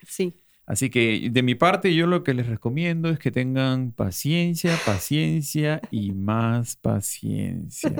Sí. 0.07 0.33
Así 0.65 0.89
que 0.89 1.29
de 1.29 1.43
mi 1.43 1.53
parte 1.53 1.93
yo 1.93 2.07
lo 2.07 2.23
que 2.23 2.33
les 2.33 2.47
recomiendo 2.47 3.09
es 3.09 3.19
que 3.19 3.29
tengan 3.29 3.91
paciencia, 3.91 4.77
paciencia 4.85 5.81
y 5.91 6.13
más 6.13 6.77
paciencia. 6.77 7.91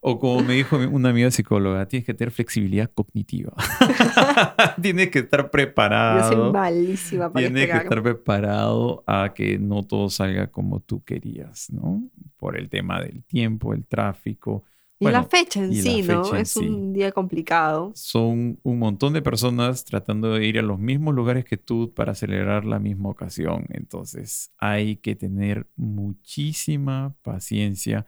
O 0.00 0.18
como 0.18 0.42
me 0.42 0.52
dijo 0.52 0.76
una 0.76 1.08
amiga 1.08 1.30
psicóloga, 1.30 1.88
tienes 1.88 2.04
que 2.04 2.12
tener 2.12 2.30
flexibilidad 2.30 2.90
cognitiva. 2.92 3.54
tienes 4.82 5.08
que 5.08 5.20
estar 5.20 5.50
preparado. 5.50 6.30
Yo 6.30 6.42
soy 6.42 6.52
malísima 6.52 7.32
para 7.32 7.46
Tienes 7.46 7.70
que 7.70 7.76
estar 7.78 8.02
preparado 8.02 9.02
a 9.06 9.32
que 9.32 9.58
no 9.58 9.82
todo 9.82 10.10
salga 10.10 10.48
como 10.48 10.80
tú 10.80 11.02
querías, 11.04 11.70
¿no? 11.70 12.02
Por 12.36 12.58
el 12.58 12.68
tema 12.68 13.00
del 13.00 13.24
tiempo, 13.24 13.72
el 13.72 13.86
tráfico, 13.86 14.64
y 15.08 15.12
la 15.12 15.24
fecha 15.24 15.60
en 15.60 15.74
sí, 15.74 16.02
¿no? 16.02 16.34
Es 16.34 16.56
un 16.56 16.92
día 16.92 17.12
complicado. 17.12 17.92
Son 17.94 18.58
un 18.62 18.78
montón 18.78 19.12
de 19.12 19.22
personas 19.22 19.84
tratando 19.84 20.34
de 20.34 20.46
ir 20.46 20.58
a 20.58 20.62
los 20.62 20.78
mismos 20.78 21.14
lugares 21.14 21.44
que 21.44 21.56
tú 21.56 21.92
para 21.94 22.14
celebrar 22.14 22.64
la 22.64 22.78
misma 22.78 23.08
ocasión. 23.08 23.66
Entonces 23.70 24.52
hay 24.58 24.96
que 24.96 25.16
tener 25.16 25.66
muchísima 25.76 27.14
paciencia. 27.22 28.06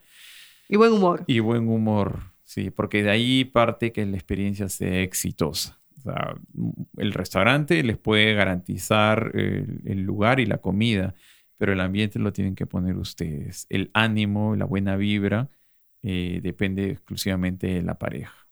Y 0.68 0.76
buen 0.76 0.92
humor. 0.92 1.24
Y 1.26 1.40
buen 1.40 1.68
humor, 1.68 2.20
sí, 2.42 2.70
porque 2.70 3.02
de 3.02 3.10
ahí 3.10 3.44
parte 3.44 3.92
que 3.92 4.06
la 4.06 4.16
experiencia 4.16 4.68
sea 4.68 5.00
exitosa. 5.00 5.80
O 5.98 6.00
sea, 6.02 6.36
el 6.98 7.12
restaurante 7.12 7.82
les 7.82 7.98
puede 7.98 8.34
garantizar 8.34 9.32
el, 9.34 9.80
el 9.84 10.02
lugar 10.02 10.38
y 10.38 10.46
la 10.46 10.58
comida, 10.58 11.14
pero 11.56 11.72
el 11.72 11.80
ambiente 11.80 12.18
lo 12.18 12.32
tienen 12.32 12.54
que 12.54 12.66
poner 12.66 12.96
ustedes. 12.96 13.66
El 13.70 13.90
ánimo, 13.94 14.54
la 14.54 14.64
buena 14.66 14.96
vibra 14.96 15.50
eh, 16.06 16.40
depende 16.42 16.90
exclusivamente 16.90 17.66
de 17.66 17.82
la 17.82 17.98
pareja. 17.98 18.46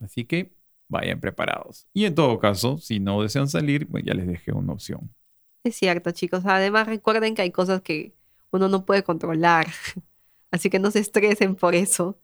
Así 0.00 0.24
que 0.24 0.52
vayan 0.88 1.20
preparados. 1.20 1.86
Y 1.92 2.04
en 2.04 2.16
todo 2.16 2.40
caso, 2.40 2.78
si 2.78 2.98
no 2.98 3.22
desean 3.22 3.48
salir, 3.48 3.86
pues 3.86 4.02
ya 4.04 4.12
les 4.12 4.26
dejé 4.26 4.50
una 4.50 4.72
opción. 4.72 5.14
Es 5.62 5.76
cierto, 5.76 6.10
chicos. 6.10 6.44
Además, 6.44 6.88
recuerden 6.88 7.36
que 7.36 7.42
hay 7.42 7.52
cosas 7.52 7.80
que 7.80 8.12
uno 8.50 8.68
no 8.68 8.84
puede 8.84 9.04
controlar. 9.04 9.68
Así 10.50 10.68
que 10.68 10.80
no 10.80 10.90
se 10.90 10.98
estresen 10.98 11.54
por 11.54 11.76
eso. 11.76 12.18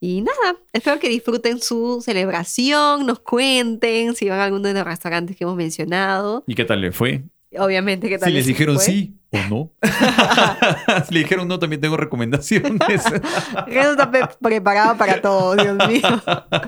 Y 0.00 0.22
nada, 0.22 0.58
espero 0.72 0.98
que 0.98 1.10
disfruten 1.10 1.60
su 1.60 2.00
celebración, 2.02 3.04
nos 3.04 3.18
cuenten 3.18 4.14
si 4.14 4.28
van 4.28 4.38
a 4.38 4.44
alguno 4.44 4.68
de 4.68 4.74
los 4.74 4.84
restaurantes 4.84 5.36
que 5.36 5.44
hemos 5.44 5.56
mencionado. 5.56 6.44
¿Y 6.46 6.54
qué 6.54 6.64
tal 6.64 6.80
le 6.80 6.92
fue? 6.92 7.24
Obviamente, 7.56 8.08
¿qué 8.08 8.18
tal? 8.18 8.28
Si 8.28 8.34
les 8.34 8.46
dijeron 8.46 8.78
sí 8.78 9.18
o 9.30 9.38
no. 9.48 9.72
si 11.06 11.14
le 11.14 11.20
dijeron 11.20 11.48
no, 11.48 11.58
también 11.58 11.80
tengo 11.80 11.96
recomendaciones. 11.96 12.78
Renzo 13.66 13.92
está 13.92 14.10
preparado 14.40 14.96
para 14.96 15.20
todo, 15.22 15.56
Dios 15.56 15.76
mío. 15.88 16.22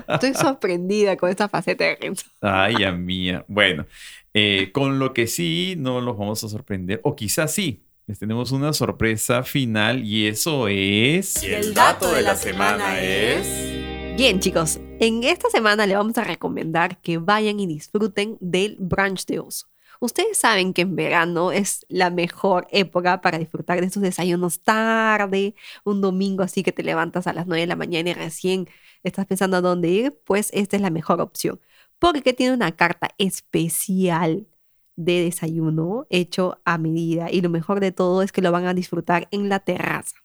Estoy 0.07 0.33
sorprendida 0.33 1.17
con 1.17 1.29
esta 1.29 1.47
faceta 1.47 1.83
de 1.83 1.95
Renzo. 1.95 2.25
Ay, 2.41 2.83
a 2.83 2.91
mía. 2.91 3.45
Bueno, 3.47 3.85
eh, 4.33 4.71
con 4.73 4.97
lo 4.97 5.13
que 5.13 5.27
sí 5.27 5.75
no 5.77 6.01
los 6.01 6.17
vamos 6.17 6.43
a 6.43 6.49
sorprender, 6.49 6.99
o 7.03 7.15
quizás 7.15 7.53
sí. 7.53 7.83
Les 8.07 8.17
tenemos 8.19 8.51
una 8.51 8.73
sorpresa 8.73 9.43
final 9.43 10.03
y 10.03 10.27
eso 10.27 10.67
es... 10.67 11.43
Y 11.43 11.53
el 11.53 11.73
dato 11.73 12.11
de 12.11 12.23
la 12.23 12.35
semana 12.35 12.99
es... 12.99 14.17
Bien, 14.17 14.39
chicos, 14.39 14.79
en 14.99 15.23
esta 15.23 15.49
semana 15.49 15.85
le 15.85 15.95
vamos 15.95 16.17
a 16.17 16.23
recomendar 16.23 16.99
que 16.99 17.19
vayan 17.19 17.59
y 17.59 17.67
disfruten 17.67 18.37
del 18.41 18.75
brunch 18.79 19.25
de 19.27 19.39
oso. 19.39 19.70
Ustedes 20.01 20.39
saben 20.39 20.73
que 20.73 20.81
en 20.81 20.95
verano 20.95 21.51
es 21.51 21.85
la 21.87 22.09
mejor 22.09 22.67
época 22.71 23.21
para 23.21 23.37
disfrutar 23.37 23.79
de 23.79 23.85
estos 23.85 24.01
desayunos 24.01 24.61
tarde, 24.61 25.53
un 25.83 26.01
domingo 26.01 26.41
así 26.41 26.63
que 26.63 26.71
te 26.71 26.81
levantas 26.81 27.27
a 27.27 27.33
las 27.33 27.45
9 27.45 27.61
de 27.61 27.67
la 27.67 27.75
mañana 27.75 28.09
y 28.09 28.13
recién 28.13 28.67
estás 29.03 29.27
pensando 29.27 29.57
a 29.57 29.61
dónde 29.61 29.89
ir, 29.89 30.19
pues 30.25 30.49
esta 30.53 30.75
es 30.75 30.81
la 30.81 30.89
mejor 30.89 31.21
opción, 31.21 31.61
porque 31.99 32.33
tiene 32.33 32.55
una 32.55 32.71
carta 32.71 33.09
especial 33.19 34.47
de 34.95 35.21
desayuno 35.21 36.07
hecho 36.09 36.59
a 36.65 36.79
medida 36.79 37.29
y 37.29 37.41
lo 37.41 37.51
mejor 37.51 37.79
de 37.79 37.91
todo 37.91 38.23
es 38.23 38.31
que 38.31 38.41
lo 38.41 38.51
van 38.51 38.65
a 38.65 38.73
disfrutar 38.73 39.27
en 39.29 39.49
la 39.49 39.59
terraza. 39.59 40.15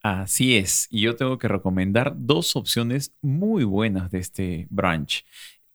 Así 0.00 0.56
es, 0.56 0.88
y 0.90 1.02
yo 1.02 1.14
tengo 1.14 1.36
que 1.36 1.48
recomendar 1.48 2.14
dos 2.16 2.56
opciones 2.56 3.14
muy 3.20 3.64
buenas 3.64 4.10
de 4.10 4.18
este 4.20 4.66
brunch. 4.70 5.26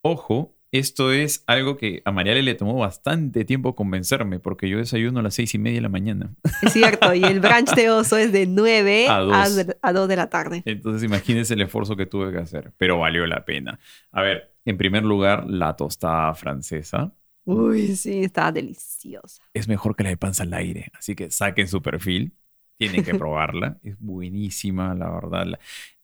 Ojo, 0.01 0.55
esto 0.71 1.11
es 1.11 1.43
algo 1.47 1.77
que 1.77 2.01
a 2.05 2.11
Mariale 2.11 2.43
le 2.43 2.53
tomó 2.53 2.75
bastante 2.75 3.43
tiempo 3.43 3.75
convencerme, 3.75 4.39
porque 4.39 4.69
yo 4.69 4.77
desayuno 4.77 5.19
a 5.19 5.23
las 5.23 5.33
seis 5.33 5.53
y 5.55 5.57
media 5.57 5.77
de 5.77 5.81
la 5.81 5.89
mañana. 5.89 6.35
Es 6.61 6.73
cierto, 6.73 7.13
y 7.13 7.23
el 7.23 7.39
brunch 7.39 7.73
de 7.73 7.89
oso 7.89 8.17
es 8.17 8.31
de 8.31 8.45
9 8.45 9.07
a 9.09 9.93
2. 9.93 10.07
de 10.07 10.15
la 10.15 10.29
tarde. 10.29 10.61
Entonces 10.65 11.03
imagínense 11.03 11.53
el 11.55 11.61
esfuerzo 11.61 11.95
que 11.95 12.05
tuve 12.05 12.31
que 12.31 12.37
hacer, 12.37 12.73
pero 12.77 12.99
valió 12.99 13.25
la 13.25 13.45
pena. 13.45 13.79
A 14.11 14.21
ver, 14.21 14.53
en 14.65 14.77
primer 14.77 15.03
lugar, 15.03 15.49
la 15.49 15.75
tostada 15.75 16.33
francesa. 16.35 17.13
Uy, 17.45 17.95
sí, 17.95 18.23
está 18.23 18.51
deliciosa. 18.51 19.41
Es 19.53 19.67
mejor 19.67 19.95
que 19.95 20.03
la 20.03 20.09
de 20.09 20.17
panza 20.17 20.43
al 20.43 20.53
aire, 20.53 20.91
así 20.93 21.15
que 21.15 21.31
saquen 21.31 21.67
su 21.67 21.81
perfil. 21.81 22.33
Tienen 22.77 23.03
que 23.03 23.15
probarla, 23.15 23.79
es 23.81 23.99
buenísima, 23.99 24.93
la 24.93 25.09
verdad. 25.09 25.59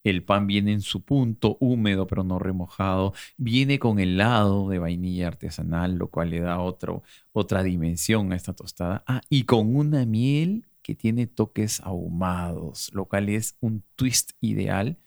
El 0.06 0.24
pan 0.24 0.45
viene 0.45 0.72
en 0.72 0.82
su 0.82 1.01
punto, 1.01 1.58
húmedo 1.60 2.06
pero 2.06 2.24
no 2.24 2.38
remojado. 2.38 3.14
Viene 3.38 3.80
con 3.80 3.99
helado 3.99 4.70
de 4.70 4.78
vainilla 4.78 5.28
artesanal, 5.28 5.97
lo 5.97 6.10
cual 6.10 6.30
le 6.30 6.41
da 6.41 6.60
otra 6.60 7.64
dimensión 7.64 8.32
a 8.32 8.36
esta 8.36 8.53
tostada. 8.53 9.03
Ah, 9.08 9.22
y 9.30 9.43
con 9.43 9.76
una 9.76 10.06
miel 10.06 10.68
que 10.84 10.93
tiene 10.93 11.26
toques 11.26 11.82
ahumados, 11.82 12.91
lo 12.93 13.06
cual 13.06 13.30
es 13.30 13.58
un 13.60 13.84
twist 13.95 14.34
ideal 14.41 14.99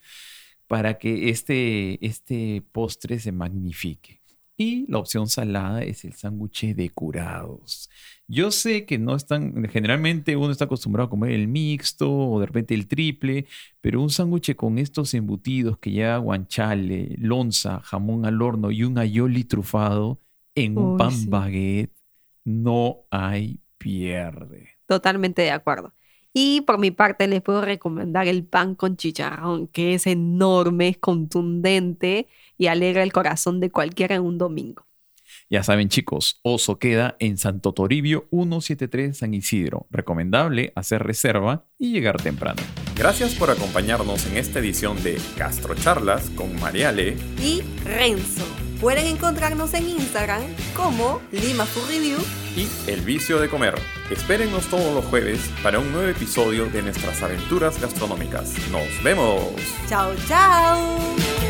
para 0.67 0.99
que 0.99 1.31
este, 1.31 2.05
este 2.05 2.63
postre 2.73 3.21
se 3.21 3.31
magnifique. 3.31 4.18
Y 4.61 4.91
la 4.91 4.99
opción 4.99 5.29
salada 5.29 5.85
es 5.85 6.05
el 6.05 6.15
sándwich 6.15 6.75
de 6.75 6.91
curados. 6.91 7.89
Yo 8.27 8.51
sé 8.51 8.87
que 8.87 8.99
no 8.99 9.15
están, 9.15 9.65
generalmente 9.69 10.37
uno 10.37 10.51
está 10.51 10.65
acostumbrado 10.65 11.07
a 11.07 11.11
comer 11.11 11.31
el 11.31 11.47
mixto 11.47 12.13
o 12.13 12.41
de 12.41 12.47
repente 12.47 12.75
el 12.75 12.89
triple, 12.89 13.47
pero 13.81 14.03
un 14.03 14.11
sándwich 14.11 14.57
con 14.57 14.79
estos 14.79 15.15
embutidos 15.15 15.79
que 15.79 15.93
lleva 15.93 16.19
guanchale, 16.19 17.15
lonza, 17.19 17.79
jamón 17.81 18.27
al 18.27 18.43
horno 18.43 18.73
y 18.73 18.83
un 18.83 18.99
aioli 18.99 19.45
trufado 19.45 20.21
en 20.57 20.77
un 20.77 20.97
pan 20.97 21.15
baguette, 21.31 21.95
no 22.45 23.05
hay 23.13 23.61
pierde. 23.79 24.71
Totalmente 24.87 25.43
de 25.43 25.53
acuerdo. 25.53 25.95
Y 26.41 26.61
por 26.61 26.79
mi 26.79 26.93
parte 26.93 27.27
les 27.27 27.43
puedo 27.43 27.63
recomendar 27.63 28.29
el 28.29 28.45
pan 28.45 28.77
con 28.77 28.97
chicharrón, 28.97 29.67
que 29.67 29.95
es 29.95 30.07
enorme, 30.07 30.87
es 30.87 30.97
contundente 30.97 32.29
y 32.57 32.69
alegra 32.69 33.03
el 33.03 33.13
corazón 33.13 33.59
de 33.59 33.73
cualquiera 33.73 34.15
en 34.15 34.23
un 34.23 34.39
domingo. 34.39 34.87
Ya 35.51 35.65
saben 35.65 35.89
chicos, 35.89 36.39
Oso 36.45 36.79
queda 36.79 37.17
en 37.19 37.39
Santo 37.39 37.75
Toribio 37.75 38.29
173 38.31 39.19
San 39.19 39.35
Isidro. 39.35 39.89
Recomendable 39.91 40.73
hacer 40.77 41.03
reserva 41.03 41.65
y 41.77 41.91
llegar 41.91 42.23
temprano. 42.23 42.63
Gracias 42.95 43.35
por 43.35 43.51
acompañarnos 43.51 44.25
en 44.27 44.37
esta 44.37 44.61
edición 44.61 45.03
de 45.03 45.21
Gastrocharlas 45.37 46.31
con 46.31 46.55
Mariale 46.61 47.17
y 47.43 47.63
Renzo. 47.83 48.68
Pueden 48.81 49.07
encontrarnos 49.07 49.75
en 49.75 49.89
Instagram 49.89 50.43
como 50.77 51.21
Lima 51.33 51.67
Food 51.67 51.89
Review 51.89 52.19
y 52.57 52.69
El 52.89 53.01
Vicio 53.01 53.41
de 53.41 53.49
Comer. 53.49 53.75
Espérennos 54.09 54.67
todos 54.67 54.95
los 54.95 55.05
jueves 55.07 55.51
para 55.65 55.81
un 55.81 55.93
nuevo 55.93 56.09
episodio 56.09 56.67
de 56.67 56.83
nuestras 56.83 57.21
aventuras 57.23 57.81
gastronómicas. 57.81 58.55
¡Nos 58.71 59.03
vemos! 59.03 59.53
¡Chao, 59.89 60.13
chao! 60.29 61.48